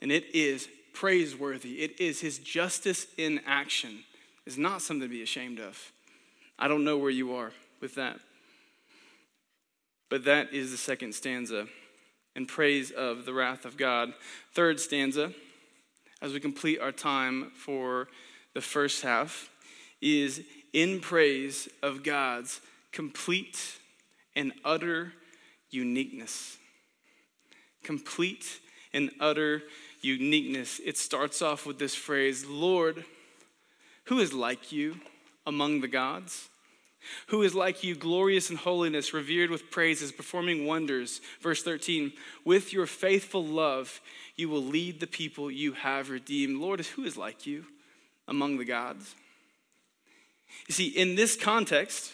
and 0.02 0.12
it 0.12 0.26
is 0.34 0.68
praiseworthy. 0.92 1.82
It 1.82 2.00
is 2.00 2.20
his 2.20 2.38
justice 2.38 3.06
in 3.16 3.40
action. 3.46 4.04
It's 4.46 4.58
not 4.58 4.82
something 4.82 5.08
to 5.08 5.14
be 5.14 5.22
ashamed 5.22 5.58
of. 5.58 5.92
I 6.58 6.68
don't 6.68 6.84
know 6.84 6.98
where 6.98 7.10
you 7.10 7.34
are 7.34 7.52
with 7.80 7.94
that. 7.94 8.20
But 10.10 10.24
that 10.24 10.52
is 10.52 10.70
the 10.70 10.76
second 10.76 11.14
stanza 11.14 11.66
in 12.36 12.44
praise 12.44 12.90
of 12.90 13.24
the 13.24 13.32
wrath 13.32 13.64
of 13.64 13.78
God. 13.78 14.12
Third 14.52 14.78
stanza, 14.80 15.32
as 16.22 16.32
we 16.32 16.40
complete 16.40 16.78
our 16.78 16.92
time 16.92 17.50
for 17.54 18.08
the 18.54 18.60
first 18.60 19.02
half, 19.02 19.50
is 20.00 20.42
in 20.72 21.00
praise 21.00 21.68
of 21.82 22.02
God's 22.02 22.60
complete 22.92 23.78
and 24.34 24.52
utter 24.64 25.12
uniqueness. 25.70 26.56
Complete 27.82 28.60
and 28.94 29.10
utter 29.20 29.62
uniqueness. 30.00 30.80
It 30.84 30.96
starts 30.96 31.42
off 31.42 31.66
with 31.66 31.78
this 31.78 31.94
phrase 31.94 32.46
Lord, 32.46 33.04
who 34.04 34.20
is 34.20 34.32
like 34.32 34.70
you 34.70 34.96
among 35.46 35.80
the 35.80 35.88
gods? 35.88 36.48
Who 37.28 37.42
is 37.42 37.54
like 37.54 37.82
you, 37.82 37.94
glorious 37.94 38.50
in 38.50 38.56
holiness, 38.56 39.12
revered 39.12 39.50
with 39.50 39.70
praises, 39.70 40.12
performing 40.12 40.66
wonders? 40.66 41.20
Verse 41.40 41.62
13, 41.62 42.12
with 42.44 42.72
your 42.72 42.86
faithful 42.86 43.44
love, 43.44 44.00
you 44.36 44.48
will 44.48 44.62
lead 44.62 45.00
the 45.00 45.06
people 45.06 45.50
you 45.50 45.72
have 45.72 46.10
redeemed. 46.10 46.60
Lord, 46.60 46.80
who 46.80 47.04
is 47.04 47.16
like 47.16 47.46
you 47.46 47.64
among 48.26 48.58
the 48.58 48.64
gods? 48.64 49.14
You 50.68 50.74
see, 50.74 50.88
in 50.88 51.14
this 51.14 51.36
context, 51.36 52.12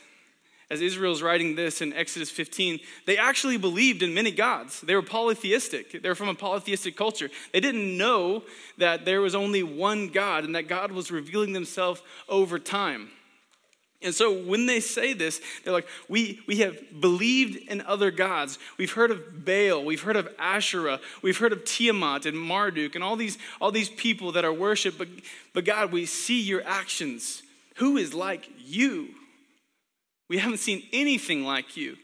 as 0.70 0.82
Israel's 0.82 1.22
writing 1.22 1.54
this 1.54 1.80
in 1.80 1.94
Exodus 1.94 2.30
15, 2.30 2.78
they 3.06 3.16
actually 3.16 3.56
believed 3.56 4.02
in 4.02 4.12
many 4.12 4.30
gods. 4.30 4.82
They 4.82 4.94
were 4.94 5.02
polytheistic. 5.02 6.02
They 6.02 6.08
were 6.08 6.14
from 6.14 6.28
a 6.28 6.34
polytheistic 6.34 6.94
culture. 6.94 7.30
They 7.52 7.60
didn't 7.60 7.96
know 7.96 8.42
that 8.76 9.06
there 9.06 9.22
was 9.22 9.34
only 9.34 9.62
one 9.62 10.08
God 10.08 10.44
and 10.44 10.54
that 10.54 10.68
God 10.68 10.92
was 10.92 11.10
revealing 11.10 11.54
himself 11.54 12.02
over 12.28 12.58
time. 12.58 13.10
And 14.00 14.14
so 14.14 14.32
when 14.32 14.66
they 14.66 14.78
say 14.78 15.12
this, 15.12 15.40
they're 15.64 15.72
like, 15.72 15.88
we, 16.08 16.40
we 16.46 16.58
have 16.58 17.00
believed 17.00 17.56
in 17.68 17.80
other 17.80 18.12
gods. 18.12 18.58
We've 18.78 18.92
heard 18.92 19.10
of 19.10 19.44
Baal, 19.44 19.84
we've 19.84 20.02
heard 20.02 20.16
of 20.16 20.28
Asherah, 20.38 21.00
we've 21.20 21.38
heard 21.38 21.52
of 21.52 21.64
Tiamat 21.64 22.24
and 22.24 22.38
Marduk 22.38 22.94
and 22.94 23.02
all 23.02 23.16
these, 23.16 23.38
all 23.60 23.72
these 23.72 23.88
people 23.88 24.32
that 24.32 24.44
are 24.44 24.52
worshiped, 24.52 24.98
but, 24.98 25.08
but 25.52 25.64
God, 25.64 25.90
we 25.90 26.06
see 26.06 26.40
your 26.40 26.62
actions. 26.64 27.42
Who 27.76 27.96
is 27.96 28.14
like 28.14 28.48
you? 28.64 29.08
We 30.28 30.38
haven't 30.38 30.58
seen 30.58 30.84
anything 30.92 31.44
like 31.44 31.76
you. 31.76 31.96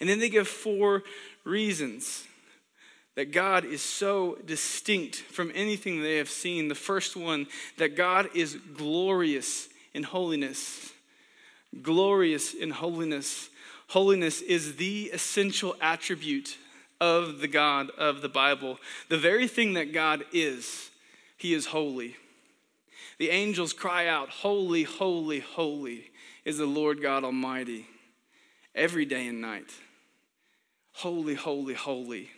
And 0.00 0.08
then 0.08 0.18
they 0.18 0.30
give 0.30 0.48
four 0.48 1.02
reasons 1.44 2.24
that 3.16 3.32
God 3.32 3.64
is 3.64 3.82
so 3.82 4.38
distinct 4.46 5.16
from 5.16 5.50
anything 5.54 6.00
they 6.00 6.16
have 6.18 6.30
seen. 6.30 6.68
The 6.68 6.74
first 6.74 7.16
one, 7.16 7.48
that 7.76 7.96
God 7.96 8.28
is 8.34 8.56
glorious 8.74 9.68
in 9.94 10.02
holiness. 10.02 10.92
Glorious 11.82 12.54
in 12.54 12.70
holiness. 12.70 13.50
Holiness 13.88 14.40
is 14.42 14.76
the 14.76 15.10
essential 15.12 15.76
attribute 15.80 16.56
of 17.00 17.40
the 17.40 17.48
God 17.48 17.90
of 17.96 18.22
the 18.22 18.28
Bible. 18.28 18.78
The 19.08 19.18
very 19.18 19.48
thing 19.48 19.74
that 19.74 19.92
God 19.92 20.24
is, 20.32 20.90
He 21.36 21.54
is 21.54 21.66
holy. 21.66 22.16
The 23.18 23.30
angels 23.30 23.72
cry 23.72 24.06
out, 24.06 24.28
Holy, 24.28 24.84
holy, 24.84 25.40
holy 25.40 26.10
is 26.44 26.58
the 26.58 26.66
Lord 26.66 27.02
God 27.02 27.24
Almighty 27.24 27.86
every 28.74 29.04
day 29.04 29.26
and 29.26 29.40
night. 29.40 29.70
Holy, 30.92 31.34
holy, 31.34 31.74
holy. 31.74 32.30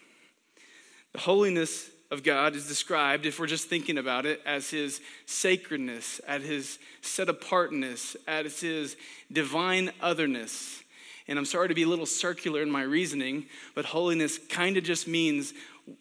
The 1.12 1.20
holiness 1.20 1.89
of 2.10 2.22
God 2.24 2.56
is 2.56 2.66
described, 2.66 3.24
if 3.24 3.38
we're 3.38 3.46
just 3.46 3.68
thinking 3.68 3.96
about 3.96 4.26
it, 4.26 4.40
as 4.44 4.70
his 4.70 5.00
sacredness, 5.26 6.20
at 6.26 6.42
his 6.42 6.78
set 7.02 7.28
apartness, 7.28 8.16
as 8.26 8.60
his 8.60 8.96
divine 9.30 9.92
otherness. 10.00 10.82
And 11.28 11.38
I'm 11.38 11.44
sorry 11.44 11.68
to 11.68 11.74
be 11.74 11.84
a 11.84 11.88
little 11.88 12.06
circular 12.06 12.62
in 12.62 12.70
my 12.70 12.82
reasoning, 12.82 13.46
but 13.74 13.84
holiness 13.84 14.38
kind 14.48 14.76
of 14.76 14.82
just 14.82 15.06
means 15.06 15.54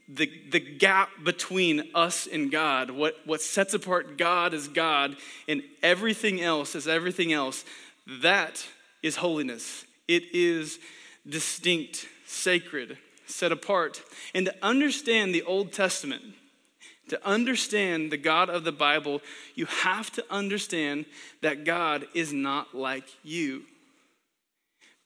the, 0.07 0.31
the 0.49 0.59
gap 0.59 1.09
between 1.23 1.89
us 1.93 2.27
and 2.27 2.51
God, 2.51 2.89
what, 2.89 3.15
what 3.25 3.41
sets 3.41 3.75
apart 3.75 4.17
God 4.17 4.53
as 4.53 4.67
God 4.67 5.15
and 5.47 5.61
everything 5.83 6.41
else 6.41 6.75
as 6.75 6.87
everything 6.87 7.31
else, 7.31 7.63
that 8.21 8.65
is 9.03 9.17
holiness. 9.17 9.85
It 10.07 10.23
is 10.33 10.79
distinct, 11.27 12.07
sacred 12.25 12.97
set 13.29 13.51
apart. 13.51 14.01
And 14.33 14.45
to 14.45 14.55
understand 14.61 15.33
the 15.33 15.43
Old 15.43 15.71
Testament, 15.71 16.23
to 17.09 17.27
understand 17.27 18.11
the 18.11 18.17
God 18.17 18.49
of 18.49 18.63
the 18.63 18.71
Bible, 18.71 19.21
you 19.55 19.65
have 19.65 20.11
to 20.11 20.25
understand 20.29 21.05
that 21.41 21.65
God 21.65 22.07
is 22.13 22.33
not 22.33 22.75
like 22.75 23.05
you. 23.23 23.63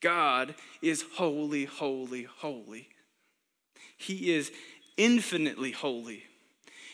God 0.02 0.56
is 0.82 1.06
holy, 1.16 1.66
holy, 1.66 2.24
holy. 2.24 2.90
He 3.98 4.34
is 4.34 4.52
infinitely 4.98 5.72
holy. 5.72 6.24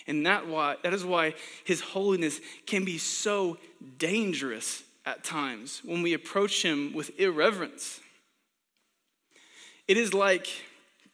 And 0.05 0.25
that, 0.25 0.47
why, 0.47 0.75
that 0.83 0.93
is 0.93 1.05
why 1.05 1.33
his 1.63 1.81
holiness 1.81 2.39
can 2.65 2.85
be 2.85 2.97
so 2.97 3.57
dangerous 3.97 4.83
at 5.05 5.23
times 5.23 5.81
when 5.83 6.01
we 6.01 6.13
approach 6.13 6.63
him 6.63 6.93
with 6.93 7.19
irreverence. 7.19 7.99
It 9.87 9.97
is 9.97 10.13
like 10.13 10.47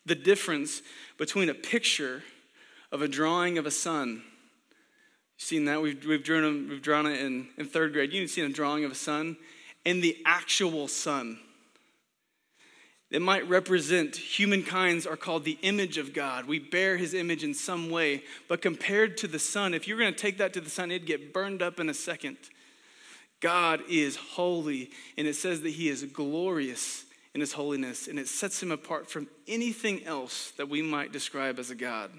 the 0.05 0.15
difference 0.15 0.81
between 1.17 1.49
a 1.49 1.53
picture 1.53 2.23
of 2.91 3.01
a 3.01 3.07
drawing 3.07 3.57
of 3.57 3.65
a 3.65 3.71
sun. 3.71 4.21
You've 5.37 5.47
seen 5.47 5.65
that? 5.65 5.81
We've, 5.81 6.05
we've, 6.05 6.23
drawn, 6.23 6.69
we've 6.69 6.81
drawn 6.81 7.05
it 7.05 7.19
in, 7.19 7.47
in 7.57 7.65
third 7.65 7.93
grade. 7.93 8.13
You've 8.13 8.29
seen 8.29 8.45
a 8.45 8.49
drawing 8.49 8.85
of 8.85 8.91
a 8.91 8.95
sun 8.95 9.37
and 9.85 10.03
the 10.03 10.17
actual 10.25 10.87
sun. 10.87 11.39
It 13.11 13.21
might 13.21 13.47
represent 13.47 14.15
humankind's 14.15 15.05
are 15.05 15.15
called 15.15 15.45
the 15.45 15.59
image 15.61 15.97
of 15.97 16.13
God. 16.13 16.47
We 16.47 16.59
bear 16.59 16.97
his 16.97 17.13
image 17.13 17.43
in 17.43 17.53
some 17.53 17.89
way, 17.89 18.23
but 18.47 18.61
compared 18.61 19.17
to 19.17 19.27
the 19.27 19.39
sun, 19.39 19.73
if 19.73 19.87
you're 19.87 19.99
going 19.99 20.13
to 20.13 20.19
take 20.19 20.39
that 20.39 20.53
to 20.53 20.61
the 20.61 20.69
sun, 20.69 20.91
it'd 20.91 21.07
get 21.07 21.33
burned 21.33 21.61
up 21.61 21.79
in 21.79 21.87
a 21.87 21.93
second. 21.93 22.37
God 23.41 23.81
is 23.89 24.15
holy, 24.15 24.89
and 25.17 25.27
it 25.27 25.35
says 25.35 25.61
that 25.61 25.69
he 25.69 25.87
is 25.87 26.03
glorious 26.03 27.04
in 27.35 27.41
his 27.41 27.51
holiness, 27.51 28.07
and 28.07 28.17
it 28.17 28.29
sets 28.29 28.63
him 28.63 28.71
apart 28.71 29.11
from 29.11 29.27
anything 29.45 30.05
else 30.05 30.51
that 30.51 30.69
we 30.69 30.81
might 30.81 31.11
describe 31.11 31.59
as 31.59 31.69
a 31.69 31.75
God. 31.75 32.09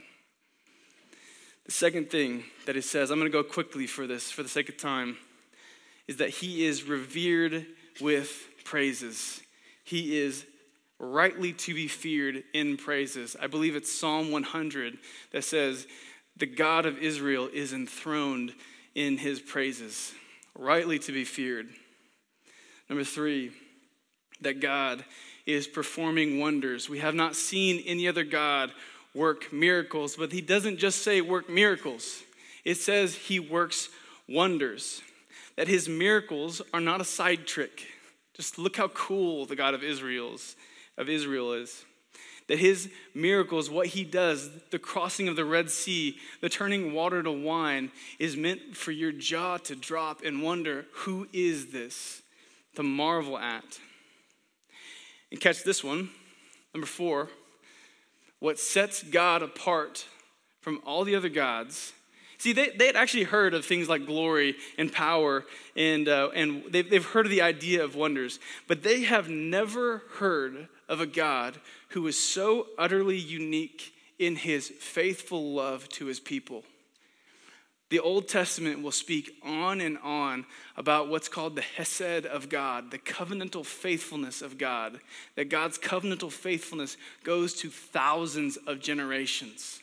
The 1.65 1.73
second 1.73 2.11
thing 2.11 2.45
that 2.67 2.77
it 2.77 2.85
says, 2.85 3.11
I'm 3.11 3.19
going 3.19 3.33
to 3.33 3.33
go 3.33 3.43
quickly 3.43 3.87
for 3.87 4.07
this 4.07 4.31
for 4.31 4.43
the 4.43 4.49
sake 4.51 4.69
of 4.69 4.77
time, 4.77 5.17
is 6.07 6.19
that 6.19 6.29
he 6.29 6.67
is 6.67 6.85
revered 6.85 7.65
with 7.99 8.47
praises. 8.63 9.41
He 9.85 10.19
is 10.19 10.45
rightly 10.99 11.55
to 11.55 11.73
be 11.73 11.89
feared 11.89 12.45
in 12.53 12.77
praises. 12.77 13.37
I 13.41 13.47
believe 13.47 13.75
it's 13.75 13.99
Psalm 13.99 14.31
100 14.31 14.99
that 15.33 15.45
says, 15.45 15.87
The 16.37 16.45
God 16.45 16.85
of 16.85 16.99
Israel 16.99 17.49
is 17.51 17.73
enthroned 17.73 18.53
in 18.95 19.17
his 19.17 19.41
praises, 19.41 20.13
rightly 20.55 20.99
to 20.99 21.13
be 21.13 21.25
feared. 21.25 21.69
Number 22.91 23.03
three, 23.03 23.53
that 24.40 24.61
God 24.61 25.05
is 25.46 25.66
performing 25.66 26.38
wonders. 26.38 26.88
We 26.88 26.99
have 26.99 27.14
not 27.14 27.37
seen 27.37 27.83
any 27.87 28.09
other 28.09 28.25
God 28.25 28.72
work 29.14 29.53
miracles, 29.53 30.16
but 30.16 30.33
he 30.33 30.40
doesn't 30.40 30.79
just 30.79 31.03
say 31.03 31.20
work 31.20 31.49
miracles, 31.49 32.22
it 32.64 32.77
says 32.77 33.14
he 33.14 33.40
works 33.40 33.88
wonders. 34.29 35.03
That 35.57 35.68
his 35.68 35.88
miracles 35.88 36.61
are 36.75 36.81
not 36.81 37.01
a 37.01 37.05
side 37.05 37.46
trick. 37.46 37.87
Just 38.35 38.59
look 38.59 38.77
how 38.77 38.88
cool 38.88 39.46
the 39.46 39.57
God 39.57 39.72
of 39.72 39.83
Israel's 39.83 40.55
of 40.99 41.09
Israel 41.09 41.55
is. 41.55 41.85
That 42.49 42.59
his 42.59 42.90
miracles, 43.14 43.70
what 43.70 43.88
he 43.88 44.05
does, 44.05 44.51
the 44.70 44.79
crossing 44.79 45.29
of 45.29 45.37
the 45.37 45.44
Red 45.44 45.70
Sea, 45.70 46.18
the 46.40 46.49
turning 46.49 46.92
water 46.92 47.22
to 47.22 47.33
wine, 47.33 47.90
is 48.18 48.37
meant 48.37 48.77
for 48.77 48.92
your 48.92 49.12
jaw 49.12 49.57
to 49.59 49.75
drop 49.75 50.22
and 50.22 50.42
wonder, 50.42 50.87
who 50.92 51.27
is 51.33 51.68
this? 51.68 52.22
To 52.77 52.83
marvel 52.83 53.38
at. 53.38 53.81
And 55.37 55.40
catch 55.42 55.64
this 55.64 55.85
one. 55.85 56.09
Number 56.72 56.87
four, 56.87 57.29
what 58.38 58.59
sets 58.59 59.03
God 59.03 59.42
apart 59.42 60.07
from 60.62 60.81
all 60.87 61.05
the 61.05 61.14
other 61.14 61.29
gods. 61.29 61.92
See, 62.38 62.55
they, 62.55 62.70
they 62.70 62.87
had 62.87 62.96
actually 62.96 63.25
heard 63.25 63.53
of 63.53 63.62
things 63.62 63.87
like 63.87 64.07
glory 64.07 64.57
and 64.79 64.90
power, 64.90 65.44
and, 65.77 66.09
uh, 66.09 66.31
and 66.35 66.62
they've, 66.70 66.88
they've 66.88 67.05
heard 67.05 67.27
of 67.27 67.31
the 67.31 67.42
idea 67.42 67.85
of 67.85 67.94
wonders, 67.94 68.40
but 68.66 68.83
they 68.83 69.03
have 69.03 69.29
never 69.29 70.05
heard 70.14 70.68
of 70.88 71.03
a 71.03 71.07
God 71.07 71.61
who 71.90 72.07
is 72.07 72.18
so 72.18 72.68
utterly 72.79 73.18
unique 73.18 73.92
in 74.18 74.37
his 74.37 74.70
faithful 74.70 75.53
love 75.53 75.87
to 75.90 76.07
his 76.07 76.18
people. 76.18 76.64
The 77.88 78.01
Old 78.01 78.27
Testament 78.27 78.83
will 78.83 78.92
speak 78.92 79.37
on 79.44 79.81
and 79.81 79.96
on 79.99 80.44
about 80.77 81.09
what's 81.09 81.29
called 81.29 81.55
the 81.55 81.62
Hesed 81.62 82.27
of 82.27 82.49
God, 82.49 82.90
the 82.90 82.99
covenantal 82.99 83.64
faithfulness 83.64 84.42
of 84.42 84.59
God, 84.59 84.99
that 85.37 85.51
God's 85.51 85.79
covenantal 85.79 86.33
faithfulness 86.33 86.96
goes 87.22 87.55
to 87.55 87.70
thousands 87.70 88.57
of 88.57 88.81
generations. 88.81 89.81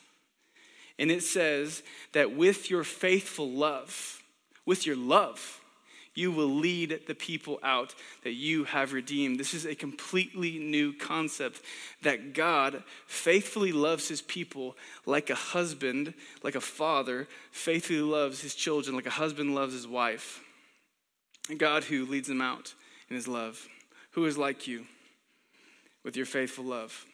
And 1.00 1.10
it 1.10 1.24
says 1.24 1.82
that 2.12 2.36
with 2.36 2.70
your 2.70 2.84
faithful 2.84 3.50
love, 3.50 4.22
with 4.66 4.86
your 4.86 4.98
love, 4.98 5.62
you 6.16 6.32
will 6.32 6.48
lead 6.48 7.02
the 7.08 7.16
people 7.16 7.60
out 7.64 7.96
that 8.24 8.34
you 8.34 8.66
have 8.66 8.94
redeemed. 8.94 9.40
This 9.40 9.54
is 9.54 9.66
a 9.66 9.76
completely 9.76 10.60
new 10.60 10.94
concept 10.94 11.62
that 12.04 12.34
God 12.34 12.84
faithfully 13.08 13.72
loves 13.72 14.08
his 14.08 14.22
people 14.22 14.78
like 15.06 15.30
a 15.30 15.36
husband, 15.36 16.14
like 16.44 16.56
a 16.56 16.62
father, 16.62 17.28
faithfully 17.52 18.02
loves 18.02 18.42
his 18.42 18.56
children 18.56 18.96
like 18.96 19.08
a 19.08 19.12
husband 19.12 19.56
loves 19.56 19.74
his 19.74 19.88
wife. 19.88 20.42
A 21.50 21.56
God 21.56 21.84
who 21.84 22.06
leads 22.06 22.28
them 22.28 22.42
out 22.42 22.74
in 23.10 23.16
his 23.16 23.28
love. 23.28 23.68
Who 24.12 24.26
is 24.26 24.38
like 24.38 24.68
you 24.68 24.86
with 26.04 26.16
your 26.16 26.26
faithful 26.26 26.64
love? 26.64 27.06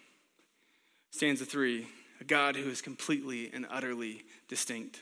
Stanza 1.12 1.46
three, 1.46 1.88
a 2.22 2.24
God 2.24 2.56
who 2.56 2.70
is 2.70 2.82
completely 2.82 3.50
and 3.54 3.66
utterly 3.70 4.24
distinct. 4.48 5.02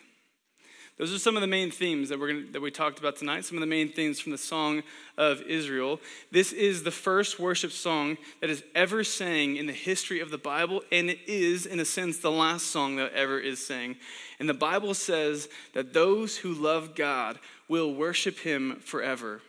Those 0.98 1.14
are 1.14 1.20
some 1.20 1.38
of 1.38 1.42
the 1.42 1.48
main 1.48 1.70
themes 1.70 2.10
that, 2.10 2.20
we're 2.20 2.34
gonna, 2.34 2.52
that 2.54 2.62
we 2.62 2.72
talked 2.72 2.98
about 2.98 3.18
tonight, 3.18 3.46
some 3.46 3.56
of 3.58 3.62
the 3.62 3.68
main 3.68 3.90
themes 3.90 4.20
from 4.20 4.32
the 4.32 4.38
Song 4.38 4.82
of 5.16 5.44
Israel. 5.44 6.00
This 6.32 6.52
is 6.52 6.82
the 6.82 6.92
first 6.92 7.40
worship 7.40 7.72
song 7.72 8.18
that 8.42 8.50
is 8.50 8.64
ever 8.74 9.04
sang 9.04 9.58
in 9.58 9.68
the 9.68 9.74
history 9.74 10.22
of 10.22 10.32
the 10.32 10.40
Bible, 10.40 10.82
and 10.92 11.12
it 11.12 11.20
is, 11.28 11.68
in 11.68 11.80
a 11.80 11.86
sense, 11.86 12.18
the 12.18 12.32
last 12.32 12.72
song 12.72 12.96
that 12.96 13.14
ever 13.14 13.40
is 13.40 13.64
sang. 13.64 13.98
And 14.40 14.50
the 14.50 14.56
Bible 14.56 14.96
says 14.96 15.50
that 15.76 15.94
those 15.94 16.38
who 16.38 16.52
love 16.52 16.96
God 16.96 17.38
will 17.68 17.94
worship 17.94 18.40
him 18.40 18.78
forever. 18.84 19.42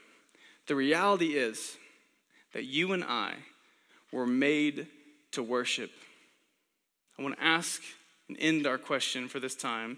The 0.67 0.77
reality 0.77 1.35
is 1.35 1.79
that 2.53 2.65
you 2.65 2.93
and 2.93 3.03
I 3.03 3.37
were 4.13 4.27
made 4.27 4.87
to 5.33 5.43
worship. 5.43 5.91
I 7.19 7.23
want 7.23 7.39
to 7.39 7.43
ask 7.43 7.81
and 8.29 8.37
end 8.39 8.67
our 8.67 8.77
question 8.77 9.29
for 9.29 9.41
this 9.41 9.55
time 9.55 9.97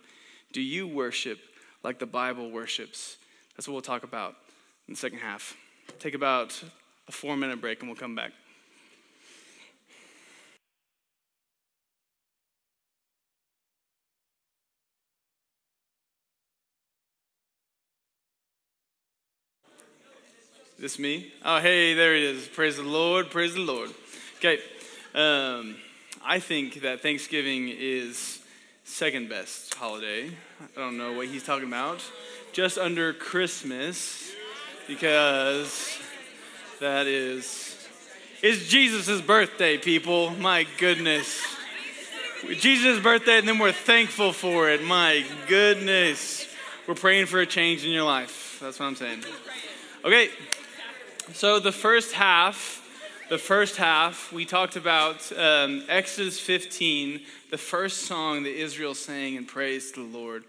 do 0.52 0.60
you 0.60 0.86
worship 0.86 1.38
like 1.82 1.98
the 1.98 2.06
Bible 2.06 2.50
worships? 2.50 3.16
That's 3.56 3.68
what 3.68 3.74
we'll 3.74 3.82
talk 3.82 4.02
about 4.02 4.34
in 4.88 4.94
the 4.94 4.98
second 4.98 5.18
half. 5.18 5.56
Take 5.98 6.14
about 6.14 6.62
a 7.08 7.12
four 7.12 7.36
minute 7.36 7.60
break 7.60 7.80
and 7.80 7.88
we'll 7.88 7.98
come 7.98 8.14
back. 8.14 8.32
This 20.78 20.98
me? 20.98 21.30
Oh, 21.44 21.60
hey, 21.60 21.92
there 21.92 22.16
it 22.16 22.22
is. 22.22 22.48
Praise 22.48 22.78
the 22.78 22.82
Lord, 22.82 23.30
praise 23.30 23.52
the 23.52 23.60
Lord. 23.60 23.90
Okay, 24.38 24.58
um, 25.14 25.76
I 26.24 26.38
think 26.38 26.80
that 26.80 27.02
Thanksgiving 27.02 27.68
is 27.68 28.39
second 28.84 29.28
best 29.28 29.74
holiday. 29.74 30.30
I 30.76 30.80
don't 30.80 30.98
know 30.98 31.12
what 31.12 31.28
he's 31.28 31.44
talking 31.44 31.68
about. 31.68 32.02
Just 32.52 32.78
under 32.78 33.12
Christmas, 33.12 34.32
because 34.86 35.98
that 36.80 37.06
is 37.06 37.70
it's 38.42 38.68
Jesus' 38.68 39.20
birthday, 39.20 39.76
people. 39.76 40.30
My 40.30 40.66
goodness. 40.78 41.42
Jesus' 42.48 42.98
birthday, 42.98 43.38
and 43.38 43.46
then 43.46 43.58
we're 43.58 43.70
thankful 43.70 44.32
for 44.32 44.70
it. 44.70 44.82
My 44.82 45.22
goodness. 45.46 46.46
We're 46.86 46.94
praying 46.94 47.26
for 47.26 47.40
a 47.40 47.46
change 47.46 47.84
in 47.84 47.90
your 47.90 48.04
life. 48.04 48.58
That's 48.62 48.80
what 48.80 48.86
I'm 48.86 48.96
saying. 48.96 49.24
Okay, 50.06 50.30
so 51.34 51.60
the 51.60 51.70
first 51.70 52.14
half 52.14 52.79
the 53.30 53.38
first 53.38 53.76
half, 53.76 54.32
we 54.32 54.44
talked 54.44 54.74
about 54.74 55.30
um, 55.38 55.84
Exodus 55.88 56.40
15, 56.40 57.20
the 57.52 57.56
first 57.56 57.98
song 57.98 58.42
that 58.42 58.60
Israel 58.60 58.92
sang 58.92 59.36
in 59.36 59.44
praise 59.44 59.92
to 59.92 60.00
the 60.04 60.18
Lord. 60.18 60.42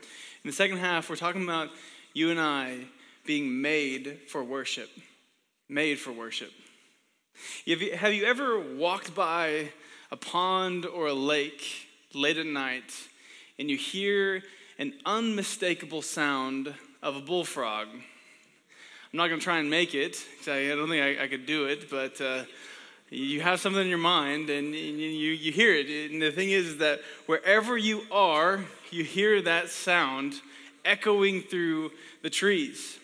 In 0.43 0.49
the 0.49 0.51
second 0.51 0.77
half, 0.77 1.07
we're 1.07 1.15
talking 1.15 1.43
about 1.43 1.69
you 2.15 2.31
and 2.31 2.39
I 2.39 2.85
being 3.23 3.61
made 3.61 4.21
for 4.29 4.43
worship. 4.43 4.89
Made 5.69 5.99
for 5.99 6.11
worship. 6.11 6.49
Have 7.67 8.13
you, 8.13 8.25
ever 8.25 8.59
walked 8.59 9.13
by 9.13 9.69
a 10.11 10.17
pond 10.17 10.87
or 10.87 11.05
a 11.05 11.13
lake 11.13 11.87
late 12.15 12.37
at 12.37 12.47
night 12.47 12.91
and 13.59 13.69
you 13.69 13.77
hear 13.77 14.41
an 14.79 14.93
unmistakable 15.05 16.01
sound 16.01 16.73
of 17.03 17.15
a 17.15 17.21
bullfrog? 17.21 17.89
I'm 17.91 19.17
not 19.17 19.27
going 19.27 19.39
to 19.39 19.43
try 19.43 19.59
and 19.59 19.69
make 19.69 19.93
it 19.93 20.25
I 20.47 20.69
don't 20.69 20.89
think 20.89 21.19
I, 21.19 21.25
I 21.25 21.27
could 21.27 21.45
do 21.45 21.65
it, 21.65 21.87
but 21.91 22.19
uh, 22.19 22.45
you 23.11 23.41
have 23.41 23.59
something 23.59 23.81
in 23.81 23.89
your 23.89 23.97
mind 23.97 24.49
and 24.49 24.73
you, 24.73 24.79
you 24.79 25.51
hear 25.51 25.73
it. 25.73 26.11
And 26.11 26.21
the 26.21 26.31
thing 26.31 26.49
is 26.49 26.77
that 26.77 27.01
wherever 27.25 27.77
you 27.77 28.03
are, 28.09 28.63
you 28.89 29.03
hear 29.03 29.41
that 29.41 29.69
sound 29.69 30.35
echoing 30.85 31.41
through 31.41 31.91
the 32.23 32.29
trees. 32.29 32.97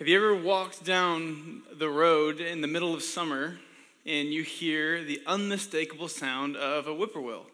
Have 0.00 0.08
you 0.08 0.16
ever 0.16 0.34
walked 0.34 0.84
down 0.84 1.62
the 1.78 1.88
road 1.88 2.40
in 2.40 2.62
the 2.62 2.66
middle 2.66 2.94
of 2.94 3.02
summer 3.02 3.58
and 4.04 4.32
you 4.32 4.42
hear 4.42 5.04
the 5.04 5.22
unmistakable 5.26 6.08
sound 6.08 6.56
of 6.56 6.88
a 6.88 6.94
whippoorwill? 6.94 7.46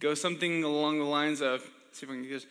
Go 0.00 0.14
something 0.14 0.64
along 0.64 0.98
the 0.98 1.04
lines 1.04 1.40
of, 1.40 1.62
see 1.92 2.04
if 2.04 2.10
I 2.10 2.14
can 2.14 2.22
get 2.24 2.30
this. 2.30 2.46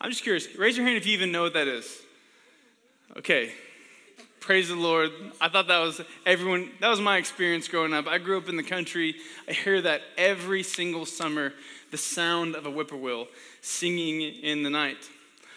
I'm 0.00 0.10
just 0.10 0.22
curious. 0.22 0.54
Raise 0.56 0.76
your 0.76 0.86
hand 0.86 0.96
if 0.96 1.06
you 1.06 1.12
even 1.12 1.32
know 1.32 1.42
what 1.42 1.54
that 1.54 1.66
is. 1.66 2.02
Okay. 3.16 3.52
Praise 4.38 4.68
the 4.68 4.76
Lord. 4.76 5.10
I 5.40 5.48
thought 5.48 5.66
that 5.66 5.80
was 5.80 6.00
everyone, 6.24 6.70
that 6.80 6.88
was 6.88 7.00
my 7.00 7.18
experience 7.18 7.66
growing 7.66 7.92
up. 7.92 8.06
I 8.06 8.18
grew 8.18 8.38
up 8.38 8.48
in 8.48 8.56
the 8.56 8.62
country. 8.62 9.16
I 9.48 9.52
hear 9.52 9.82
that 9.82 10.02
every 10.16 10.62
single 10.62 11.04
summer, 11.04 11.52
the 11.90 11.98
sound 11.98 12.54
of 12.54 12.64
a 12.64 12.70
whippoorwill 12.70 13.26
singing 13.60 14.22
in 14.22 14.62
the 14.62 14.70
night. 14.70 15.08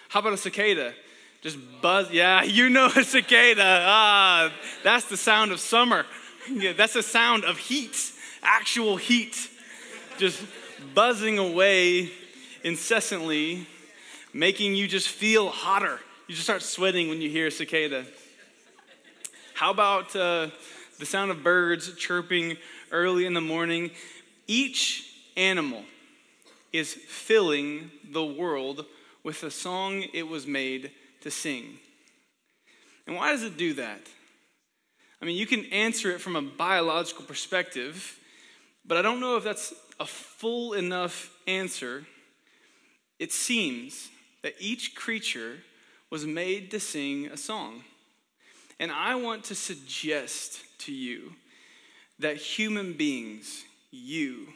How 0.10 0.22
about 0.22 0.34
a 0.34 0.38
cicada? 0.38 0.94
Just 1.42 1.58
buzz. 1.82 2.10
Yeah, 2.12 2.44
you 2.44 2.70
know 2.70 2.88
a 2.88 3.04
cicada. 3.04 3.84
Ah, 3.86 4.52
that's 4.84 5.06
the 5.06 5.18
sound 5.18 5.52
of 5.52 5.60
summer. 5.60 6.06
Yeah, 6.52 6.74
that's 6.74 6.94
the 6.94 7.04
sound 7.04 7.46
of 7.46 7.60
heat, 7.60 7.96
actual 8.42 8.98
heat. 8.98 9.48
Just 10.18 10.44
buzzing 10.96 11.38
away 11.38 12.10
incessantly 12.64 13.68
making 14.34 14.76
you 14.76 14.88
just 14.88 15.10
feel 15.10 15.50
hotter. 15.50 16.00
You 16.28 16.36
just 16.36 16.46
start 16.46 16.62
sweating 16.62 17.10
when 17.10 17.22
you 17.22 17.30
hear 17.30 17.48
a 17.48 17.52
cicada. 17.52 18.06
How 19.54 19.72
about 19.72 20.16
uh, 20.16 20.48
the 21.00 21.06
sound 21.06 21.32
of 21.32 21.44
birds 21.44 21.94
chirping 21.96 22.58
early 22.92 23.26
in 23.26 23.34
the 23.34 23.42
morning? 23.42 23.92
Each 24.48 25.14
animal 25.38 25.84
is 26.74 26.94
filling 26.94 27.92
the 28.12 28.24
world 28.24 28.86
with 29.24 29.44
a 29.44 29.52
song 29.52 30.04
it 30.14 30.28
was 30.28 30.48
made 30.48 30.92
to 31.22 31.30
sing. 31.30 31.78
And 33.06 33.16
why 33.16 33.32
does 33.32 33.44
it 33.44 33.58
do 33.58 33.74
that? 33.74 34.02
I 35.22 35.26
mean, 35.26 35.38
you 35.38 35.46
can 35.46 35.66
answer 35.66 36.10
it 36.12 36.22
from 36.22 36.36
a 36.36 36.42
biological 36.42 37.26
perspective, 37.26 38.18
but 38.86 38.98
I 38.98 39.02
don't 39.02 39.20
know 39.20 39.38
if 39.38 39.44
that's 39.44 39.74
a 40.00 40.06
full 40.06 40.74
enough 40.74 41.30
answer. 41.46 42.06
It 43.20 43.32
seems 43.32 44.10
that 44.44 44.56
each 44.60 44.96
creature 44.96 45.58
was 46.10 46.26
made 46.26 46.72
to 46.72 46.80
sing 46.80 47.28
a 47.28 47.38
song. 47.38 47.84
And 48.80 48.92
I 48.92 49.16
want 49.16 49.44
to 49.46 49.56
suggest 49.56 50.64
to 50.80 50.92
you 50.92 51.34
that 52.20 52.38
human 52.38 52.94
beings, 52.94 53.64
you, 53.92 54.48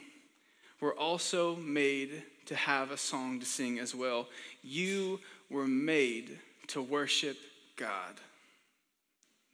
were 0.80 0.94
also 0.94 1.56
made 1.56 2.22
to 2.46 2.54
have 2.54 2.90
a 2.90 2.96
song 2.96 3.40
to 3.40 3.46
sing 3.46 3.78
as 3.78 3.94
well. 3.94 4.28
You 4.62 5.20
were 5.50 5.66
made 5.66 6.38
to 6.68 6.82
worship 6.82 7.36
God, 7.76 8.14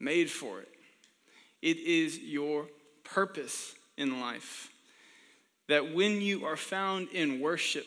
made 0.01 0.31
for 0.31 0.61
it. 0.61 0.69
It 1.61 1.79
is 1.79 2.19
your 2.19 2.67
purpose 3.05 3.75
in 3.97 4.21
life 4.21 4.71
that 5.69 5.95
when 5.95 6.21
you 6.21 6.45
are 6.45 6.57
found 6.57 7.09
in 7.13 7.41
worship, 7.41 7.87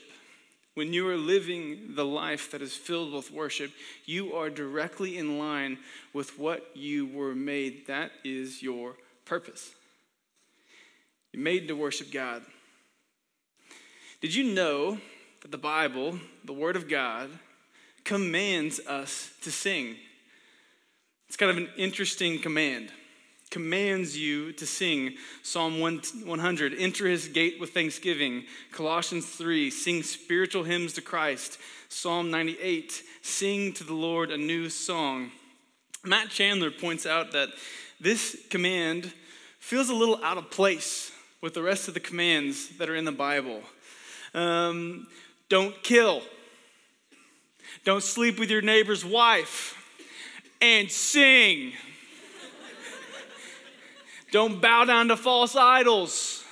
when 0.75 0.93
you 0.93 1.07
are 1.07 1.17
living 1.17 1.95
the 1.95 2.05
life 2.05 2.51
that 2.51 2.61
is 2.61 2.75
filled 2.75 3.13
with 3.13 3.31
worship, 3.31 3.71
you 4.05 4.33
are 4.33 4.49
directly 4.49 5.17
in 5.17 5.39
line 5.39 5.77
with 6.13 6.37
what 6.37 6.69
you 6.75 7.07
were 7.07 7.33
made. 7.33 7.87
That 7.87 8.11
is 8.23 8.61
your 8.61 8.95
purpose. 9.23 9.73
You're 11.31 11.43
made 11.43 11.67
to 11.69 11.75
worship 11.75 12.11
God. 12.11 12.43
Did 14.21 14.35
you 14.35 14.53
know 14.53 14.99
that 15.41 15.51
the 15.51 15.57
Bible, 15.57 16.19
the 16.43 16.53
Word 16.53 16.75
of 16.75 16.89
God, 16.89 17.29
commands 18.03 18.79
us 18.81 19.31
to 19.41 19.51
sing? 19.51 19.95
It's 21.27 21.37
kind 21.37 21.51
of 21.51 21.57
an 21.57 21.69
interesting 21.77 22.39
command 22.39 22.91
commands 23.55 24.17
you 24.17 24.51
to 24.51 24.65
sing 24.65 25.13
Psalm 25.41 25.79
100, 25.79 26.73
enter 26.77 27.07
his 27.07 27.29
gate 27.29 27.57
with 27.57 27.69
thanksgiving. 27.69 28.43
Colossians 28.73 29.25
3, 29.27 29.69
sing 29.69 30.03
spiritual 30.03 30.65
hymns 30.65 30.91
to 30.91 31.01
Christ. 31.01 31.57
Psalm 31.87 32.29
98, 32.29 33.01
sing 33.21 33.71
to 33.71 33.85
the 33.85 33.93
Lord 33.93 34.29
a 34.29 34.37
new 34.37 34.69
song. 34.69 35.31
Matt 36.03 36.31
Chandler 36.31 36.69
points 36.69 37.05
out 37.05 37.31
that 37.31 37.47
this 37.97 38.45
command 38.49 39.13
feels 39.59 39.87
a 39.87 39.95
little 39.95 40.21
out 40.21 40.37
of 40.37 40.51
place 40.51 41.13
with 41.39 41.53
the 41.53 41.63
rest 41.63 41.87
of 41.87 41.93
the 41.93 42.01
commands 42.01 42.77
that 42.77 42.89
are 42.89 42.95
in 42.97 43.05
the 43.05 43.13
Bible. 43.13 43.61
Um, 44.33 45.07
don't 45.47 45.81
kill. 45.81 46.23
Don't 47.85 48.03
sleep 48.03 48.37
with 48.37 48.49
your 48.49 48.61
neighbor's 48.61 49.05
wife. 49.05 49.81
And 50.61 50.91
sing. 50.91 51.71
Don't 54.35 54.59
bow 54.59 54.83
down 54.83 55.07
to 55.07 55.15
false 55.15 55.55
idols. 55.55 56.43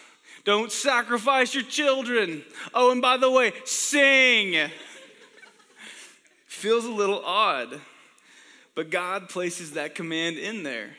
Don't 0.45 0.71
sacrifice 0.71 1.53
your 1.53 1.65
children. 1.65 2.45
Oh, 2.73 2.93
and 2.93 3.01
by 3.01 3.17
the 3.17 3.29
way, 3.29 3.51
sing. 3.65 4.69
Feels 6.45 6.85
a 6.85 6.89
little 6.89 7.21
odd, 7.25 7.81
but 8.73 8.89
God 8.89 9.27
places 9.27 9.71
that 9.71 9.95
command 9.95 10.37
in 10.37 10.63
there. 10.63 10.91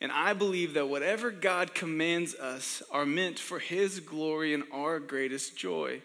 And 0.00 0.10
I 0.10 0.32
believe 0.32 0.74
that 0.74 0.88
whatever 0.88 1.30
God 1.30 1.72
commands 1.72 2.34
us 2.34 2.82
are 2.90 3.06
meant 3.06 3.38
for 3.38 3.60
His 3.60 4.00
glory 4.00 4.54
and 4.54 4.64
our 4.72 4.98
greatest 4.98 5.56
joy. 5.56 6.02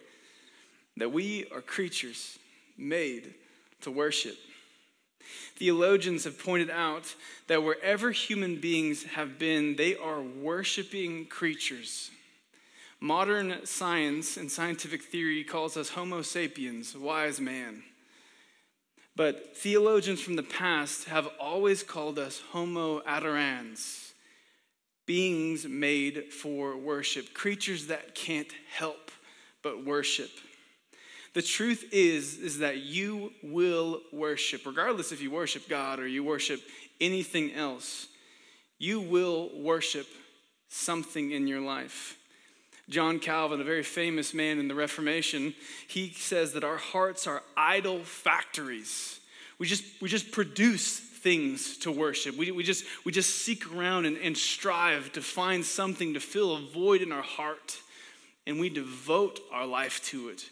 That 0.98 1.12
we 1.12 1.48
are 1.52 1.62
creatures 1.62 2.38
made 2.78 3.34
to 3.82 3.90
worship. 3.90 4.38
Theologians 5.58 6.26
have 6.26 6.38
pointed 6.38 6.70
out 6.70 7.16
that 7.48 7.64
wherever 7.64 8.12
human 8.12 8.58
beings 8.58 9.04
have 9.04 9.40
been, 9.40 9.76
they 9.76 9.96
are 9.96 10.22
worshiping 10.22 11.26
creatures. 11.26 12.12
Modern 13.00 13.66
science 13.66 14.38
and 14.38 14.52
scientific 14.52 15.02
theory 15.02 15.44
calls 15.44 15.76
us 15.76 15.90
Homo 15.90 16.22
sapiens, 16.22 16.96
wise 16.96 17.42
man. 17.42 17.82
But 19.16 19.58
theologians 19.58 20.22
from 20.22 20.36
the 20.36 20.44
past 20.44 21.06
have 21.06 21.28
always 21.40 21.82
called 21.82 22.20
us 22.20 22.40
Homo 22.52 23.00
adorans, 23.00 24.12
beings 25.08 25.66
made 25.66 26.32
for 26.32 26.78
worship, 26.78 27.34
creatures 27.34 27.88
that 27.88 28.14
can't 28.14 28.52
help 28.70 29.10
but 29.64 29.84
worship. 29.84 30.30
The 31.34 31.42
truth 31.42 31.90
is 31.92 32.38
is 32.38 32.60
that 32.60 32.78
you 32.78 33.32
will 33.44 34.02
worship 34.12 34.66
regardless 34.66 35.12
if 35.12 35.22
you 35.22 35.32
worship 35.32 35.68
God 35.70 36.00
or 36.00 36.08
you 36.08 36.24
worship 36.24 36.62
anything 37.00 37.54
else. 37.54 38.08
You 38.80 39.00
will 39.02 39.50
worship 39.62 40.08
something 40.70 41.32
in 41.32 41.48
your 41.48 41.62
life. 41.62 42.18
John 42.90 43.20
Calvin, 43.20 43.60
a 43.60 43.66
very 43.66 43.84
famous 43.84 44.34
man 44.34 44.60
in 44.60 44.68
the 44.68 44.76
Reformation, 44.76 45.54
he 45.88 46.12
says 46.12 46.54
that 46.54 46.64
our 46.64 46.78
hearts 46.78 47.28
are 47.28 47.44
idol 47.58 48.00
factories. 48.00 49.20
We 49.60 49.68
just, 49.68 49.84
we 50.02 50.08
just 50.08 50.32
produce 50.32 51.00
things 51.00 51.78
to 51.80 51.92
worship. 51.92 52.38
We, 52.38 52.52
we, 52.52 52.64
just, 52.64 52.86
we 53.04 53.12
just 53.12 53.42
seek 53.44 53.74
around 53.74 54.06
and, 54.06 54.18
and 54.18 54.38
strive 54.38 55.12
to 55.14 55.22
find 55.22 55.66
something 55.66 56.14
to 56.14 56.22
fill 56.22 56.56
a 56.56 56.62
void 56.62 57.02
in 57.02 57.12
our 57.12 57.24
heart, 57.24 57.78
and 58.46 58.60
we 58.60 58.70
devote 58.70 59.42
our 59.52 59.66
life 59.66 60.02
to 60.06 60.30
it 60.30 60.46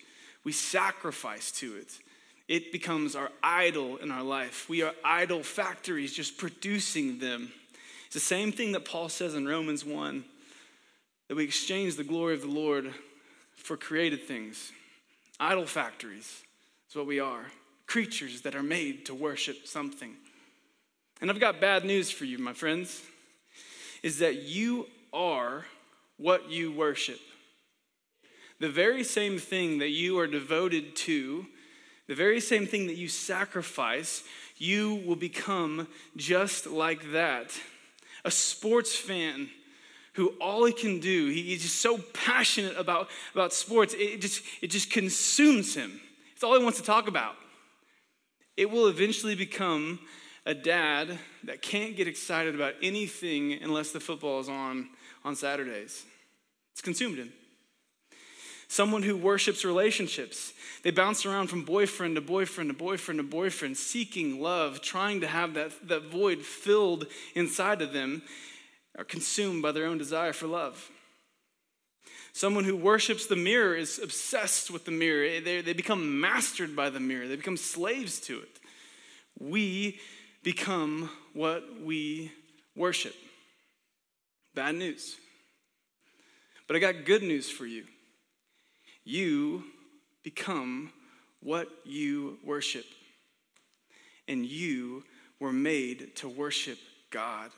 we 0.46 0.54
sacrifice 0.54 1.52
to 1.52 1.76
it. 1.76 2.00
It 2.48 2.72
becomes 2.72 3.16
our 3.16 3.32
idol 3.43 3.98
in 3.98 4.12
our 4.12 4.24
life. 4.24 4.70
We 4.70 4.84
are 4.84 4.93
idol 5.04 5.43
factories, 5.43 6.14
just 6.14 6.38
producing 6.38 7.20
them. 7.20 7.52
It's 8.06 8.14
the 8.14 8.20
same 8.20 8.52
thing 8.52 8.72
that 8.74 8.86
Paul 8.86 9.10
says 9.10 9.34
in 9.34 9.48
Romans 9.48 9.84
1 9.84 10.24
that 11.28 11.36
we 11.36 11.43
exchange 11.43 11.96
the 11.96 12.04
glory 12.04 12.36
of 12.36 12.41
the 12.41 12.48
Lord 12.48 12.93
for 13.58 13.76
created 13.76 14.24
things. 14.24 14.72
Idol 15.39 15.66
factories 15.66 16.43
is 16.88 16.96
what 16.96 17.08
we 17.08 17.20
are 17.20 17.48
creatures 17.88 18.41
that 18.41 18.56
are 18.56 18.64
made 18.64 19.06
to 19.06 19.14
worship 19.14 19.68
something. 19.68 20.16
And 21.22 21.30
I've 21.30 21.39
got 21.39 21.62
bad 21.62 21.86
news 21.86 22.10
for 22.10 22.26
you, 22.26 22.38
my 22.38 22.54
friends, 22.54 23.04
is 24.04 24.20
that 24.20 24.43
you 24.43 24.88
are 25.14 25.66
what 26.18 26.50
you 26.50 26.72
worship 26.72 27.20
the 28.60 28.70
very 28.70 29.03
same 29.03 29.38
thing 29.38 29.80
that 29.80 29.89
you 29.89 30.18
are 30.20 30.28
devoted 30.28 30.95
to, 30.95 31.45
the 32.08 32.16
very 32.16 32.39
same 32.39 32.66
thing 32.66 32.88
that 32.88 32.95
you 32.95 33.08
sacrifice, 33.08 34.24
you 34.58 35.03
will 35.06 35.16
become 35.16 35.88
just 36.16 36.68
like 36.68 37.12
that. 37.12 37.58
A 38.24 38.32
sports 38.32 38.95
fan 38.95 39.49
who 40.14 40.30
all 40.39 40.66
he 40.66 40.72
can 40.72 40.99
do, 40.99 41.28
he's 41.30 41.62
just 41.62 41.82
so 41.82 41.97
passionate 42.14 42.78
about, 42.78 43.10
about 43.34 43.51
sports, 43.53 43.93
it 43.97 44.22
just, 44.22 44.43
it 44.62 44.68
just 44.68 44.89
consumes 44.89 45.76
him. 45.76 45.99
It's 46.34 46.43
all 46.43 46.58
he 46.58 46.64
wants 46.64 46.80
to 46.80 46.86
talk 46.86 47.08
about. 47.08 47.36
It 48.56 48.72
will 48.72 48.88
eventually 48.88 49.36
become 49.36 49.99
a 50.45 50.53
dad 50.53 51.20
that 51.43 51.62
can't 51.62 51.97
get 51.97 52.08
excited 52.08 52.56
about 52.56 52.76
anything 52.82 53.53
unless 53.62 53.91
the 53.91 53.99
football 53.99 54.39
is 54.39 54.47
on 54.47 54.89
on 55.26 55.36
Saturdays. 55.36 56.06
It's 56.72 56.82
consumed 56.82 57.18
him 57.18 57.34
someone 58.76 59.03
who 59.03 59.15
worships 59.15 59.63
relationships. 59.63 60.51
They 60.84 60.91
bounce 60.91 61.26
around 61.26 61.47
from 61.47 61.63
boyfriend 61.63 62.15
to 62.15 62.21
boyfriend 62.21 62.69
to 62.69 62.76
boyfriend 62.76 63.19
to 63.19 63.23
boyfriend, 63.23 63.78
seeking 63.78 64.41
love, 64.41 64.82
trying 64.82 65.21
to 65.21 65.28
have 65.28 65.53
that, 65.53 65.71
that 65.88 66.03
void 66.03 66.39
filled 66.39 67.07
inside 67.36 67.82
of 67.82 67.93
them, 67.93 68.21
are 68.97 69.05
consumed 69.05 69.61
by 69.61 69.71
their 69.71 69.86
own 69.86 69.97
desire 69.97 70.34
for 70.34 70.47
love. 70.47 70.91
Someone 72.34 72.65
who 72.65 72.76
worships 72.76 73.28
the 73.28 73.38
mirror 73.38 73.76
is 73.76 73.97
obsessed 73.97 74.69
with 74.69 74.84
the 74.84 74.91
mirror. 74.91 75.39
They, 75.39 75.61
they 75.61 75.73
become 75.73 76.19
mastered 76.19 76.76
by 76.76 76.89
the 76.89 76.99
mirror, 76.99 77.28
they 77.28 77.38
become 77.38 77.57
slaves 77.57 78.19
to 78.21 78.39
it. 78.39 78.59
We 79.39 79.99
become 80.43 81.09
what 81.34 81.82
we 81.82 82.34
worship. 82.76 83.15
Bad 84.53 84.76
news. 84.76 85.15
But 86.67 86.76
I 86.76 86.80
got 86.80 87.05
good 87.05 87.23
news 87.23 87.49
for 87.49 87.65
you. 87.65 87.86
You 89.06 89.64
become 90.24 90.91
what 91.39 91.70
you 91.86 92.39
worship. 92.43 92.86
And 94.28 94.45
you 94.45 95.03
were 95.39 95.53
made 95.53 96.16
to 96.18 96.28
worship 96.28 96.80
God. 97.12 97.51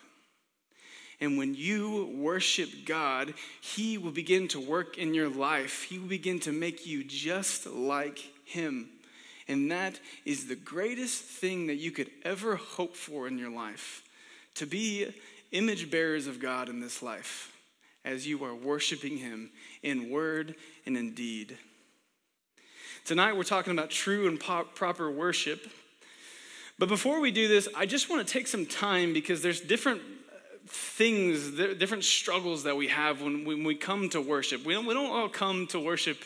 And 1.20 1.38
when 1.38 1.56
you 1.56 2.14
worship 2.16 2.70
God, 2.86 3.34
He 3.62 3.98
will 3.98 4.12
begin 4.12 4.48
to 4.50 4.60
work 4.60 4.98
in 4.98 5.14
your 5.14 5.30
life. 5.30 5.84
He 5.84 5.98
will 5.98 6.10
begin 6.10 6.40
to 6.42 6.52
make 6.52 6.86
you 6.86 7.04
just 7.04 7.66
like 7.66 8.20
Him. 8.46 8.90
And 9.48 9.72
that 9.72 10.00
is 10.26 10.48
the 10.48 10.56
greatest 10.56 11.24
thing 11.24 11.68
that 11.68 11.76
you 11.76 11.92
could 11.92 12.12
ever 12.24 12.58
hope 12.58 12.96
for 12.96 13.28
in 13.28 13.38
your 13.38 13.50
life 13.50 14.04
to 14.56 14.66
be 14.66 15.08
image 15.52 15.90
bearers 15.90 16.28
of 16.28 16.40
God 16.40 16.68
in 16.68 16.82
this 16.82 17.02
life 17.02 17.57
as 18.08 18.26
you 18.26 18.44
are 18.46 18.56
worshiping 18.56 19.18
Him 19.18 19.52
in 19.84 20.10
word 20.10 20.56
and 20.86 20.96
in 20.96 21.14
deed. 21.14 21.58
Tonight, 23.04 23.36
we're 23.36 23.44
talking 23.44 23.74
about 23.74 23.90
true 23.90 24.28
and 24.28 24.40
proper 24.40 25.12
worship. 25.12 25.68
But 26.80 26.88
before 26.88 27.20
we 27.20 27.32
do 27.32 27.48
this, 27.48 27.68
I 27.76 27.86
just 27.86 28.10
want 28.10 28.26
to 28.26 28.34
take 28.34 28.48
some 28.48 28.66
time 28.66 29.12
because 29.12 29.42
there's 29.42 29.60
different 29.60 30.02
things, 30.68 31.52
different 31.52 32.06
struggles 32.06 32.64
that 32.64 32.78
we 32.78 32.88
have 32.88 33.22
when, 33.22 33.44
when 33.46 33.64
we 33.64 33.76
come 33.76 34.10
to 34.10 34.22
worship. 34.22 34.66
We 34.66 34.74
don't, 34.74 34.86
we 34.86 34.94
don't 34.94 35.12
all 35.12 35.30
come 35.30 35.68
to 35.68 35.80
worship 35.80 36.18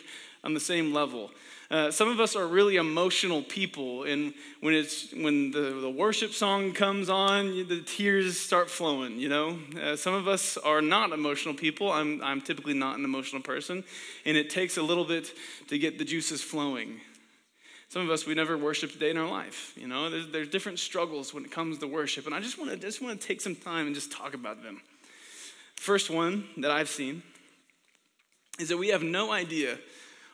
on 0.44 0.54
the 0.54 0.60
same 0.60 0.92
level. 0.92 1.30
Uh, 1.70 1.90
some 1.90 2.08
of 2.08 2.20
us 2.20 2.36
are 2.36 2.46
really 2.46 2.76
emotional 2.76 3.42
people, 3.42 4.04
and 4.04 4.34
when 4.60 4.74
it's 4.74 5.10
when 5.12 5.50
the, 5.52 5.80
the 5.80 5.90
worship 5.90 6.32
song 6.32 6.72
comes 6.72 7.08
on, 7.08 7.66
the 7.66 7.80
tears 7.80 8.38
start 8.38 8.68
flowing. 8.68 9.18
You 9.18 9.30
know, 9.30 9.58
uh, 9.82 9.96
some 9.96 10.12
of 10.12 10.28
us 10.28 10.58
are 10.58 10.82
not 10.82 11.12
emotional 11.12 11.54
people. 11.54 11.90
I'm 11.90 12.22
I'm 12.22 12.42
typically 12.42 12.74
not 12.74 12.98
an 12.98 13.06
emotional 13.06 13.40
person, 13.40 13.84
and 14.26 14.36
it 14.36 14.50
takes 14.50 14.76
a 14.76 14.82
little 14.82 15.06
bit 15.06 15.32
to 15.68 15.78
get 15.78 15.98
the 15.98 16.04
juices 16.04 16.42
flowing. 16.42 17.00
Some 17.88 18.02
of 18.02 18.10
us 18.10 18.26
we 18.26 18.34
never 18.34 18.58
worshiped 18.58 18.94
a 18.96 18.98
day 18.98 19.10
in 19.10 19.16
our 19.16 19.28
life. 19.28 19.72
You 19.74 19.88
know, 19.88 20.10
there's, 20.10 20.28
there's 20.28 20.48
different 20.48 20.78
struggles 20.78 21.32
when 21.32 21.44
it 21.44 21.50
comes 21.50 21.78
to 21.78 21.86
worship, 21.86 22.26
and 22.26 22.34
I 22.34 22.40
just 22.40 22.58
want 22.58 22.70
to 22.70 22.76
just 22.76 23.00
want 23.00 23.18
to 23.18 23.26
take 23.26 23.40
some 23.40 23.56
time 23.56 23.86
and 23.86 23.94
just 23.94 24.12
talk 24.12 24.34
about 24.34 24.62
them. 24.62 24.82
First 25.76 26.10
one 26.10 26.48
that 26.58 26.70
I've 26.70 26.90
seen 26.90 27.22
is 28.58 28.68
that 28.68 28.76
we 28.76 28.88
have 28.88 29.02
no 29.02 29.32
idea 29.32 29.78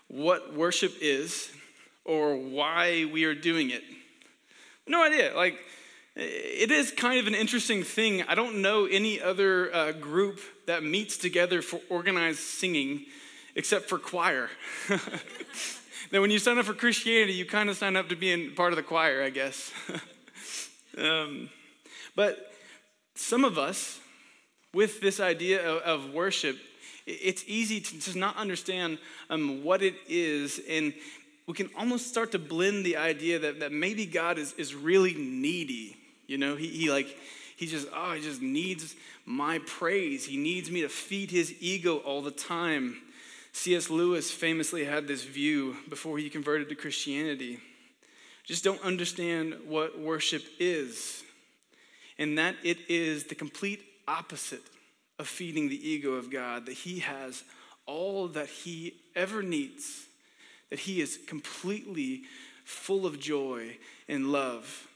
what 0.09 0.55
worship 0.55 0.95
is 1.01 1.51
or 2.05 2.37
why 2.37 3.05
we 3.13 3.25
are 3.25 3.35
doing 3.35 3.71
it. 3.71 3.83
No 4.87 5.05
idea. 5.05 5.35
Like, 5.37 5.59
it 6.17 6.71
is 6.71 6.91
kind 6.91 7.21
of 7.21 7.27
an 7.27 7.35
interesting 7.35 7.85
thing. 7.85 8.25
I 8.25 8.35
don't 8.35 8.61
know 8.61 8.87
any 8.87 9.21
other 9.21 9.73
uh, 9.75 9.93
group 9.93 10.41
that 10.67 10.83
meets 10.83 11.17
together 11.17 11.63
for 11.63 11.81
organized 11.89 12.41
singing 12.41 13.05
except 13.55 13.89
for 13.89 13.99
choir. 13.99 14.51
that 14.89 16.21
when 16.21 16.31
you 16.31 16.39
sign 16.39 16.59
up 16.59 16.65
for 16.65 16.75
Christianity, 16.75 17.35
you 17.35 17.45
kind 17.45 17.69
of 17.69 17.77
sign 17.77 17.97
up 17.97 18.09
to 18.09 18.17
be 18.17 18.33
in 18.33 18.55
part 18.55 18.73
of 18.73 18.77
the 18.77 18.83
choir, 18.83 19.23
I 19.23 19.31
guess. 19.31 19.73
um, 20.99 21.51
but 22.17 22.53
some 23.15 23.45
of 23.45 23.59
us, 23.59 24.01
with 24.73 25.01
this 25.01 25.21
idea 25.21 25.69
of, 25.69 25.83
of 25.83 26.15
worship, 26.15 26.57
it's 27.09 27.43
easy 27.47 27.81
to 27.81 27.95
just 27.95 28.17
not 28.17 28.37
understand 28.37 28.99
um, 29.31 29.65
what 29.65 29.83
it 29.83 29.95
is. 30.09 30.61
And 30.69 30.93
we 31.47 31.55
can 31.55 31.71
almost 31.77 32.07
start 32.09 32.33
to 32.33 32.39
blend 32.39 32.85
the 32.85 32.97
idea 32.97 33.39
that, 33.39 33.61
that 33.61 33.73
maybe 33.73 34.05
God 34.05 34.39
is, 34.39 34.53
is 34.55 34.75
really 34.75 35.15
needy. 35.15 35.97
You 36.27 36.37
know, 36.37 36.57
he, 36.57 36.69
he 36.69 36.91
like, 36.91 37.17
he 37.57 37.67
just, 37.67 37.89
oh, 37.95 38.13
he 38.13 38.21
just 38.21 38.43
needs 38.43 38.95
my 39.25 39.59
praise. 39.61 40.27
He 40.27 40.37
needs 40.37 40.71
me 40.71 40.83
to 40.83 40.89
feed 40.89 41.31
his 41.31 41.55
ego 41.61 41.97
all 41.99 42.21
the 42.21 42.31
time. 42.31 42.99
C.S. 43.53 43.89
Lewis 43.89 44.31
famously 44.31 44.85
had 44.85 45.09
this 45.09 45.25
view 45.25 45.77
before 45.89 46.19
he 46.19 46.29
converted 46.29 46.69
to 46.69 46.75
Christianity. 46.75 47.59
Just 48.45 48.63
don't 48.63 48.83
understand 48.83 49.55
what 49.67 49.99
worship 49.99 50.43
is, 50.59 51.23
and 52.19 52.39
that 52.39 52.55
it 52.63 52.79
is 52.89 53.25
the 53.25 53.35
complete 53.35 53.83
opposite 54.07 54.63
of 55.19 55.29
feeding 55.29 55.69
the 55.69 55.89
ego 55.89 56.13
of 56.13 56.31
God, 56.31 56.67
that 56.67 56.73
He 56.73 57.01
has 57.01 57.43
all 57.87 58.29
that 58.29 58.49
He 58.49 58.95
ever 59.17 59.43
needs, 59.43 60.07
that 60.71 60.81
He 60.81 61.01
is 61.01 61.19
completely 61.27 62.23
full 62.65 63.07
of 63.07 63.19
joy 63.19 63.77
and 64.09 64.31
love, 64.31 64.87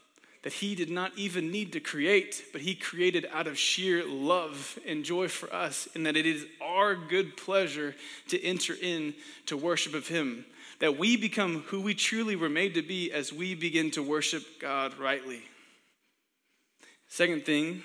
that 0.43 0.53
He 0.53 0.75
did 0.75 0.89
not 0.89 1.11
even 1.17 1.51
need 1.51 1.73
to 1.73 1.79
create, 1.79 2.45
but 2.51 2.61
He 2.61 2.75
created 2.75 3.27
out 3.33 3.47
of 3.47 3.57
sheer 3.57 4.05
love 4.05 4.77
and 4.85 5.03
joy 5.03 5.27
for 5.27 5.53
us, 5.53 5.87
and 5.95 6.05
that 6.05 6.17
it 6.17 6.25
is 6.25 6.45
our 6.61 6.95
good 6.95 7.35
pleasure 7.35 7.95
to 8.29 8.41
enter 8.43 8.75
in 8.79 9.13
to 9.47 9.57
worship 9.57 9.93
of 9.93 10.07
Him. 10.07 10.45
That 10.79 10.97
we 10.97 11.15
become 11.17 11.61
who 11.67 11.81
we 11.81 11.93
truly 11.93 12.35
were 12.35 12.49
made 12.49 12.73
to 12.75 12.81
be 12.81 13.11
as 13.11 13.31
we 13.31 13.55
begin 13.55 13.91
to 13.91 14.03
worship 14.03 14.43
God 14.59 14.97
rightly. 14.97 15.43
Second 17.07 17.45
thing 17.45 17.83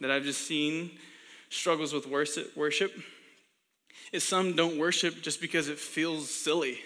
that 0.00 0.10
I've 0.10 0.24
just 0.24 0.46
seen 0.46 0.92
struggles 1.52 1.92
with 1.92 2.06
worship 2.06 2.92
is 4.12 4.24
some 4.24 4.56
don't 4.56 4.78
worship 4.78 5.22
just 5.22 5.40
because 5.40 5.68
it 5.68 5.78
feels 5.78 6.30
silly. 6.30 6.78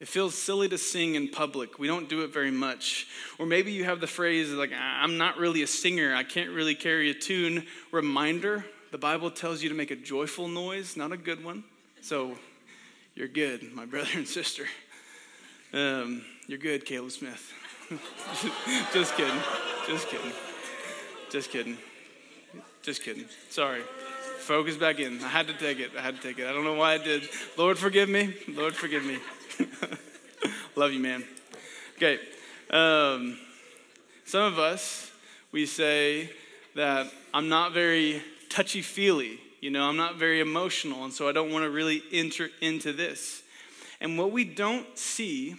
It 0.00 0.08
feels 0.08 0.34
silly 0.34 0.68
to 0.68 0.78
sing 0.78 1.14
in 1.14 1.28
public. 1.28 1.78
We 1.78 1.86
don't 1.86 2.08
do 2.08 2.22
it 2.22 2.32
very 2.32 2.50
much. 2.50 3.06
Or 3.38 3.46
maybe 3.46 3.72
you 3.72 3.84
have 3.84 4.00
the 4.00 4.06
phrase 4.06 4.50
like, 4.50 4.72
I'm 4.72 5.18
not 5.18 5.38
really 5.38 5.62
a 5.62 5.66
singer, 5.66 6.14
I 6.14 6.24
can't 6.24 6.50
really 6.50 6.74
carry 6.74 7.10
a 7.10 7.14
tune. 7.14 7.66
Reminder 7.92 8.64
the 8.90 8.98
Bible 8.98 9.30
tells 9.30 9.62
you 9.62 9.68
to 9.68 9.74
make 9.74 9.90
a 9.90 9.96
joyful 9.96 10.46
noise, 10.46 10.96
not 10.96 11.10
a 11.10 11.16
good 11.16 11.44
one. 11.44 11.64
So 12.00 12.36
you're 13.14 13.28
good, 13.28 13.72
my 13.72 13.86
brother 13.86 14.10
and 14.14 14.26
sister. 14.26 14.66
Um, 15.72 16.22
you're 16.46 16.58
good, 16.58 16.84
Caleb 16.84 17.10
Smith. 17.10 17.52
just 18.92 19.16
kidding. 19.16 19.40
Just 19.86 20.08
kidding. 20.08 20.32
Just 21.30 21.50
kidding. 21.50 21.78
Just 22.84 23.02
kidding. 23.02 23.24
Sorry. 23.48 23.80
Focus 24.40 24.76
back 24.76 24.98
in. 24.98 25.18
I 25.24 25.28
had 25.28 25.46
to 25.46 25.54
take 25.54 25.80
it. 25.80 25.92
I 25.96 26.02
had 26.02 26.16
to 26.16 26.20
take 26.20 26.38
it. 26.38 26.46
I 26.46 26.52
don't 26.52 26.64
know 26.64 26.74
why 26.74 26.92
I 26.92 26.98
did. 26.98 27.26
Lord, 27.56 27.78
forgive 27.78 28.10
me. 28.10 28.34
Lord, 28.46 28.74
forgive 28.74 29.02
me. 29.02 29.16
Love 30.76 30.92
you, 30.92 31.00
man. 31.00 31.24
Okay. 31.96 32.18
Um, 32.68 33.38
some 34.26 34.42
of 34.42 34.58
us, 34.58 35.10
we 35.50 35.64
say 35.64 36.28
that 36.74 37.10
I'm 37.32 37.48
not 37.48 37.72
very 37.72 38.22
touchy 38.50 38.82
feely. 38.82 39.40
You 39.62 39.70
know, 39.70 39.88
I'm 39.88 39.96
not 39.96 40.16
very 40.16 40.40
emotional, 40.40 41.04
and 41.04 41.12
so 41.12 41.26
I 41.26 41.32
don't 41.32 41.50
want 41.52 41.64
to 41.64 41.70
really 41.70 42.02
enter 42.12 42.50
into 42.60 42.92
this. 42.92 43.42
And 43.98 44.18
what 44.18 44.30
we 44.30 44.44
don't 44.44 44.98
see 44.98 45.56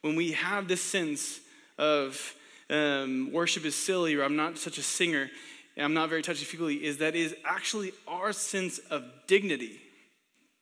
when 0.00 0.16
we 0.16 0.32
have 0.32 0.66
this 0.66 0.82
sense 0.82 1.38
of 1.78 2.34
um, 2.68 3.30
worship 3.32 3.64
is 3.64 3.76
silly 3.76 4.16
or 4.16 4.24
I'm 4.24 4.34
not 4.34 4.58
such 4.58 4.78
a 4.78 4.82
singer 4.82 5.30
and 5.76 5.84
I'm 5.84 5.94
not 5.94 6.08
very 6.08 6.22
touchy 6.22 6.44
feely, 6.44 6.84
is 6.84 6.98
that 6.98 7.14
is 7.14 7.34
actually 7.44 7.92
our 8.08 8.32
sense 8.32 8.78
of 8.90 9.04
dignity. 9.26 9.80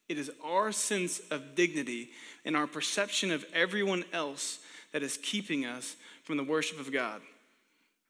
It 0.08 0.18
is 0.18 0.30
our 0.44 0.72
sense 0.72 1.20
of 1.30 1.54
dignity 1.54 2.10
and 2.44 2.56
our 2.56 2.66
perception 2.66 3.30
of 3.30 3.44
everyone 3.54 4.04
else 4.12 4.58
that 4.92 5.02
is 5.02 5.18
keeping 5.22 5.64
us 5.64 5.96
from 6.24 6.36
the 6.36 6.44
worship 6.44 6.80
of 6.80 6.92
God. 6.92 7.20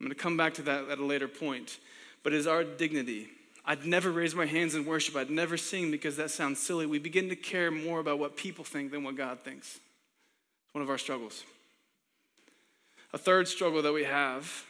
I'm 0.00 0.06
going 0.06 0.10
to 0.10 0.22
come 0.22 0.36
back 0.36 0.54
to 0.54 0.62
that 0.62 0.88
at 0.88 0.98
a 0.98 1.04
later 1.04 1.28
point, 1.28 1.78
but 2.22 2.32
it 2.32 2.36
is 2.36 2.46
our 2.46 2.64
dignity. 2.64 3.28
I'd 3.64 3.86
never 3.86 4.10
raise 4.10 4.34
my 4.34 4.46
hands 4.46 4.74
in 4.74 4.84
worship. 4.84 5.16
I'd 5.16 5.30
never 5.30 5.56
sing 5.56 5.90
because 5.90 6.16
that 6.16 6.30
sounds 6.30 6.58
silly. 6.58 6.84
We 6.84 6.98
begin 6.98 7.28
to 7.28 7.36
care 7.36 7.70
more 7.70 8.00
about 8.00 8.18
what 8.18 8.36
people 8.36 8.64
think 8.64 8.90
than 8.90 9.04
what 9.04 9.16
God 9.16 9.40
thinks. 9.40 9.76
It's 10.66 10.74
one 10.74 10.82
of 10.82 10.90
our 10.90 10.98
struggles. 10.98 11.44
A 13.12 13.18
third 13.18 13.46
struggle 13.46 13.80
that 13.82 13.92
we 13.92 14.04
have 14.04 14.64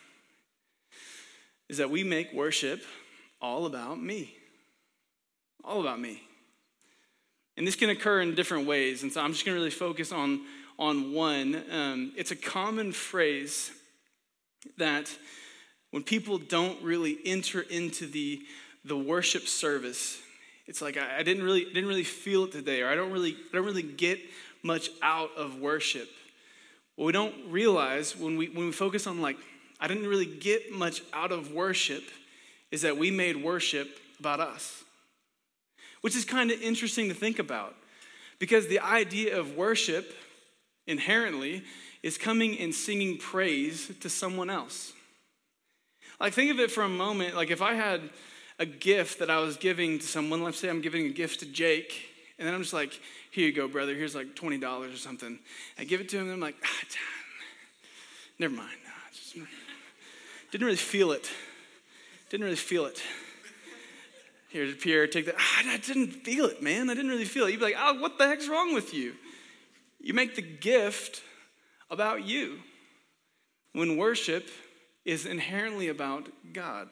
is 1.69 1.79
that 1.79 1.91
we 1.91 2.05
make 2.05 2.33
worship 2.33 2.83
all 3.41 3.67
about 3.67 4.01
me. 4.01 4.35
All 5.65 5.81
about 5.81 6.01
me. 6.01 6.23
And 7.57 7.67
this 7.67 7.77
can 7.77 7.91
occur 7.91 8.21
in 8.21 8.35
different 8.35 8.67
ways. 8.67 9.03
And 9.03 9.13
so 9.13 9.21
I'm 9.21 9.33
just 9.33 9.45
going 9.45 9.55
to 9.55 9.61
really 9.61 9.71
focus 9.71 10.13
on, 10.13 10.41
on 10.79 11.13
one. 11.13 11.63
Um, 11.71 12.13
it's 12.17 12.31
a 12.31 12.37
common 12.37 12.93
phrase 12.93 13.71
that 14.79 15.17
when 15.91 16.03
people 16.03 16.39
don't 16.39 16.83
really 16.83 17.19
enter 17.25 17.61
into 17.61 18.07
the, 18.07 18.43
the 18.85 18.97
worship 18.97 19.47
service, 19.47 20.19
it's 20.67 20.81
like 20.83 20.97
I, 20.97 21.19
I 21.19 21.23
didn't 21.23 21.45
really 21.45 21.65
didn't 21.65 21.87
really 21.87 22.05
feel 22.05 22.45
it 22.45 22.53
today, 22.53 22.83
or 22.83 22.89
I 22.89 22.95
don't 22.95 23.13
really 23.13 23.37
I 23.53 23.57
don't 23.57 23.67
really 23.67 23.83
get 23.83 24.19
much 24.63 24.91
out 25.03 25.31
of 25.37 25.61
worship. 25.61 26.09
What 26.97 27.07
we 27.07 27.13
don't 27.13 27.35
realize 27.49 28.17
when 28.17 28.37
we 28.37 28.49
when 28.49 28.67
we 28.67 28.73
focus 28.73 29.07
on 29.07 29.21
like 29.21 29.37
I 29.81 29.89
didn't 29.89 30.07
really 30.07 30.27
get 30.27 30.73
much 30.73 31.03
out 31.13 31.33
of 31.33 31.53
worship 31.53 32.05
is 32.71 32.83
that 32.83 32.97
we 32.97 33.11
made 33.11 33.43
worship 33.43 33.99
about 34.19 34.41
us, 34.41 34.83
which 36.01 36.17
is 36.17 36.25
kind 36.25 36.51
of 36.51 36.61
interesting 36.61 37.09
to 37.09 37.15
think 37.15 37.39
about 37.39 37.75
because 38.39 38.67
the 38.69 38.81
idea 38.81 39.39
of 39.39 39.57
worship 39.57 40.15
inherently 40.87 41.63
is 42.03 42.19
coming 42.19 42.59
and 42.59 42.75
singing 42.75 43.17
praise 43.17 43.91
to 44.01 44.11
someone 44.11 44.51
else. 44.51 44.93
Like, 46.21 46.33
think 46.33 46.51
of 46.51 46.61
it 46.61 46.71
for 46.71 46.83
a 46.83 46.89
moment. 46.89 47.35
Like, 47.35 47.51
if 47.51 47.63
I 47.63 47.75
had 47.75 48.03
a 48.59 48.67
gift 48.67 49.19
that 49.19 49.31
I 49.31 49.39
was 49.39 49.57
giving 49.57 49.99
to 49.99 50.07
someone, 50.07 50.43
let's 50.43 50.59
say 50.59 50.69
I'm 50.69 50.81
giving 50.81 51.07
a 51.07 51.11
gift 51.11 51.41
to 51.41 51.47
Jake, 51.47 52.09
and 52.39 52.47
then 52.47 52.55
I'm 52.55 52.63
just 52.63 52.73
like, 52.73 52.99
here 53.31 53.47
you 53.47 53.53
go, 53.53 53.69
brother, 53.69 53.95
here's 53.95 54.15
like 54.15 54.35
$20 54.35 54.95
or 54.95 54.97
something. 54.97 55.39
I 55.79 55.85
give 55.85 56.01
it 56.01 56.09
to 56.11 56.19
him, 56.19 56.25
and 56.25 56.33
I'm 56.33 56.41
like, 56.41 56.57
ah, 56.65 56.97
never 58.39 58.55
mind. 58.55 58.77
Just, 59.13 59.37
didn't 60.55 60.67
really 60.67 60.77
feel 60.77 61.11
it. 61.11 61.29
Didn't 62.31 62.45
really 62.45 62.55
feel 62.55 62.87
it. 62.87 63.03
Here, 64.51 64.71
Pierre, 64.73 65.09
take 65.09 65.27
that. 65.27 65.35
Ah, 65.37 65.63
I 65.67 65.79
didn't 65.79 66.23
feel 66.23 66.45
it, 66.45 66.63
man. 66.63 66.89
I 66.89 66.95
didn't 66.95 67.11
really 67.11 67.25
feel 67.25 67.47
it. 67.47 67.51
You'd 67.51 67.59
be 67.59 67.65
like, 67.65 67.77
oh, 67.77 68.01
what 68.01 68.19
the 68.19 68.29
heck's 68.29 68.47
wrong 68.47 68.73
with 68.73 68.95
you? 68.95 69.15
You 69.99 70.15
make 70.15 70.37
the 70.37 70.43
gift 70.43 71.25
about 71.91 72.25
you. 72.25 72.61
When 73.73 73.97
worship 73.97 74.49
is 75.05 75.27
inherently 75.27 75.89
about 75.89 76.29
God, 76.53 76.89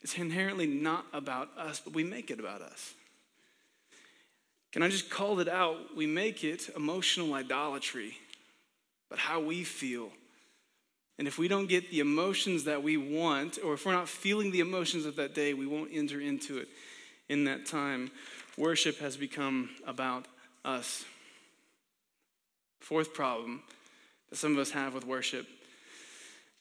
it's 0.00 0.16
inherently 0.16 0.68
not 0.68 1.04
about 1.12 1.48
us, 1.58 1.80
but 1.80 1.94
we 1.94 2.04
make 2.04 2.30
it 2.30 2.38
about 2.38 2.62
us. 2.62 2.94
Can 4.70 4.84
I 4.84 4.88
just 4.88 5.10
call 5.10 5.40
it 5.40 5.48
out? 5.48 5.96
We 5.96 6.06
make 6.06 6.44
it 6.44 6.70
emotional 6.76 7.34
idolatry, 7.34 8.18
but 9.10 9.18
how 9.18 9.40
we 9.40 9.64
feel 9.64 10.12
And 11.18 11.26
if 11.26 11.36
we 11.36 11.48
don't 11.48 11.66
get 11.66 11.90
the 11.90 11.98
emotions 11.98 12.64
that 12.64 12.82
we 12.82 12.96
want, 12.96 13.58
or 13.64 13.74
if 13.74 13.84
we're 13.84 13.92
not 13.92 14.08
feeling 14.08 14.52
the 14.52 14.60
emotions 14.60 15.04
of 15.04 15.16
that 15.16 15.34
day, 15.34 15.52
we 15.52 15.66
won't 15.66 15.90
enter 15.92 16.20
into 16.20 16.58
it 16.58 16.68
in 17.28 17.44
that 17.44 17.66
time. 17.66 18.10
Worship 18.56 18.98
has 19.00 19.16
become 19.16 19.70
about 19.86 20.26
us. 20.64 21.04
Fourth 22.80 23.12
problem 23.12 23.62
that 24.30 24.36
some 24.36 24.52
of 24.52 24.58
us 24.58 24.70
have 24.70 24.94
with 24.94 25.04
worship 25.04 25.46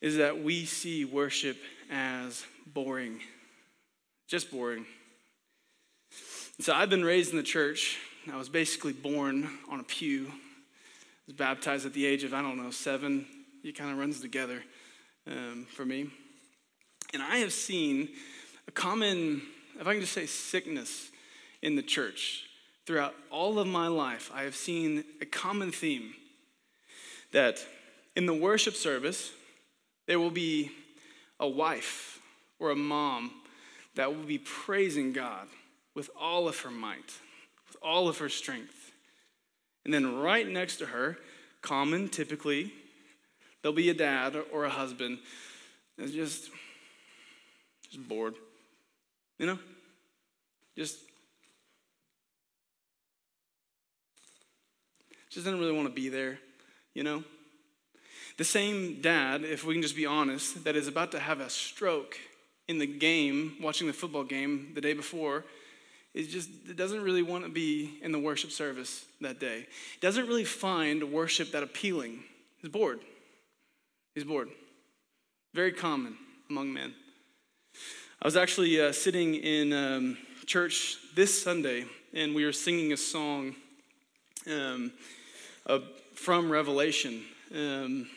is 0.01 0.17
that 0.17 0.43
we 0.43 0.65
see 0.65 1.05
worship 1.05 1.57
as 1.91 2.43
boring, 2.73 3.19
just 4.27 4.51
boring. 4.51 4.85
So 6.59 6.73
I've 6.73 6.89
been 6.89 7.05
raised 7.05 7.31
in 7.31 7.37
the 7.37 7.43
church. 7.43 7.97
I 8.31 8.37
was 8.37 8.49
basically 8.49 8.93
born 8.93 9.49
on 9.69 9.79
a 9.79 9.83
pew. 9.83 10.27
I 10.27 10.31
was 11.27 11.35
baptized 11.35 11.85
at 11.85 11.93
the 11.93 12.05
age 12.05 12.23
of, 12.23 12.33
I 12.33 12.41
don't 12.41 12.57
know, 12.57 12.71
seven. 12.71 13.25
It 13.63 13.75
kind 13.75 13.91
of 13.91 13.97
runs 13.97 14.21
together 14.21 14.63
um, 15.27 15.67
for 15.69 15.85
me. 15.85 16.09
And 17.13 17.21
I 17.21 17.37
have 17.37 17.53
seen 17.53 18.09
a 18.67 18.71
common, 18.71 19.41
if 19.79 19.87
I 19.87 19.93
can 19.93 20.01
just 20.01 20.13
say, 20.13 20.25
sickness 20.25 21.09
in 21.61 21.75
the 21.75 21.81
church. 21.81 22.43
Throughout 22.85 23.15
all 23.29 23.59
of 23.59 23.67
my 23.67 23.87
life, 23.87 24.31
I 24.33 24.43
have 24.43 24.55
seen 24.55 25.03
a 25.21 25.25
common 25.25 25.71
theme 25.71 26.13
that 27.33 27.65
in 28.15 28.25
the 28.25 28.33
worship 28.33 28.75
service, 28.75 29.31
there 30.05 30.19
will 30.19 30.31
be 30.31 30.71
a 31.39 31.47
wife 31.47 32.21
or 32.59 32.71
a 32.71 32.75
mom 32.75 33.31
that 33.95 34.15
will 34.15 34.23
be 34.23 34.37
praising 34.37 35.11
God 35.11 35.47
with 35.95 36.09
all 36.19 36.47
of 36.47 36.59
her 36.61 36.71
might, 36.71 37.13
with 37.67 37.75
all 37.81 38.07
of 38.07 38.19
her 38.19 38.29
strength. 38.29 38.91
And 39.83 39.93
then 39.93 40.17
right 40.19 40.47
next 40.47 40.77
to 40.77 40.85
her, 40.87 41.17
common 41.61 42.07
typically, 42.07 42.71
there'll 43.67 43.75
be 43.75 43.89
a 43.89 43.93
dad 43.93 44.33
or 44.53 44.63
a 44.63 44.69
husband 44.69 45.19
that's 45.97 46.13
just 46.13 46.49
just 47.89 48.07
bored. 48.07 48.35
You 49.37 49.47
know? 49.47 49.59
Just 50.77 50.97
just 55.29 55.45
doesn't 55.45 55.59
really 55.59 55.73
want 55.73 55.85
to 55.89 55.93
be 55.93 56.07
there, 56.07 56.39
you 56.93 57.03
know? 57.03 57.25
The 58.37 58.45
same 58.45 59.01
dad, 59.01 59.43
if 59.43 59.65
we 59.65 59.73
can 59.73 59.81
just 59.81 59.97
be 59.97 60.05
honest, 60.05 60.63
that 60.63 60.77
is 60.77 60.87
about 60.87 61.11
to 61.11 61.19
have 61.19 61.41
a 61.41 61.49
stroke 61.49 62.17
in 62.69 62.77
the 62.77 62.87
game, 62.87 63.57
watching 63.61 63.87
the 63.87 63.91
football 63.91 64.23
game 64.23 64.71
the 64.75 64.81
day 64.81 64.93
before, 64.93 65.43
is 66.13 66.29
just 66.29 66.49
doesn't 66.77 67.03
really 67.03 67.21
want 67.21 67.43
to 67.43 67.49
be 67.49 67.99
in 68.01 68.13
the 68.13 68.19
worship 68.19 68.51
service 68.51 69.05
that 69.19 69.41
day. 69.41 69.67
Doesn't 69.99 70.25
really 70.25 70.45
find 70.45 71.11
worship 71.11 71.51
that 71.51 71.63
appealing. 71.63 72.23
He's 72.61 72.71
bored. 72.71 73.01
He's 74.17 74.23
bored. 74.23 74.49
Very 75.53 75.71
common 75.71 76.17
among 76.49 76.73
men. 76.73 76.91
I 78.19 78.25
was 78.25 78.35
actually 78.35 78.81
uh, 78.81 78.91
sitting 78.91 79.35
in 79.35 79.71
um, 79.71 80.17
church 80.47 80.97
this 81.13 81.43
Sunday, 81.43 81.85
and 82.15 82.33
we 82.33 82.43
were 82.43 82.51
singing 82.51 82.93
a 82.93 82.97
song 82.97 83.53
um, 84.51 84.91
uh, 85.67 85.81
from 86.15 86.51
Revelation. 86.51 87.25
Um, 87.53 88.09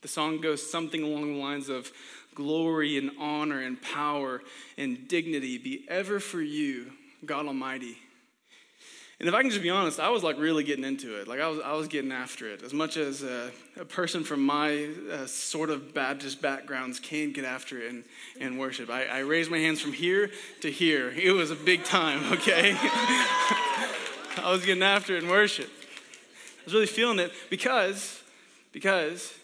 the 0.00 0.06
song 0.06 0.40
goes 0.40 0.62
something 0.62 1.02
along 1.02 1.32
the 1.32 1.40
lines 1.40 1.68
of 1.68 1.90
Glory 2.36 2.96
and 2.96 3.10
honor 3.18 3.60
and 3.60 3.82
power 3.82 4.42
and 4.76 5.08
dignity 5.08 5.58
be 5.58 5.84
ever 5.88 6.20
for 6.20 6.40
you, 6.40 6.92
God 7.26 7.46
Almighty. 7.46 7.96
And 9.20 9.28
if 9.28 9.34
I 9.34 9.40
can 9.40 9.50
just 9.50 9.62
be 9.62 9.70
honest, 9.70 9.98
I 9.98 10.10
was 10.10 10.22
like 10.22 10.38
really 10.38 10.62
getting 10.62 10.84
into 10.84 11.20
it. 11.20 11.26
Like 11.26 11.40
I 11.40 11.48
was, 11.48 11.60
I 11.64 11.72
was 11.72 11.88
getting 11.88 12.12
after 12.12 12.48
it. 12.48 12.62
As 12.62 12.72
much 12.72 12.96
as 12.96 13.24
a, 13.24 13.50
a 13.76 13.84
person 13.84 14.22
from 14.22 14.46
my 14.46 14.90
uh, 15.10 15.26
sort 15.26 15.70
of 15.70 15.92
Baptist 15.92 16.40
backgrounds 16.40 17.00
can 17.00 17.32
get 17.32 17.44
after 17.44 17.80
it 17.80 17.90
and, 17.90 18.04
and 18.40 18.60
worship. 18.60 18.90
I, 18.90 19.06
I 19.06 19.18
raised 19.20 19.50
my 19.50 19.58
hands 19.58 19.80
from 19.80 19.92
here 19.92 20.30
to 20.60 20.70
here. 20.70 21.10
It 21.10 21.32
was 21.32 21.50
a 21.50 21.56
big 21.56 21.82
time, 21.82 22.32
okay? 22.34 22.76
I 22.80 24.52
was 24.52 24.64
getting 24.64 24.84
after 24.84 25.16
it 25.16 25.24
in 25.24 25.28
worship. 25.28 25.68
I 25.68 26.64
was 26.66 26.74
really 26.74 26.86
feeling 26.86 27.18
it 27.18 27.32
because, 27.50 28.22
because 28.70 29.34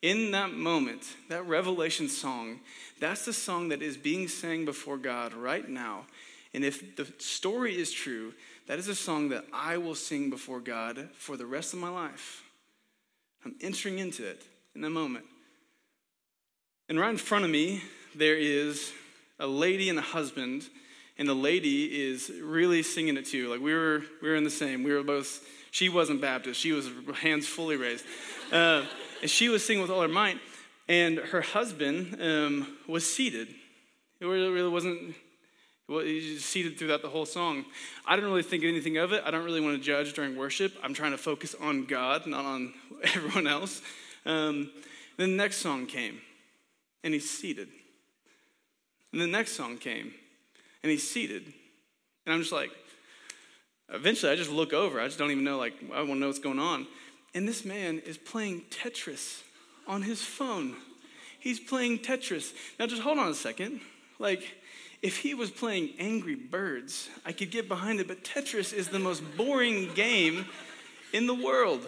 in 0.00 0.32
that 0.32 0.52
moment, 0.52 1.14
that 1.28 1.46
revelation 1.46 2.08
song, 2.08 2.58
that's 2.98 3.24
the 3.24 3.32
song 3.32 3.68
that 3.68 3.82
is 3.82 3.96
being 3.96 4.26
sang 4.26 4.64
before 4.64 4.96
God 4.96 5.32
right 5.32 5.68
now. 5.68 6.06
And 6.54 6.64
if 6.64 6.96
the 6.96 7.06
story 7.18 7.78
is 7.78 7.92
true, 7.92 8.34
that 8.68 8.78
is 8.78 8.88
a 8.88 8.94
song 8.94 9.30
that 9.30 9.44
I 9.52 9.76
will 9.78 9.94
sing 9.94 10.30
before 10.30 10.60
God 10.60 11.08
for 11.14 11.36
the 11.36 11.46
rest 11.46 11.72
of 11.72 11.80
my 11.80 11.88
life. 11.88 12.42
I'm 13.44 13.54
entering 13.60 13.98
into 13.98 14.26
it 14.26 14.42
in 14.74 14.80
that 14.82 14.90
moment. 14.90 15.24
And 16.88 16.98
right 16.98 17.10
in 17.10 17.16
front 17.16 17.44
of 17.44 17.50
me, 17.50 17.82
there 18.14 18.36
is 18.36 18.92
a 19.38 19.46
lady 19.46 19.88
and 19.88 19.98
a 19.98 20.02
husband, 20.02 20.68
and 21.18 21.28
the 21.28 21.34
lady 21.34 22.08
is 22.08 22.30
really 22.42 22.82
singing 22.82 23.16
it 23.16 23.26
too. 23.26 23.48
Like 23.48 23.60
we 23.60 23.74
were, 23.74 24.02
we 24.20 24.28
were 24.28 24.36
in 24.36 24.44
the 24.44 24.50
same. 24.50 24.82
We 24.82 24.92
were 24.92 25.02
both. 25.02 25.44
She 25.70 25.88
wasn't 25.88 26.20
Baptist. 26.20 26.60
She 26.60 26.72
was 26.72 26.90
hands 27.20 27.46
fully 27.46 27.76
raised. 27.76 28.04
Uh, 28.52 28.84
and 29.22 29.30
she 29.30 29.48
was 29.48 29.64
singing 29.64 29.80
with 29.80 29.90
all 29.90 30.02
her 30.02 30.08
might, 30.08 30.38
and 30.88 31.18
her 31.18 31.40
husband 31.40 32.18
um, 32.20 32.76
was 32.86 33.10
seated. 33.10 33.48
It 34.20 34.26
really 34.26 34.68
wasn't, 34.68 35.14
well, 35.88 36.00
he 36.00 36.34
was 36.34 36.44
seated 36.44 36.78
throughout 36.78 37.02
the 37.02 37.08
whole 37.08 37.26
song. 37.26 37.64
I 38.06 38.14
didn't 38.14 38.30
really 38.30 38.42
think 38.42 38.64
anything 38.64 38.96
of 38.98 39.12
it. 39.12 39.22
I 39.26 39.30
don't 39.30 39.44
really 39.44 39.60
want 39.60 39.76
to 39.76 39.82
judge 39.82 40.12
during 40.12 40.36
worship. 40.36 40.72
I'm 40.82 40.94
trying 40.94 41.12
to 41.12 41.18
focus 41.18 41.54
on 41.60 41.86
God, 41.86 42.26
not 42.26 42.44
on 42.44 42.72
everyone 43.14 43.46
else. 43.46 43.82
Um, 44.24 44.70
then 45.16 45.30
the 45.32 45.36
next 45.36 45.56
song 45.56 45.86
came, 45.86 46.20
and 47.02 47.12
he's 47.12 47.28
seated. 47.28 47.68
And 49.12 49.20
the 49.20 49.26
next 49.26 49.52
song 49.52 49.76
came, 49.76 50.14
and 50.82 50.90
he's 50.90 51.08
seated. 51.08 51.52
And 52.24 52.34
I'm 52.34 52.40
just 52.40 52.52
like, 52.52 52.70
eventually 53.92 54.32
I 54.32 54.36
just 54.36 54.50
look 54.50 54.72
over. 54.72 55.00
I 55.00 55.06
just 55.06 55.18
don't 55.18 55.30
even 55.30 55.44
know, 55.44 55.58
like, 55.58 55.74
I 55.92 55.98
want 55.98 56.12
to 56.12 56.16
know 56.16 56.28
what's 56.28 56.38
going 56.38 56.58
on. 56.58 56.86
And 57.34 57.46
this 57.48 57.64
man 57.64 57.98
is 58.06 58.18
playing 58.18 58.62
Tetris 58.70 59.42
on 59.86 60.02
his 60.02 60.22
phone. 60.22 60.76
He's 61.38 61.58
playing 61.58 61.98
Tetris. 61.98 62.52
Now, 62.78 62.86
just 62.86 63.02
hold 63.02 63.18
on 63.18 63.28
a 63.28 63.34
second. 63.34 63.80
Like, 64.18 64.44
if 65.02 65.18
he 65.18 65.34
was 65.34 65.50
playing 65.50 65.90
Angry 65.98 66.36
Birds, 66.36 67.10
I 67.26 67.32
could 67.32 67.50
get 67.50 67.68
behind 67.68 67.98
it, 67.98 68.06
but 68.06 68.22
Tetris 68.22 68.72
is 68.72 68.88
the 68.88 69.00
most 69.00 69.22
boring 69.36 69.92
game 69.94 70.46
in 71.12 71.26
the 71.26 71.34
world. 71.34 71.86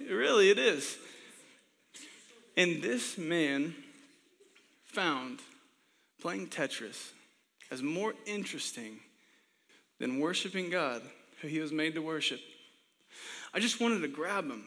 really, 0.00 0.50
it 0.50 0.58
is. 0.58 0.96
And 2.56 2.82
this 2.82 3.18
man 3.18 3.74
found 4.86 5.40
playing 6.22 6.48
Tetris 6.48 7.12
as 7.70 7.82
more 7.82 8.14
interesting 8.24 8.98
than 10.00 10.18
worshiping 10.18 10.70
God, 10.70 11.02
who 11.42 11.48
he 11.48 11.60
was 11.60 11.70
made 11.70 11.94
to 11.94 12.02
worship. 12.02 12.40
I 13.52 13.60
just 13.60 13.78
wanted 13.78 14.00
to 14.00 14.08
grab 14.08 14.44
him. 14.44 14.64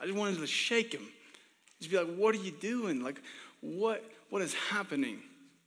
I 0.00 0.06
just 0.06 0.16
wanted 0.16 0.38
to 0.38 0.46
shake 0.46 0.92
him. 0.92 1.06
Just 1.80 1.90
be 1.90 1.98
like, 1.98 2.14
what 2.14 2.34
are 2.36 2.38
you 2.38 2.52
doing? 2.52 3.02
Like, 3.02 3.20
what, 3.60 4.04
what 4.30 4.42
is 4.42 4.54
happening 4.54 5.18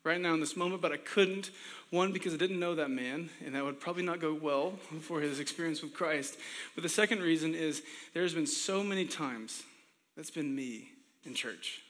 right 0.08 0.20
now 0.20 0.34
in 0.34 0.39
this 0.39 0.55
moment? 0.55 0.82
But 0.82 0.91
I 0.91 0.97
couldn't. 0.97 1.51
One, 1.89 2.12
because 2.12 2.34
I 2.34 2.38
didn't 2.38 2.60
know 2.60 2.76
that 2.76 2.89
man, 2.89 3.30
and 3.45 3.55
that 3.55 3.64
would 3.64 3.80
probably 3.80 4.03
not 4.03 4.20
go 4.20 4.34
well 4.34 4.74
for 5.01 5.22
his 5.22 5.39
experience 5.39 5.82
with 5.82 5.93
Christ. 5.93 6.38
But 6.74 6.84
the 6.84 6.89
second 6.89 7.22
reason 7.22 7.53
is 7.53 7.84
there's 8.14 8.34
been 8.34 8.47
so 8.47 8.84
many 8.84 9.05
times 9.05 9.64
that's 10.16 10.32
been 10.32 10.55
me 10.55 10.89
in 11.26 11.34
church. 11.34 11.82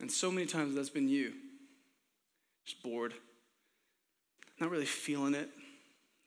And 0.00 0.10
so 0.10 0.30
many 0.30 0.46
times 0.46 0.74
that's 0.74 0.90
been 0.90 1.08
you. 1.08 1.32
Just 2.66 2.82
bored. 2.82 3.14
Not 4.60 4.70
really 4.70 4.84
feeling 4.84 5.34
it 5.34 5.48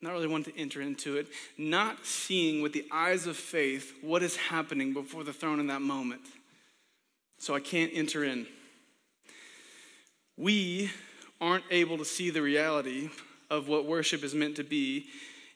not 0.06 0.14
really 0.14 0.28
wanting 0.28 0.54
to 0.54 0.60
enter 0.60 0.82
into 0.82 1.18
it, 1.18 1.28
not 1.58 2.06
seeing 2.06 2.62
with 2.62 2.74
the 2.74 2.86
eyes 2.92 3.28
of 3.28 3.36
faith 3.36 3.94
what 4.02 4.24
is 4.24 4.36
happening 4.38 4.94
before 4.94 5.24
the 5.24 5.34
throne 5.34 5.60
in 5.60 5.68
that 5.68 5.82
moment. 5.82 6.22
So 7.40 7.56
I 7.56 7.60
can't 7.60 7.92
enter 7.94 8.24
in. 8.24 8.48
We 10.38 10.92
aren't 11.40 11.66
able 11.72 11.98
to 11.98 12.06
see 12.06 12.30
the 12.30 12.42
reality 12.42 13.10
of 13.50 13.68
what 13.68 13.86
worship 13.86 14.24
is 14.24 14.34
meant 14.34 14.56
to 14.58 14.64
be. 14.64 15.08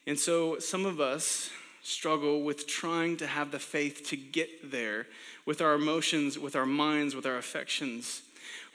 And 0.07 0.17
so 0.17 0.59
some 0.59 0.85
of 0.85 0.99
us 0.99 1.49
struggle 1.81 2.43
with 2.43 2.67
trying 2.67 3.17
to 3.17 3.27
have 3.27 3.51
the 3.51 3.59
faith 3.59 4.07
to 4.09 4.17
get 4.17 4.71
there 4.71 5.07
with 5.45 5.61
our 5.61 5.73
emotions, 5.73 6.37
with 6.37 6.55
our 6.55 6.65
minds, 6.65 7.15
with 7.15 7.25
our 7.25 7.37
affections. 7.37 8.21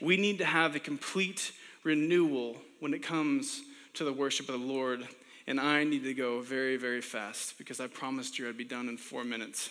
We 0.00 0.16
need 0.16 0.38
to 0.38 0.44
have 0.44 0.74
a 0.74 0.80
complete 0.80 1.52
renewal 1.84 2.56
when 2.80 2.94
it 2.94 3.02
comes 3.02 3.62
to 3.94 4.04
the 4.04 4.12
worship 4.12 4.48
of 4.48 4.60
the 4.60 4.66
Lord 4.66 5.06
and 5.46 5.60
I 5.60 5.84
need 5.84 6.04
to 6.04 6.14
go 6.14 6.40
very, 6.40 6.76
very 6.76 7.00
fast 7.00 7.58
because 7.58 7.80
I 7.80 7.86
promised 7.86 8.38
you 8.38 8.48
I'd 8.48 8.56
be 8.56 8.64
done 8.64 8.88
in 8.88 8.96
four 8.96 9.24
minutes. 9.24 9.68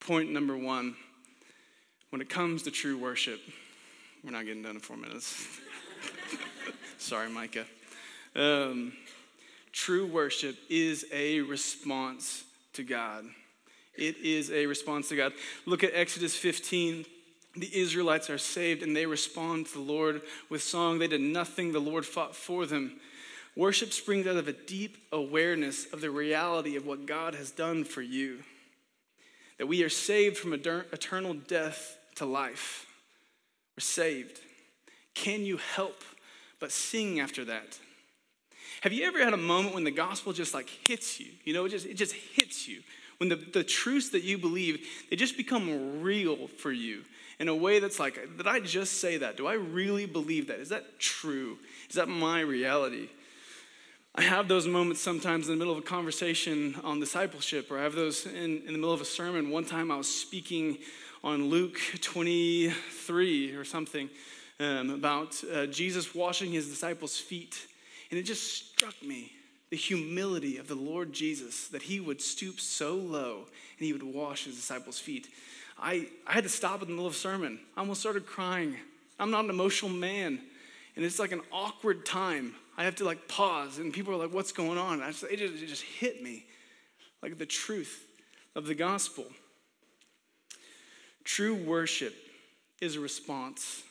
Point 0.00 0.30
number 0.30 0.56
one 0.56 0.96
when 2.10 2.20
it 2.20 2.28
comes 2.28 2.64
to 2.64 2.72
true 2.72 2.98
worship, 2.98 3.40
we're 4.24 4.30
not 4.30 4.44
getting 4.44 4.62
done 4.62 4.76
in 4.76 4.80
four 4.80 4.96
minutes. 4.96 5.46
Sorry, 6.98 7.30
Micah. 7.30 7.64
Um, 8.36 8.92
true 9.72 10.06
worship 10.06 10.56
is 10.68 11.06
a 11.12 11.40
response 11.40 12.44
to 12.74 12.82
God. 12.82 13.24
It 13.96 14.18
is 14.18 14.50
a 14.50 14.66
response 14.66 15.08
to 15.08 15.16
God. 15.16 15.32
Look 15.66 15.82
at 15.82 15.92
Exodus 15.94 16.36
15. 16.36 17.06
The 17.56 17.80
Israelites 17.80 18.30
are 18.30 18.38
saved 18.38 18.82
and 18.82 18.94
they 18.94 19.06
respond 19.06 19.66
to 19.66 19.72
the 19.74 19.80
Lord 19.80 20.22
with 20.48 20.62
song. 20.62 20.98
They 20.98 21.08
did 21.08 21.20
nothing, 21.20 21.72
the 21.72 21.80
Lord 21.80 22.06
fought 22.06 22.36
for 22.36 22.66
them. 22.66 23.00
Worship 23.56 23.92
springs 23.92 24.26
out 24.26 24.36
of 24.36 24.46
a 24.46 24.52
deep 24.52 24.96
awareness 25.12 25.86
of 25.92 26.00
the 26.00 26.10
reality 26.10 26.76
of 26.76 26.86
what 26.86 27.06
God 27.06 27.34
has 27.34 27.50
done 27.50 27.84
for 27.84 28.02
you. 28.02 28.38
That 29.58 29.66
we 29.66 29.82
are 29.82 29.88
saved 29.88 30.38
from 30.38 30.52
eternal 30.52 31.34
death 31.34 31.98
to 32.16 32.24
life. 32.24 32.86
We're 33.80 33.84
saved. 33.84 34.40
Can 35.14 35.46
you 35.46 35.56
help 35.74 36.02
but 36.58 36.70
sing 36.70 37.18
after 37.18 37.46
that? 37.46 37.78
Have 38.82 38.92
you 38.92 39.06
ever 39.06 39.24
had 39.24 39.32
a 39.32 39.38
moment 39.38 39.74
when 39.74 39.84
the 39.84 39.90
gospel 39.90 40.34
just 40.34 40.52
like 40.52 40.68
hits 40.86 41.18
you? 41.18 41.28
You 41.46 41.54
know, 41.54 41.64
it 41.64 41.70
just, 41.70 41.86
it 41.86 41.94
just 41.94 42.12
hits 42.12 42.68
you. 42.68 42.82
When 43.16 43.30
the, 43.30 43.36
the 43.36 43.64
truths 43.64 44.10
that 44.10 44.22
you 44.22 44.36
believe, 44.36 44.86
they 45.08 45.16
just 45.16 45.34
become 45.34 46.02
real 46.02 46.46
for 46.46 46.70
you 46.70 47.04
in 47.38 47.48
a 47.48 47.54
way 47.54 47.78
that's 47.78 47.98
like, 47.98 48.18
did 48.36 48.46
I 48.46 48.60
just 48.60 49.00
say 49.00 49.16
that? 49.16 49.38
Do 49.38 49.46
I 49.46 49.54
really 49.54 50.04
believe 50.04 50.48
that? 50.48 50.60
Is 50.60 50.68
that 50.68 50.98
true? 50.98 51.56
Is 51.88 51.96
that 51.96 52.06
my 52.06 52.42
reality? 52.42 53.08
I 54.14 54.20
have 54.20 54.46
those 54.46 54.66
moments 54.66 55.00
sometimes 55.00 55.48
in 55.48 55.54
the 55.54 55.58
middle 55.58 55.72
of 55.72 55.78
a 55.78 55.86
conversation 55.86 56.74
on 56.84 57.00
discipleship, 57.00 57.70
or 57.70 57.78
I 57.78 57.84
have 57.84 57.94
those 57.94 58.26
in, 58.26 58.58
in 58.58 58.66
the 58.66 58.72
middle 58.72 58.92
of 58.92 59.00
a 59.00 59.06
sermon. 59.06 59.48
One 59.48 59.64
time 59.64 59.90
I 59.90 59.96
was 59.96 60.14
speaking 60.14 60.76
on 61.22 61.50
Luke 61.50 61.78
23 62.00 63.54
or 63.54 63.64
something 63.64 64.08
um, 64.58 64.90
about 64.90 65.42
uh, 65.52 65.66
Jesus 65.66 66.14
washing 66.14 66.52
his 66.52 66.68
disciples' 66.68 67.18
feet. 67.18 67.66
And 68.10 68.18
it 68.18 68.22
just 68.24 68.72
struck 68.72 68.94
me 69.02 69.32
the 69.70 69.76
humility 69.76 70.56
of 70.56 70.66
the 70.66 70.74
Lord 70.74 71.12
Jesus 71.12 71.68
that 71.68 71.82
he 71.82 72.00
would 72.00 72.20
stoop 72.20 72.58
so 72.58 72.94
low 72.94 73.46
and 73.78 73.86
he 73.86 73.92
would 73.92 74.02
wash 74.02 74.44
his 74.44 74.56
disciples' 74.56 74.98
feet. 74.98 75.28
I, 75.78 76.08
I 76.26 76.32
had 76.32 76.44
to 76.44 76.50
stop 76.50 76.82
in 76.82 76.88
the 76.88 76.94
middle 76.94 77.06
of 77.06 77.14
sermon. 77.14 77.60
I 77.76 77.80
almost 77.80 78.00
started 78.00 78.26
crying. 78.26 78.76
I'm 79.18 79.30
not 79.30 79.44
an 79.44 79.50
emotional 79.50 79.90
man. 79.90 80.40
And 80.96 81.04
it's 81.04 81.18
like 81.18 81.32
an 81.32 81.42
awkward 81.52 82.04
time. 82.04 82.54
I 82.76 82.84
have 82.84 82.96
to 82.96 83.04
like 83.04 83.28
pause, 83.28 83.78
and 83.78 83.92
people 83.92 84.14
are 84.14 84.16
like, 84.16 84.32
What's 84.32 84.52
going 84.52 84.78
on? 84.78 85.00
Just, 85.00 85.24
it, 85.24 85.38
just, 85.38 85.62
it 85.62 85.66
just 85.66 85.82
hit 85.82 86.22
me 86.22 86.46
like 87.22 87.38
the 87.38 87.46
truth 87.46 88.06
of 88.54 88.66
the 88.66 88.74
gospel. 88.74 89.26
True 91.24 91.54
worship 91.54 92.14
is 92.80 92.96
a 92.96 93.00
response, 93.00 93.82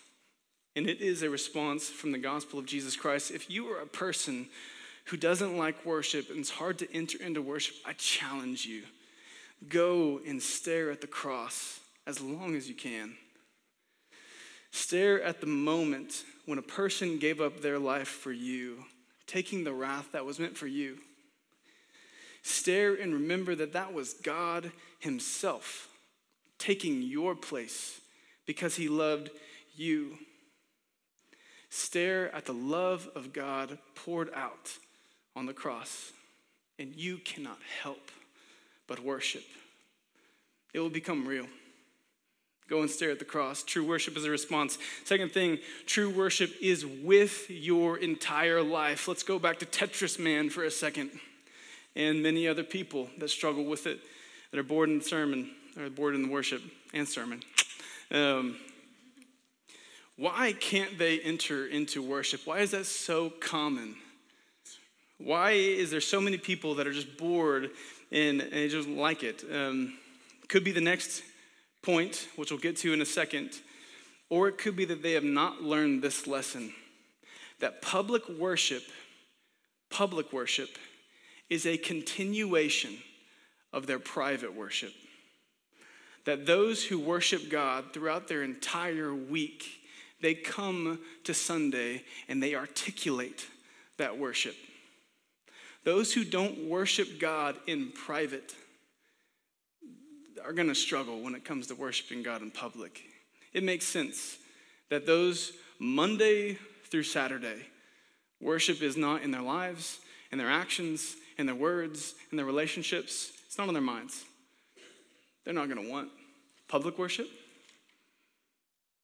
and 0.75 0.87
it 0.87 1.01
is 1.01 1.21
a 1.21 1.29
response 1.29 1.89
from 1.89 2.11
the 2.11 2.17
gospel 2.17 2.59
of 2.59 2.65
Jesus 2.65 2.95
Christ. 2.95 3.31
If 3.31 3.49
you 3.49 3.67
are 3.67 3.81
a 3.81 3.87
person 3.87 4.47
who 5.05 5.17
doesn't 5.17 5.57
like 5.57 5.85
worship 5.85 6.29
and 6.29 6.39
it's 6.39 6.49
hard 6.49 6.79
to 6.79 6.93
enter 6.93 7.21
into 7.21 7.41
worship, 7.41 7.75
I 7.85 7.93
challenge 7.93 8.65
you 8.65 8.83
go 9.67 10.21
and 10.25 10.41
stare 10.41 10.89
at 10.89 11.01
the 11.01 11.07
cross 11.07 11.81
as 12.07 12.21
long 12.21 12.55
as 12.55 12.69
you 12.69 12.75
can. 12.75 13.15
Stare 14.71 15.21
at 15.21 15.41
the 15.41 15.47
moment 15.47 16.23
when 16.45 16.57
a 16.57 16.63
person 16.63 17.17
gave 17.17 17.41
up 17.41 17.61
their 17.61 17.77
life 17.77 18.07
for 18.07 18.31
you, 18.31 18.85
taking 19.27 19.63
the 19.63 19.73
wrath 19.73 20.13
that 20.13 20.25
was 20.25 20.39
meant 20.39 20.57
for 20.57 20.67
you. 20.67 20.97
Stare 22.41 22.95
and 22.95 23.13
remember 23.13 23.53
that 23.55 23.73
that 23.73 23.93
was 23.93 24.13
God 24.13 24.71
Himself 24.99 25.88
taking 26.59 27.01
your 27.01 27.35
place 27.35 27.99
because 28.45 28.75
He 28.75 28.87
loved 28.87 29.31
you. 29.75 30.17
Stare 31.69 32.33
at 32.35 32.45
the 32.45 32.53
love 32.53 33.09
of 33.15 33.33
God 33.33 33.79
poured 33.95 34.31
out 34.33 34.77
on 35.35 35.45
the 35.45 35.53
cross, 35.53 36.11
and 36.77 36.95
you 36.95 37.17
cannot 37.17 37.59
help 37.81 38.11
but 38.87 38.99
worship. 38.99 39.43
It 40.73 40.79
will 40.79 40.89
become 40.89 41.27
real. 41.27 41.47
Go 42.69 42.81
and 42.81 42.89
stare 42.89 43.09
at 43.09 43.19
the 43.19 43.25
cross. 43.25 43.63
True 43.63 43.83
worship 43.85 44.15
is 44.15 44.25
a 44.25 44.29
response. 44.29 44.77
Second 45.03 45.31
thing, 45.31 45.57
true 45.87 46.09
worship 46.09 46.53
is 46.61 46.85
with 46.85 47.49
your 47.49 47.97
entire 47.97 48.61
life. 48.61 49.07
Let's 49.07 49.23
go 49.23 49.39
back 49.39 49.57
to 49.59 49.65
Tetris 49.65 50.19
Man 50.19 50.51
for 50.51 50.63
a 50.63 50.69
second 50.69 51.09
and 51.95 52.21
many 52.21 52.47
other 52.47 52.63
people 52.63 53.09
that 53.17 53.29
struggle 53.29 53.65
with 53.65 53.87
it, 53.87 53.99
that 54.51 54.59
are 54.59 54.63
bored 54.63 54.89
in 54.89 54.99
the 54.99 55.03
sermon, 55.03 55.49
or 55.77 55.89
bored 55.89 56.15
in 56.15 56.23
the 56.23 56.29
worship 56.29 56.61
and 56.93 57.07
sermon. 57.07 57.41
Um, 58.11 58.57
why 60.17 60.53
can't 60.53 60.97
they 60.97 61.19
enter 61.19 61.67
into 61.67 62.01
worship? 62.01 62.41
Why 62.45 62.59
is 62.59 62.71
that 62.71 62.85
so 62.85 63.29
common? 63.29 63.95
Why 65.17 65.51
is 65.51 65.91
there 65.91 66.01
so 66.01 66.19
many 66.19 66.37
people 66.37 66.75
that 66.75 66.87
are 66.87 66.93
just 66.93 67.17
bored 67.17 67.71
and, 68.11 68.41
and 68.41 68.51
they 68.51 68.67
just 68.67 68.87
like 68.87 69.23
it? 69.23 69.43
Um, 69.51 69.97
could 70.47 70.63
be 70.63 70.71
the 70.71 70.81
next 70.81 71.23
point, 71.81 72.27
which 72.35 72.51
we'll 72.51 72.59
get 72.59 72.75
to 72.77 72.93
in 72.93 73.01
a 73.01 73.05
second, 73.05 73.59
or 74.29 74.47
it 74.47 74.57
could 74.57 74.75
be 74.75 74.85
that 74.85 75.01
they 75.01 75.13
have 75.13 75.23
not 75.23 75.61
learned 75.61 76.01
this 76.01 76.27
lesson 76.27 76.73
that 77.59 77.81
public 77.81 78.27
worship, 78.29 78.83
public 79.89 80.31
worship, 80.31 80.69
is 81.49 81.65
a 81.65 81.77
continuation 81.77 82.97
of 83.73 83.85
their 83.87 83.99
private 83.99 84.53
worship. 84.53 84.93
That 86.25 86.45
those 86.45 86.83
who 86.83 86.99
worship 86.99 87.49
God 87.49 87.93
throughout 87.93 88.27
their 88.27 88.43
entire 88.43 89.13
week, 89.13 89.65
they 90.21 90.33
come 90.33 90.99
to 91.23 91.33
Sunday 91.33 92.03
and 92.27 92.41
they 92.41 92.55
articulate 92.55 93.47
that 93.97 94.17
worship. 94.17 94.55
Those 95.83 96.13
who 96.13 96.23
don't 96.23 96.69
worship 96.69 97.19
God 97.19 97.55
in 97.67 97.91
private, 97.91 98.53
are 100.43 100.53
going 100.53 100.67
to 100.67 100.75
struggle 100.75 101.21
when 101.21 101.35
it 101.35 101.45
comes 101.45 101.67
to 101.67 101.75
worshiping 101.75 102.23
God 102.23 102.41
in 102.41 102.51
public. 102.51 103.01
It 103.53 103.63
makes 103.63 103.85
sense 103.85 104.37
that 104.89 105.05
those 105.05 105.53
Monday 105.79 106.57
through 106.85 107.03
Saturday, 107.03 107.65
worship 108.41 108.81
is 108.81 108.97
not 108.97 109.21
in 109.21 109.31
their 109.31 109.41
lives, 109.41 109.99
in 110.31 110.37
their 110.37 110.49
actions, 110.49 111.15
in 111.37 111.45
their 111.45 111.55
words, 111.55 112.15
in 112.31 112.37
their 112.37 112.45
relationships. 112.45 113.31
It's 113.45 113.57
not 113.57 113.67
on 113.67 113.73
their 113.73 113.83
minds. 113.83 114.25
They're 115.49 115.55
not 115.55 115.67
going 115.67 115.83
to 115.83 115.91
want 115.91 116.09
public 116.67 116.99
worship. 116.99 117.27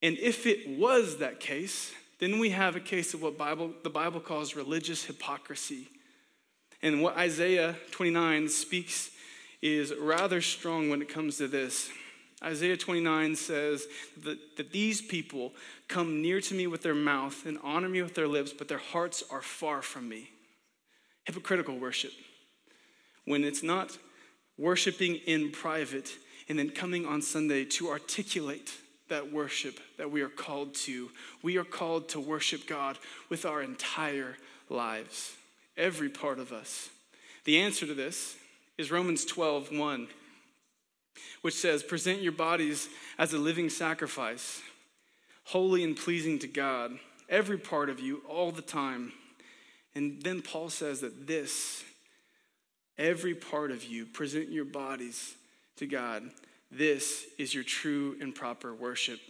And 0.00 0.16
if 0.16 0.46
it 0.46 0.78
was 0.78 1.16
that 1.16 1.40
case, 1.40 1.90
then 2.20 2.38
we 2.38 2.50
have 2.50 2.76
a 2.76 2.80
case 2.80 3.14
of 3.14 3.22
what 3.22 3.36
Bible, 3.36 3.72
the 3.82 3.90
Bible 3.90 4.20
calls 4.20 4.54
religious 4.54 5.02
hypocrisy. 5.02 5.88
And 6.82 7.02
what 7.02 7.16
Isaiah 7.16 7.74
29 7.90 8.48
speaks 8.48 9.10
is 9.60 9.92
rather 10.00 10.40
strong 10.40 10.88
when 10.88 11.02
it 11.02 11.08
comes 11.08 11.38
to 11.38 11.48
this. 11.48 11.90
Isaiah 12.44 12.76
29 12.76 13.34
says 13.34 13.88
that, 14.22 14.38
that 14.56 14.70
these 14.70 15.02
people 15.02 15.52
come 15.88 16.22
near 16.22 16.40
to 16.42 16.54
me 16.54 16.68
with 16.68 16.82
their 16.82 16.94
mouth 16.94 17.44
and 17.44 17.58
honor 17.64 17.88
me 17.88 18.02
with 18.02 18.14
their 18.14 18.28
lips, 18.28 18.52
but 18.52 18.68
their 18.68 18.78
hearts 18.78 19.24
are 19.32 19.42
far 19.42 19.82
from 19.82 20.08
me. 20.08 20.30
Hypocritical 21.24 21.76
worship. 21.76 22.12
When 23.24 23.42
it's 23.42 23.64
not 23.64 23.98
worshiping 24.56 25.16
in 25.26 25.50
private 25.50 26.12
and 26.48 26.58
then 26.58 26.70
coming 26.70 27.06
on 27.06 27.22
Sunday 27.22 27.64
to 27.64 27.88
articulate 27.88 28.72
that 29.08 29.32
worship 29.32 29.78
that 29.98 30.10
we 30.10 30.22
are 30.22 30.28
called 30.28 30.74
to. 30.74 31.10
We 31.42 31.56
are 31.56 31.64
called 31.64 32.08
to 32.10 32.20
worship 32.20 32.66
God 32.66 32.98
with 33.28 33.44
our 33.44 33.62
entire 33.62 34.36
lives, 34.68 35.34
every 35.76 36.08
part 36.08 36.38
of 36.38 36.52
us. 36.52 36.90
The 37.44 37.58
answer 37.58 37.86
to 37.86 37.94
this 37.94 38.36
is 38.78 38.90
Romans 38.90 39.24
12, 39.24 39.72
1, 39.72 40.08
which 41.42 41.54
says, 41.54 41.82
Present 41.82 42.20
your 42.20 42.32
bodies 42.32 42.88
as 43.18 43.32
a 43.32 43.38
living 43.38 43.70
sacrifice, 43.70 44.60
holy 45.44 45.84
and 45.84 45.96
pleasing 45.96 46.38
to 46.40 46.48
God, 46.48 46.98
every 47.28 47.58
part 47.58 47.88
of 47.88 48.00
you, 48.00 48.22
all 48.28 48.50
the 48.50 48.62
time. 48.62 49.12
And 49.94 50.20
then 50.22 50.42
Paul 50.42 50.68
says 50.68 51.00
that 51.00 51.26
this, 51.26 51.84
every 52.98 53.34
part 53.34 53.70
of 53.70 53.84
you, 53.84 54.04
present 54.06 54.50
your 54.50 54.64
bodies 54.64 55.36
to 55.76 55.86
God. 55.86 56.30
This 56.70 57.26
is 57.38 57.54
your 57.54 57.64
true 57.64 58.16
and 58.20 58.34
proper 58.34 58.74
worship. 58.74 59.20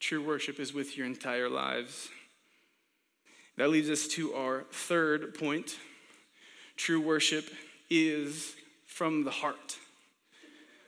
True 0.00 0.24
worship 0.24 0.60
is 0.60 0.72
with 0.72 0.96
your 0.96 1.06
entire 1.06 1.48
lives. 1.48 2.08
That 3.56 3.70
leads 3.70 3.90
us 3.90 4.06
to 4.08 4.34
our 4.34 4.64
third 4.70 5.34
point. 5.34 5.76
True 6.76 7.00
worship 7.00 7.46
is 7.90 8.54
from 8.86 9.24
the 9.24 9.30
heart. 9.30 9.76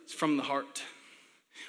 It's 0.05 0.12
from 0.12 0.36
the 0.36 0.43
heart. 0.43 0.82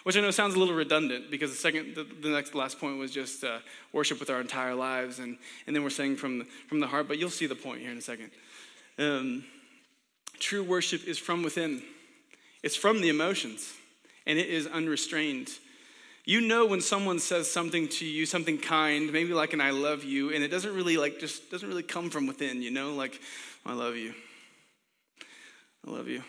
Which 0.04 0.18
I 0.18 0.22
know 0.22 0.32
sounds 0.32 0.56
a 0.56 0.60
little 0.60 0.76
redundant 0.76 1.30
because 1.30 1.52
the 1.52 1.58
second, 1.58 1.96
the, 1.96 2.04
the 2.04 2.30
next, 2.30 2.56
last 2.56 2.80
point 2.80 2.98
was 2.98 3.12
just 3.12 3.44
uh, 3.44 3.60
worship 3.94 4.20
with 4.20 4.30
our 4.30 4.42
entire 4.42 4.74
lives, 4.74 5.20
and, 5.20 5.38
and 5.68 5.76
then 5.76 5.84
we're 5.84 5.90
saying 5.90 6.16
from 6.16 6.40
the, 6.40 6.46
from 6.68 6.80
the 6.80 6.88
heart, 6.88 7.08
but 7.08 7.20
you'll 7.20 7.30
see 7.30 7.46
the 7.46 7.56
point 7.56 7.82
here 7.82 7.92
in 7.92 7.98
a 7.98 8.02
second. 8.02 8.32
Um, 8.98 9.44
true 10.40 10.64
worship 10.64 11.08
is 11.08 11.20
from 11.20 11.44
within, 11.44 11.84
it's 12.64 12.76
from 12.76 13.02
the 13.02 13.10
emotions, 13.10 13.74
and 14.26 14.38
it 14.38 14.48
is 14.48 14.68
unrestrained. 14.68 15.50
You 16.24 16.42
know 16.42 16.66
when 16.66 16.82
someone 16.82 17.20
says 17.20 17.52
something 17.52 17.88
to 17.88 18.06
you, 18.06 18.26
something 18.26 18.58
kind, 18.58 19.12
maybe 19.12 19.34
like 19.34 19.54
an 19.54 19.62
I 19.62 19.72
love 19.72 20.04
you, 20.04 20.32
and 20.34 20.44
it 20.44 20.50
doesn't 20.50 20.74
really 20.76 20.98
like 20.98 21.20
just 21.20 21.50
doesn't 21.50 21.68
really 21.68 21.84
come 21.84 22.10
from 22.10 22.28
within, 22.28 22.62
you 22.62 22.72
know, 22.72 22.94
like 22.94 23.20
I 23.66 23.74
love 23.74 23.96
you. 23.96 24.14
I 25.88 25.92
love 25.92 26.08
you. 26.08 26.22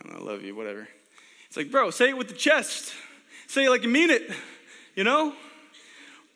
I 0.00 0.08
know, 0.08 0.18
I 0.18 0.22
love 0.22 0.42
you, 0.42 0.56
whatever. 0.56 0.88
It's 1.46 1.56
like, 1.56 1.70
bro, 1.70 1.90
say 1.90 2.08
it 2.08 2.16
with 2.16 2.28
the 2.28 2.34
chest. 2.34 2.92
Say 3.46 3.66
it 3.66 3.70
like 3.70 3.82
you 3.82 3.88
mean 3.88 4.10
it, 4.10 4.30
you 4.96 5.04
know? 5.04 5.34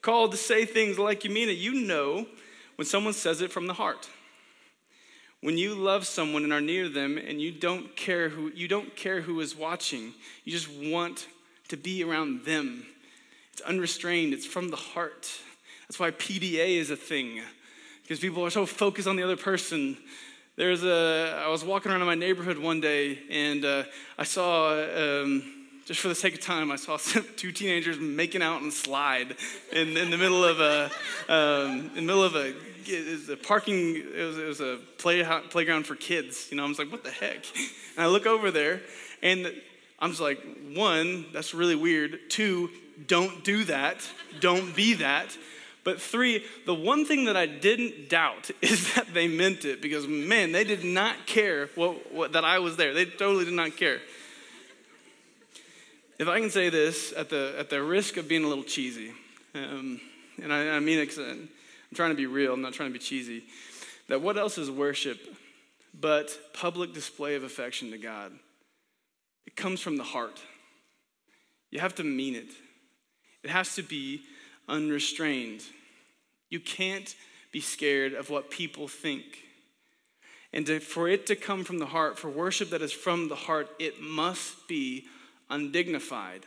Called 0.02 0.32
to 0.32 0.36
say 0.36 0.64
things 0.64 0.98
like 0.98 1.24
you 1.24 1.30
mean 1.30 1.48
it. 1.48 1.56
You 1.56 1.86
know 1.86 2.26
when 2.76 2.86
someone 2.86 3.14
says 3.14 3.40
it 3.40 3.50
from 3.50 3.66
the 3.66 3.72
heart. 3.72 4.08
When 5.46 5.56
you 5.56 5.76
love 5.76 6.08
someone 6.08 6.42
and 6.42 6.52
are 6.52 6.60
near 6.60 6.88
them 6.88 7.16
and 7.16 7.40
you 7.40 7.52
don't 7.52 7.94
care 7.94 8.30
who 8.30 8.50
you 8.56 8.66
don't 8.66 8.96
care 8.96 9.20
who 9.20 9.38
is 9.38 9.54
watching, 9.54 10.12
you 10.44 10.50
just 10.50 10.68
want 10.68 11.28
to 11.68 11.76
be 11.76 12.02
around 12.02 12.44
them. 12.44 12.84
It's 13.52 13.60
unrestrained, 13.60 14.34
it's 14.34 14.44
from 14.44 14.70
the 14.70 14.76
heart. 14.76 15.30
That's 15.86 16.00
why 16.00 16.10
PDA 16.10 16.78
is 16.78 16.90
a 16.90 16.96
thing. 16.96 17.42
Because 18.02 18.18
people 18.18 18.44
are 18.44 18.50
so 18.50 18.66
focused 18.66 19.06
on 19.06 19.14
the 19.14 19.22
other 19.22 19.36
person. 19.36 19.96
There's 20.56 20.82
a 20.82 21.40
I 21.44 21.48
was 21.48 21.62
walking 21.62 21.92
around 21.92 22.00
in 22.00 22.08
my 22.08 22.16
neighborhood 22.16 22.58
one 22.58 22.80
day 22.80 23.20
and 23.30 23.64
uh, 23.64 23.84
I 24.18 24.24
saw 24.24 24.72
um, 24.72 25.55
just 25.86 26.00
for 26.00 26.08
the 26.08 26.14
sake 26.14 26.34
of 26.34 26.40
time, 26.40 26.72
I 26.72 26.76
saw 26.76 26.96
two 27.36 27.52
teenagers 27.52 27.98
making 27.98 28.42
out 28.42 28.60
on 28.60 28.68
a 28.68 28.72
slide 28.72 29.36
in, 29.72 29.96
in 29.96 30.10
the 30.10 30.18
middle 30.18 30.44
of 30.44 30.60
a 30.60 30.90
um, 31.28 31.90
in 31.94 31.94
the 31.94 32.02
middle 32.02 32.24
of 32.24 32.34
a 32.34 32.54
a 32.88 33.36
parking, 33.42 33.96
it 33.96 34.24
was, 34.24 34.38
it 34.38 34.46
was 34.46 34.60
a 34.60 34.78
play, 34.98 35.24
playground 35.50 35.86
for 35.86 35.96
kids. 35.96 36.48
You 36.50 36.56
know, 36.56 36.64
I 36.64 36.68
was 36.68 36.78
like, 36.78 36.92
what 36.92 37.02
the 37.02 37.10
heck? 37.10 37.44
And 37.96 38.04
I 38.04 38.06
look 38.06 38.26
over 38.26 38.52
there, 38.52 38.80
and 39.22 39.52
I'm 39.98 40.10
just 40.10 40.20
like, 40.20 40.40
one, 40.74 41.26
that's 41.32 41.54
really 41.54 41.74
weird. 41.74 42.30
Two, 42.30 42.70
don't 43.06 43.42
do 43.42 43.64
that. 43.64 44.08
Don't 44.40 44.74
be 44.76 44.94
that. 44.94 45.36
But 45.82 46.00
three, 46.00 46.44
the 46.64 46.74
one 46.74 47.04
thing 47.06 47.26
that 47.26 47.36
I 47.36 47.46
didn't 47.46 48.08
doubt 48.08 48.50
is 48.62 48.94
that 48.94 49.12
they 49.14 49.28
meant 49.28 49.64
it 49.64 49.80
because, 49.80 50.06
man, 50.06 50.52
they 50.52 50.64
did 50.64 50.84
not 50.84 51.26
care 51.26 51.70
what, 51.74 52.12
what, 52.12 52.32
that 52.32 52.44
I 52.44 52.58
was 52.58 52.76
there. 52.76 52.94
They 52.94 53.04
totally 53.04 53.44
did 53.44 53.54
not 53.54 53.76
care. 53.76 54.00
If 56.18 56.28
I 56.28 56.40
can 56.40 56.48
say 56.48 56.70
this 56.70 57.12
at 57.14 57.28
the, 57.28 57.54
at 57.58 57.68
the 57.68 57.82
risk 57.82 58.16
of 58.16 58.26
being 58.26 58.42
a 58.42 58.48
little 58.48 58.64
cheesy, 58.64 59.12
um, 59.54 60.00
and 60.42 60.50
I, 60.50 60.76
I 60.76 60.80
mean 60.80 60.98
it 60.98 61.10
I'm 61.18 61.48
trying 61.94 62.10
to 62.10 62.16
be 62.16 62.24
real, 62.24 62.54
I'm 62.54 62.62
not 62.62 62.72
trying 62.72 62.88
to 62.88 62.92
be 62.92 62.98
cheesy. 62.98 63.44
That 64.08 64.22
what 64.22 64.38
else 64.38 64.56
is 64.56 64.70
worship 64.70 65.18
but 65.98 66.38
public 66.54 66.94
display 66.94 67.34
of 67.34 67.42
affection 67.42 67.90
to 67.90 67.98
God? 67.98 68.32
It 69.46 69.56
comes 69.56 69.80
from 69.80 69.98
the 69.98 70.04
heart. 70.04 70.40
You 71.70 71.80
have 71.80 71.94
to 71.96 72.04
mean 72.04 72.34
it, 72.34 72.50
it 73.42 73.50
has 73.50 73.74
to 73.74 73.82
be 73.82 74.22
unrestrained. 74.68 75.62
You 76.48 76.60
can't 76.60 77.14
be 77.52 77.60
scared 77.60 78.14
of 78.14 78.30
what 78.30 78.50
people 78.50 78.88
think. 78.88 79.24
And 80.52 80.64
to, 80.66 80.80
for 80.80 81.08
it 81.08 81.26
to 81.26 81.36
come 81.36 81.64
from 81.64 81.78
the 81.78 81.86
heart, 81.86 82.18
for 82.18 82.30
worship 82.30 82.70
that 82.70 82.80
is 82.80 82.92
from 82.92 83.28
the 83.28 83.34
heart, 83.34 83.68
it 83.78 84.00
must 84.00 84.66
be 84.66 85.06
undignified. 85.50 86.44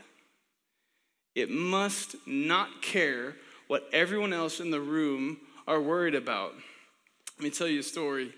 It 1.36 1.50
must 1.50 2.16
not 2.26 2.82
care 2.82 3.36
what 3.68 3.88
everyone 3.94 4.34
else 4.34 4.60
in 4.60 4.72
the 4.72 4.82
room 4.82 5.38
are 5.68 5.82
worried 5.82 6.16
about. 6.16 6.54
Let 7.38 7.44
me 7.44 7.50
tell 7.52 7.68
you 7.68 7.80
a 7.80 7.84
story. 7.84 8.34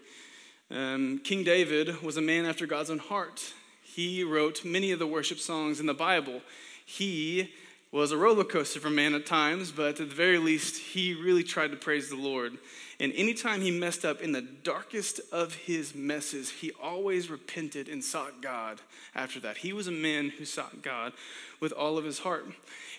Um, 0.69 1.19
King 1.23 1.43
David 1.43 2.01
was 2.01 2.17
a 2.17 2.21
man 2.21 2.45
after 2.45 2.65
God's 2.65 2.89
own 2.89 2.99
heart. 2.99 3.53
He 3.83 4.23
wrote 4.23 4.63
many 4.63 4.91
of 4.91 4.99
the 4.99 5.07
worship 5.07 5.39
songs 5.39 5.79
in 5.79 5.85
the 5.85 5.93
Bible. 5.93 6.41
He 6.85 7.53
was 7.91 8.11
a 8.11 8.17
roller 8.17 8.43
coaster 8.43 8.79
for 8.79 8.89
man 8.89 9.13
at 9.13 9.25
times, 9.25 9.71
but 9.71 9.87
at 9.87 9.95
the 9.97 10.05
very 10.05 10.37
least, 10.37 10.77
he 10.77 11.13
really 11.13 11.43
tried 11.43 11.71
to 11.71 11.77
praise 11.77 12.09
the 12.09 12.15
Lord. 12.15 12.57
And 13.01 13.11
anytime 13.15 13.61
he 13.61 13.71
messed 13.71 14.05
up 14.05 14.21
in 14.21 14.31
the 14.31 14.43
darkest 14.43 15.21
of 15.31 15.55
his 15.55 15.95
messes, 15.95 16.51
he 16.51 16.71
always 16.79 17.31
repented 17.31 17.89
and 17.89 18.03
sought 18.03 18.43
God 18.43 18.79
after 19.15 19.39
that. 19.39 19.57
He 19.57 19.73
was 19.73 19.87
a 19.87 19.91
man 19.91 20.29
who 20.29 20.45
sought 20.45 20.83
God 20.83 21.13
with 21.59 21.71
all 21.71 21.97
of 21.97 22.05
his 22.05 22.19
heart. 22.19 22.45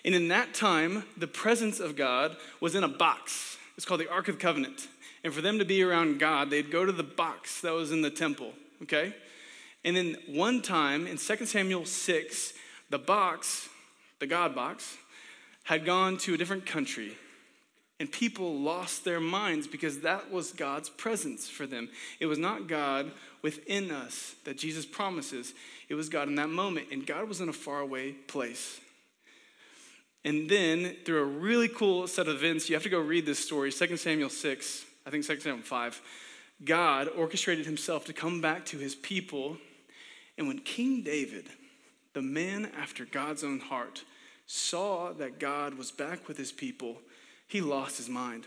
And 0.03 0.13
in 0.13 0.27
that 0.27 0.53
time, 0.53 1.05
the 1.15 1.25
presence 1.25 1.79
of 1.79 1.95
God 1.95 2.35
was 2.59 2.75
in 2.75 2.83
a 2.83 2.89
box. 2.89 3.57
It's 3.77 3.85
called 3.85 4.01
the 4.01 4.11
Ark 4.11 4.27
of 4.27 4.35
the 4.35 4.41
Covenant. 4.41 4.89
And 5.23 5.33
for 5.33 5.39
them 5.39 5.57
to 5.57 5.63
be 5.63 5.81
around 5.81 6.19
God, 6.19 6.49
they'd 6.49 6.69
go 6.69 6.85
to 6.85 6.91
the 6.91 7.01
box 7.01 7.61
that 7.61 7.71
was 7.71 7.93
in 7.93 8.01
the 8.01 8.09
temple, 8.09 8.51
okay? 8.81 9.15
And 9.85 9.95
then 9.95 10.17
one 10.27 10.61
time 10.61 11.07
in 11.07 11.15
2 11.15 11.45
Samuel 11.45 11.85
6, 11.85 12.53
the 12.89 12.99
box, 12.99 13.69
the 14.19 14.27
God 14.27 14.53
box, 14.53 14.97
had 15.63 15.85
gone 15.85 16.17
to 16.17 16.33
a 16.33 16.37
different 16.37 16.65
country. 16.65 17.15
And 18.03 18.11
people 18.11 18.59
lost 18.59 19.05
their 19.05 19.21
minds 19.21 19.65
because 19.65 19.99
that 19.99 20.29
was 20.29 20.51
God's 20.51 20.89
presence 20.89 21.49
for 21.49 21.65
them. 21.65 21.87
It 22.19 22.25
was 22.25 22.37
not 22.37 22.67
God 22.67 23.13
within 23.41 23.91
us 23.91 24.35
that 24.43 24.57
Jesus 24.57 24.85
promises, 24.85 25.53
it 25.87 25.95
was 25.95 26.09
God 26.09 26.27
in 26.27 26.35
that 26.35 26.49
moment. 26.49 26.87
And 26.91 27.07
God 27.07 27.29
was 27.29 27.39
in 27.39 27.47
a 27.47 27.53
faraway 27.53 28.11
place. 28.11 28.81
And 30.25 30.49
then, 30.49 30.97
through 31.05 31.21
a 31.21 31.25
really 31.25 31.69
cool 31.69 32.05
set 32.07 32.27
of 32.27 32.35
events, 32.35 32.67
you 32.67 32.75
have 32.75 32.83
to 32.83 32.89
go 32.89 32.99
read 32.99 33.25
this 33.25 33.39
story 33.39 33.71
2 33.71 33.95
Samuel 33.95 34.29
6, 34.29 34.85
I 35.07 35.09
think 35.09 35.25
2 35.25 35.39
Samuel 35.39 35.63
5. 35.63 36.01
God 36.65 37.07
orchestrated 37.07 37.65
himself 37.65 38.03
to 38.07 38.11
come 38.11 38.41
back 38.41 38.65
to 38.65 38.77
his 38.79 38.95
people. 38.95 39.55
And 40.37 40.49
when 40.49 40.59
King 40.59 41.03
David, 41.03 41.45
the 42.11 42.21
man 42.21 42.69
after 42.77 43.05
God's 43.05 43.45
own 43.45 43.61
heart, 43.61 44.03
saw 44.45 45.13
that 45.13 45.39
God 45.39 45.75
was 45.75 45.89
back 45.89 46.27
with 46.27 46.37
his 46.37 46.51
people, 46.51 46.97
he 47.53 47.61
lost 47.61 47.97
his 47.97 48.09
mind. 48.09 48.45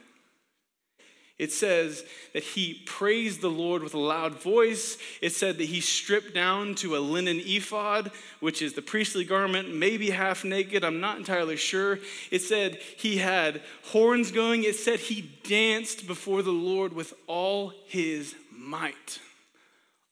It 1.38 1.52
says 1.52 2.02
that 2.32 2.42
he 2.42 2.82
praised 2.86 3.40
the 3.40 3.48
Lord 3.48 3.82
with 3.82 3.94
a 3.94 3.98
loud 3.98 4.42
voice. 4.42 4.98
It 5.20 5.32
said 5.32 5.58
that 5.58 5.66
he 5.66 5.80
stripped 5.80 6.34
down 6.34 6.74
to 6.76 6.96
a 6.96 6.98
linen 6.98 7.40
ephod, 7.44 8.10
which 8.40 8.62
is 8.62 8.72
the 8.72 8.82
priestly 8.82 9.24
garment, 9.24 9.72
maybe 9.72 10.10
half 10.10 10.44
naked. 10.44 10.82
I'm 10.82 11.00
not 11.00 11.18
entirely 11.18 11.56
sure. 11.56 12.00
It 12.30 12.40
said 12.40 12.76
he 12.96 13.18
had 13.18 13.62
horns 13.84 14.32
going. 14.32 14.64
It 14.64 14.76
said 14.76 14.98
he 14.98 15.30
danced 15.44 16.06
before 16.06 16.42
the 16.42 16.50
Lord 16.50 16.92
with 16.92 17.14
all 17.26 17.72
his 17.86 18.34
might. 18.50 19.20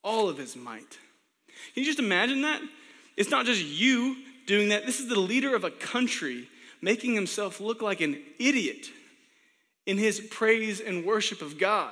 All 0.05 0.29
of 0.29 0.39
his 0.39 0.55
might. 0.55 0.99
Can 1.73 1.83
you 1.83 1.85
just 1.85 1.99
imagine 1.99 2.43
that? 2.43 2.61
It's 3.17 3.31
not 3.31 3.47
just 3.47 3.65
you 3.65 4.17
doing 4.47 4.69
that. 4.69 4.87
This 4.87 5.01
is 5.01 5.09
the 5.09 5.19
leader 5.19 5.57
of 5.57 5.65
a 5.65 5.71
country 5.71 6.49
making 6.85 7.15
himself 7.15 7.61
look 7.61 7.81
like 7.81 8.03
an 8.03 8.19
idiot 8.39 8.91
in 9.87 9.97
his 9.97 10.21
praise 10.21 10.81
and 10.81 11.07
worship 11.07 11.41
of 11.41 11.59
God. 11.59 11.91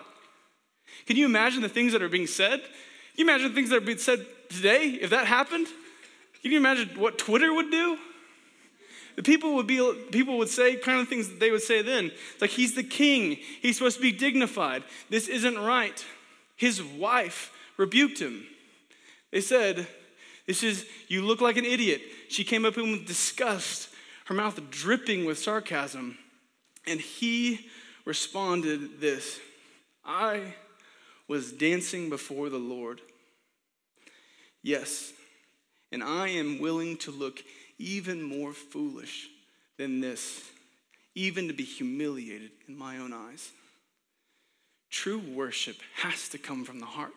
Can 1.06 1.16
you 1.16 1.24
imagine 1.24 1.62
the 1.62 1.68
things 1.68 1.92
that 1.92 2.02
are 2.02 2.10
being 2.10 2.26
said? 2.26 2.60
Can 2.60 2.70
you 3.16 3.24
imagine 3.24 3.48
the 3.48 3.54
things 3.54 3.70
that 3.70 3.76
are 3.76 3.86
being 3.86 3.96
said 3.96 4.24
today 4.50 4.98
if 5.00 5.08
that 5.08 5.26
happened? 5.26 5.66
Can 6.42 6.52
you 6.52 6.58
imagine 6.58 6.90
what 6.98 7.16
Twitter 7.16 7.52
would 7.54 7.70
do? 7.70 7.96
The 9.16 9.22
people 9.22 9.54
would 9.56 9.66
be 9.66 9.78
people 10.10 10.36
would 10.38 10.48
say 10.48 10.76
kind 10.76 11.00
of 11.00 11.08
things 11.08 11.28
that 11.28 11.40
they 11.40 11.50
would 11.50 11.62
say 11.62 11.80
then. 11.80 12.10
It's 12.32 12.42
like 12.42 12.50
he's 12.50 12.74
the 12.74 12.82
king. 12.82 13.38
He's 13.60 13.78
supposed 13.78 13.96
to 13.96 14.02
be 14.02 14.12
dignified. 14.12 14.84
This 15.08 15.28
isn't 15.28 15.58
right. 15.58 16.04
His 16.56 16.82
wife 16.82 17.52
rebuked 17.76 18.18
him. 18.18 18.44
They 19.30 19.40
said, 19.40 19.86
This 20.46 20.62
is 20.62 20.86
you 21.08 21.22
look 21.22 21.40
like 21.40 21.56
an 21.56 21.64
idiot. 21.64 22.02
She 22.28 22.44
came 22.44 22.64
up 22.64 22.74
to 22.74 22.82
him 22.82 22.92
with 22.92 23.06
disgust, 23.06 23.88
her 24.26 24.34
mouth 24.34 24.60
dripping 24.70 25.24
with 25.24 25.38
sarcasm. 25.38 26.18
And 26.86 27.00
he 27.00 27.68
responded 28.04 29.00
this 29.00 29.40
I 30.04 30.54
was 31.28 31.52
dancing 31.52 32.10
before 32.10 32.48
the 32.48 32.58
Lord. 32.58 33.00
Yes, 34.62 35.12
and 35.90 36.02
I 36.02 36.28
am 36.28 36.60
willing 36.60 36.96
to 36.98 37.10
look 37.10 37.42
even 37.78 38.22
more 38.22 38.52
foolish 38.52 39.28
than 39.76 40.00
this, 40.00 40.42
even 41.14 41.48
to 41.48 41.54
be 41.54 41.64
humiliated 41.64 42.50
in 42.68 42.76
my 42.76 42.98
own 42.98 43.12
eyes. 43.12 43.50
True 44.90 45.18
worship 45.18 45.76
has 45.96 46.28
to 46.28 46.38
come 46.38 46.64
from 46.64 46.78
the 46.78 46.86
heart. 46.86 47.14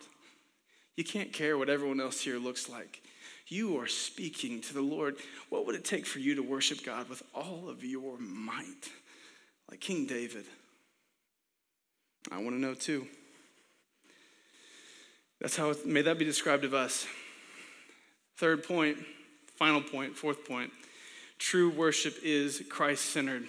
You 0.95 1.03
can't 1.03 1.33
care 1.33 1.57
what 1.57 1.69
everyone 1.69 1.99
else 1.99 2.21
here 2.21 2.37
looks 2.37 2.69
like. 2.69 3.01
You 3.47 3.79
are 3.79 3.87
speaking 3.87 4.61
to 4.61 4.73
the 4.73 4.81
Lord. 4.81 5.17
What 5.49 5.65
would 5.65 5.75
it 5.75 5.85
take 5.85 6.05
for 6.05 6.19
you 6.19 6.35
to 6.35 6.41
worship 6.41 6.83
God 6.83 7.09
with 7.09 7.21
all 7.33 7.69
of 7.69 7.83
your 7.83 8.17
might? 8.17 8.89
Like 9.69 9.79
King 9.79 10.05
David. 10.05 10.45
I 12.31 12.37
want 12.37 12.51
to 12.51 12.59
know 12.59 12.73
too. 12.73 13.07
That's 15.39 15.55
how, 15.55 15.75
may 15.85 16.01
that 16.01 16.17
be 16.17 16.25
described 16.25 16.65
of 16.65 16.73
us. 16.73 17.05
Third 18.37 18.63
point, 18.63 18.97
final 19.57 19.81
point, 19.81 20.15
fourth 20.15 20.47
point. 20.47 20.71
True 21.37 21.69
worship 21.69 22.15
is 22.23 22.63
Christ 22.69 23.05
centered, 23.05 23.47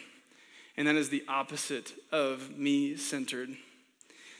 and 0.77 0.87
that 0.87 0.97
is 0.97 1.09
the 1.09 1.25
opposite 1.29 1.93
of 2.13 2.59
me 2.59 2.97
centered. 2.97 3.57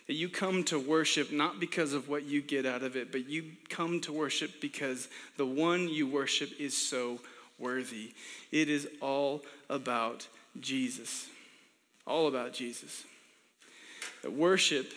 That 0.07 0.15
you 0.15 0.29
come 0.29 0.63
to 0.65 0.79
worship 0.79 1.33
not 1.33 1.59
because 1.59 1.93
of 1.93 2.09
what 2.09 2.25
you 2.25 2.41
get 2.41 2.65
out 2.65 2.83
of 2.83 2.97
it, 2.97 3.11
but 3.11 3.29
you 3.29 3.53
come 3.69 4.01
to 4.03 4.13
worship 4.13 4.61
because 4.61 5.09
the 5.37 5.47
one 5.47 5.89
you 5.89 6.07
worship 6.07 6.51
is 6.61 6.77
so 6.77 7.21
worthy. 7.59 8.13
It 8.53 8.69
is 8.69 8.89
all 9.01 9.43
about 9.69 10.29
Jesus. 10.61 11.29
All 12.07 12.29
about 12.29 12.53
Jesus. 12.53 13.05
That 14.23 14.33
worship 14.33 14.93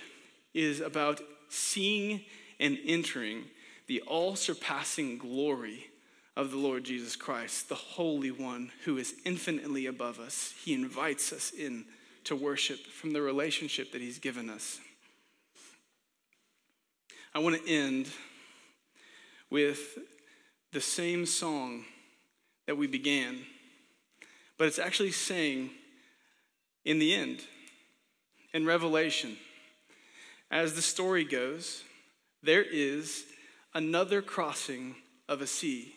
is 0.53 0.79
about 0.79 1.21
seeing 1.49 2.21
and 2.59 2.77
entering 2.85 3.45
the 3.87 4.01
all 4.01 4.35
surpassing 4.35 5.17
glory 5.17 5.87
of 6.35 6.51
the 6.51 6.57
Lord 6.57 6.83
Jesus 6.83 7.15
Christ, 7.15 7.67
the 7.67 7.75
Holy 7.75 8.31
One 8.31 8.71
who 8.85 8.97
is 8.97 9.15
infinitely 9.25 9.87
above 9.87 10.19
us. 10.19 10.53
He 10.63 10.73
invites 10.73 11.33
us 11.33 11.51
in 11.51 11.85
to 12.25 12.35
worship 12.35 12.79
from 12.85 13.13
the 13.13 13.21
relationship 13.21 13.91
that 13.91 14.01
He's 14.01 14.19
given 14.19 14.49
us. 14.49 14.79
I 17.33 17.39
want 17.39 17.63
to 17.63 17.71
end 17.71 18.07
with 19.49 19.97
the 20.71 20.81
same 20.81 21.25
song 21.25 21.85
that 22.67 22.77
we 22.77 22.87
began, 22.87 23.39
but 24.57 24.67
it's 24.67 24.79
actually 24.79 25.11
saying 25.11 25.69
in 26.85 26.99
the 26.99 27.13
end, 27.13 27.41
in 28.53 28.65
Revelation, 28.65 29.37
as 30.49 30.73
the 30.73 30.81
story 30.81 31.23
goes, 31.23 31.83
there 32.41 32.63
is 32.63 33.25
another 33.73 34.21
crossing 34.21 34.95
of 35.27 35.41
a 35.41 35.47
sea. 35.47 35.93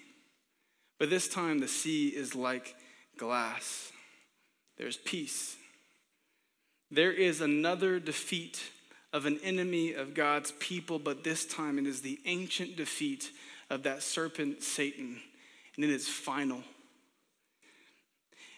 But 0.99 1.09
this 1.09 1.29
time 1.29 1.61
the 1.61 1.69
sea 1.69 2.09
is 2.09 2.35
like 2.35 2.75
glass. 3.17 3.91
There's 4.77 4.97
peace. 4.99 5.57
There 6.91 7.13
is 7.13 7.41
another 7.41 7.99
defeat 7.99 8.72
of 9.13 9.27
an 9.27 9.39
enemy 9.43 9.93
of 9.93 10.15
God's 10.15 10.53
people, 10.53 10.99
but 10.99 11.25
this 11.25 11.45
time 11.45 11.79
it 11.79 11.87
is 11.87 12.01
the 12.01 12.19
ancient 12.25 12.77
defeat 12.77 13.31
of 13.69 13.83
that 13.83 14.03
serpent, 14.03 14.63
Satan, 14.63 15.21
and 15.77 15.85
it 15.85 15.91
is 15.91 16.09
final. 16.09 16.63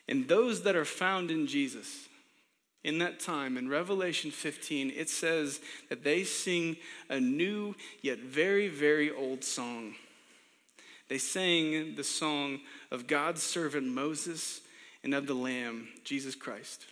And 0.08 0.28
those 0.28 0.62
that 0.62 0.76
are 0.76 0.84
found 0.84 1.30
in 1.30 1.46
Jesus, 1.46 2.08
in 2.82 2.98
that 2.98 3.18
time, 3.18 3.56
in 3.56 3.68
Revelation 3.68 4.30
15, 4.30 4.92
it 4.94 5.08
says 5.08 5.60
that 5.88 6.04
they 6.04 6.22
sing 6.24 6.76
a 7.08 7.18
new 7.18 7.74
yet 8.02 8.18
very, 8.18 8.68
very 8.68 9.10
old 9.10 9.42
song. 9.42 9.94
They 11.08 11.18
sang 11.18 11.94
the 11.96 12.04
song 12.04 12.60
of 12.90 13.06
God's 13.06 13.42
servant 13.42 13.86
Moses 13.86 14.60
and 15.02 15.14
of 15.14 15.26
the 15.26 15.34
Lamb, 15.34 15.88
Jesus 16.04 16.34
Christ. 16.34 16.86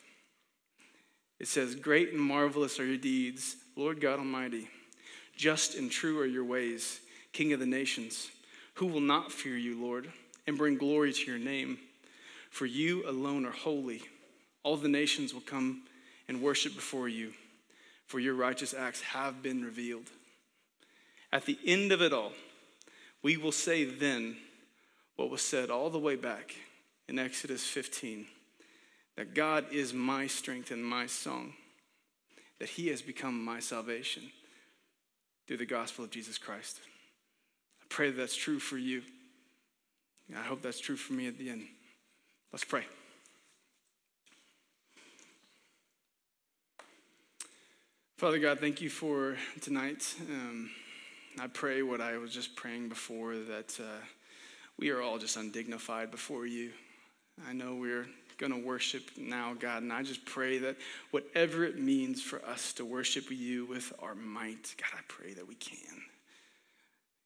It 1.42 1.48
says, 1.48 1.74
Great 1.74 2.12
and 2.12 2.20
marvelous 2.20 2.78
are 2.78 2.86
your 2.86 2.96
deeds, 2.96 3.56
Lord 3.74 4.00
God 4.00 4.20
Almighty. 4.20 4.68
Just 5.36 5.74
and 5.74 5.90
true 5.90 6.20
are 6.20 6.24
your 6.24 6.44
ways, 6.44 7.00
King 7.32 7.52
of 7.52 7.58
the 7.58 7.66
nations. 7.66 8.30
Who 8.74 8.86
will 8.86 9.00
not 9.00 9.32
fear 9.32 9.56
you, 9.56 9.82
Lord, 9.82 10.08
and 10.46 10.56
bring 10.56 10.78
glory 10.78 11.12
to 11.12 11.26
your 11.26 11.40
name? 11.40 11.78
For 12.50 12.64
you 12.64 13.08
alone 13.08 13.44
are 13.44 13.50
holy. 13.50 14.02
All 14.62 14.76
the 14.76 14.88
nations 14.88 15.34
will 15.34 15.40
come 15.40 15.82
and 16.28 16.40
worship 16.40 16.76
before 16.76 17.08
you, 17.08 17.32
for 18.06 18.20
your 18.20 18.34
righteous 18.34 18.72
acts 18.72 19.00
have 19.00 19.42
been 19.42 19.64
revealed. 19.64 20.10
At 21.32 21.44
the 21.44 21.58
end 21.66 21.90
of 21.90 22.00
it 22.00 22.12
all, 22.12 22.32
we 23.20 23.36
will 23.36 23.50
say 23.50 23.84
then 23.84 24.36
what 25.16 25.28
was 25.28 25.42
said 25.42 25.70
all 25.70 25.90
the 25.90 25.98
way 25.98 26.14
back 26.14 26.54
in 27.08 27.18
Exodus 27.18 27.66
15 27.66 28.26
that 29.22 29.34
God 29.34 29.66
is 29.70 29.94
my 29.94 30.26
strength 30.26 30.72
and 30.72 30.84
my 30.84 31.06
song, 31.06 31.52
that 32.58 32.68
He 32.68 32.88
has 32.88 33.00
become 33.00 33.44
my 33.44 33.60
salvation 33.60 34.24
through 35.46 35.58
the 35.58 35.64
gospel 35.64 36.04
of 36.04 36.10
Jesus 36.10 36.38
Christ. 36.38 36.80
I 37.80 37.84
pray 37.88 38.10
that 38.10 38.16
that's 38.16 38.34
true 38.34 38.58
for 38.58 38.76
you. 38.76 39.02
I 40.36 40.42
hope 40.42 40.60
that's 40.60 40.80
true 40.80 40.96
for 40.96 41.12
me 41.12 41.28
at 41.28 41.38
the 41.38 41.50
end. 41.50 41.62
Let's 42.52 42.64
pray. 42.64 42.82
Father 48.18 48.40
God, 48.40 48.58
thank 48.58 48.80
you 48.80 48.90
for 48.90 49.36
tonight. 49.60 50.16
Um, 50.28 50.68
I 51.38 51.46
pray 51.46 51.82
what 51.82 52.00
I 52.00 52.16
was 52.16 52.34
just 52.34 52.56
praying 52.56 52.88
before 52.88 53.36
that 53.36 53.78
uh, 53.78 54.04
we 54.80 54.90
are 54.90 55.00
all 55.00 55.18
just 55.18 55.36
undignified 55.36 56.10
before 56.10 56.44
you. 56.44 56.72
I 57.48 57.52
know 57.52 57.76
we're 57.76 58.08
going 58.42 58.60
to 58.60 58.66
worship 58.66 59.08
now, 59.16 59.54
God, 59.56 59.84
and 59.84 59.92
I 59.92 60.02
just 60.02 60.24
pray 60.24 60.58
that 60.58 60.76
whatever 61.12 61.64
it 61.64 61.78
means 61.78 62.20
for 62.20 62.44
us 62.44 62.72
to 62.74 62.84
worship 62.84 63.30
you 63.30 63.66
with 63.66 63.92
our 64.02 64.16
might, 64.16 64.74
God, 64.76 64.90
I 64.98 65.02
pray 65.06 65.32
that 65.34 65.46
we 65.46 65.54
can. 65.54 66.02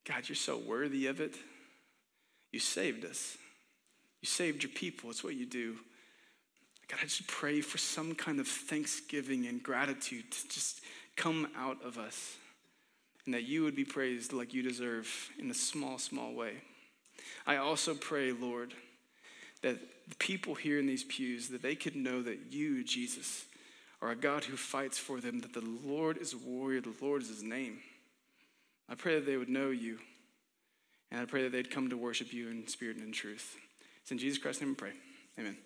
God, 0.05 0.29
you're 0.29 0.37
so 0.37 0.59
worthy 0.59 1.07
of 1.07 1.23
it. 1.23 1.35
You 2.53 2.61
saved 2.61 3.07
us, 3.07 3.39
you 4.21 4.29
saved 4.29 4.63
your 4.63 4.73
people. 4.73 5.09
It's 5.09 5.25
what 5.25 5.35
you 5.35 5.47
do. 5.47 5.77
God, 6.89 6.99
I 7.01 7.05
just 7.05 7.27
pray 7.27 7.63
for 7.63 7.79
some 7.79 8.15
kind 8.15 8.39
of 8.39 8.47
thanksgiving 8.47 9.47
and 9.47 9.63
gratitude 9.63 10.31
to 10.31 10.49
just 10.49 10.83
come 11.17 11.49
out 11.57 11.83
of 11.83 11.97
us 11.97 12.37
and 13.25 13.33
that 13.33 13.45
you 13.45 13.63
would 13.63 13.75
be 13.75 13.87
praised 13.87 14.35
like 14.35 14.53
you 14.53 14.63
deserve 14.63 15.31
in 15.39 15.51
a 15.51 15.55
small, 15.55 15.99
small 15.99 16.35
way. 16.35 16.57
I 17.47 17.57
also 17.57 17.95
pray, 17.95 18.33
Lord, 18.33 18.75
that 19.63 19.79
the 20.09 20.15
people 20.17 20.55
here 20.55 20.79
in 20.79 20.87
these 20.87 21.05
pews, 21.05 21.49
that 21.49 21.63
they 21.63 21.75
could 21.75 21.97
know 21.97 22.23
that 22.23 22.53
you, 22.53 22.85
Jesus, 22.85 23.45
are 24.01 24.11
a 24.11 24.17
God 24.17 24.45
who 24.45 24.57
fights 24.57 24.99
for 24.99 25.21
them, 25.21 25.41
that 25.41 25.53
the 25.53 25.65
Lord 25.85 26.19
is 26.19 26.33
a 26.33 26.39
warrior, 26.39 26.81
the 26.81 26.95
Lord 27.01 27.23
is 27.23 27.29
his 27.29 27.43
name. 27.43 27.79
I 28.89 28.95
pray 28.95 29.17
that 29.17 29.27
they 29.27 29.37
would 29.37 29.49
know 29.49 29.71
you, 29.71 29.99
and 31.11 31.21
I 31.21 31.25
pray 31.25 31.43
that 31.43 31.53
they'd 31.53 31.71
come 31.71 31.89
to 31.91 31.97
worship 31.97 32.33
you 32.33 32.49
in 32.51 32.69
spirit 32.69 32.97
and 32.97 33.07
in 33.07 33.13
truth. 33.13 33.57
It's 34.03 34.13
in 34.13 34.19
Jesus 34.19 34.39
Christ's 34.39 34.63
name 34.63 34.71
we 34.71 34.77
pray. 34.77 34.93
Amen. 35.39 35.57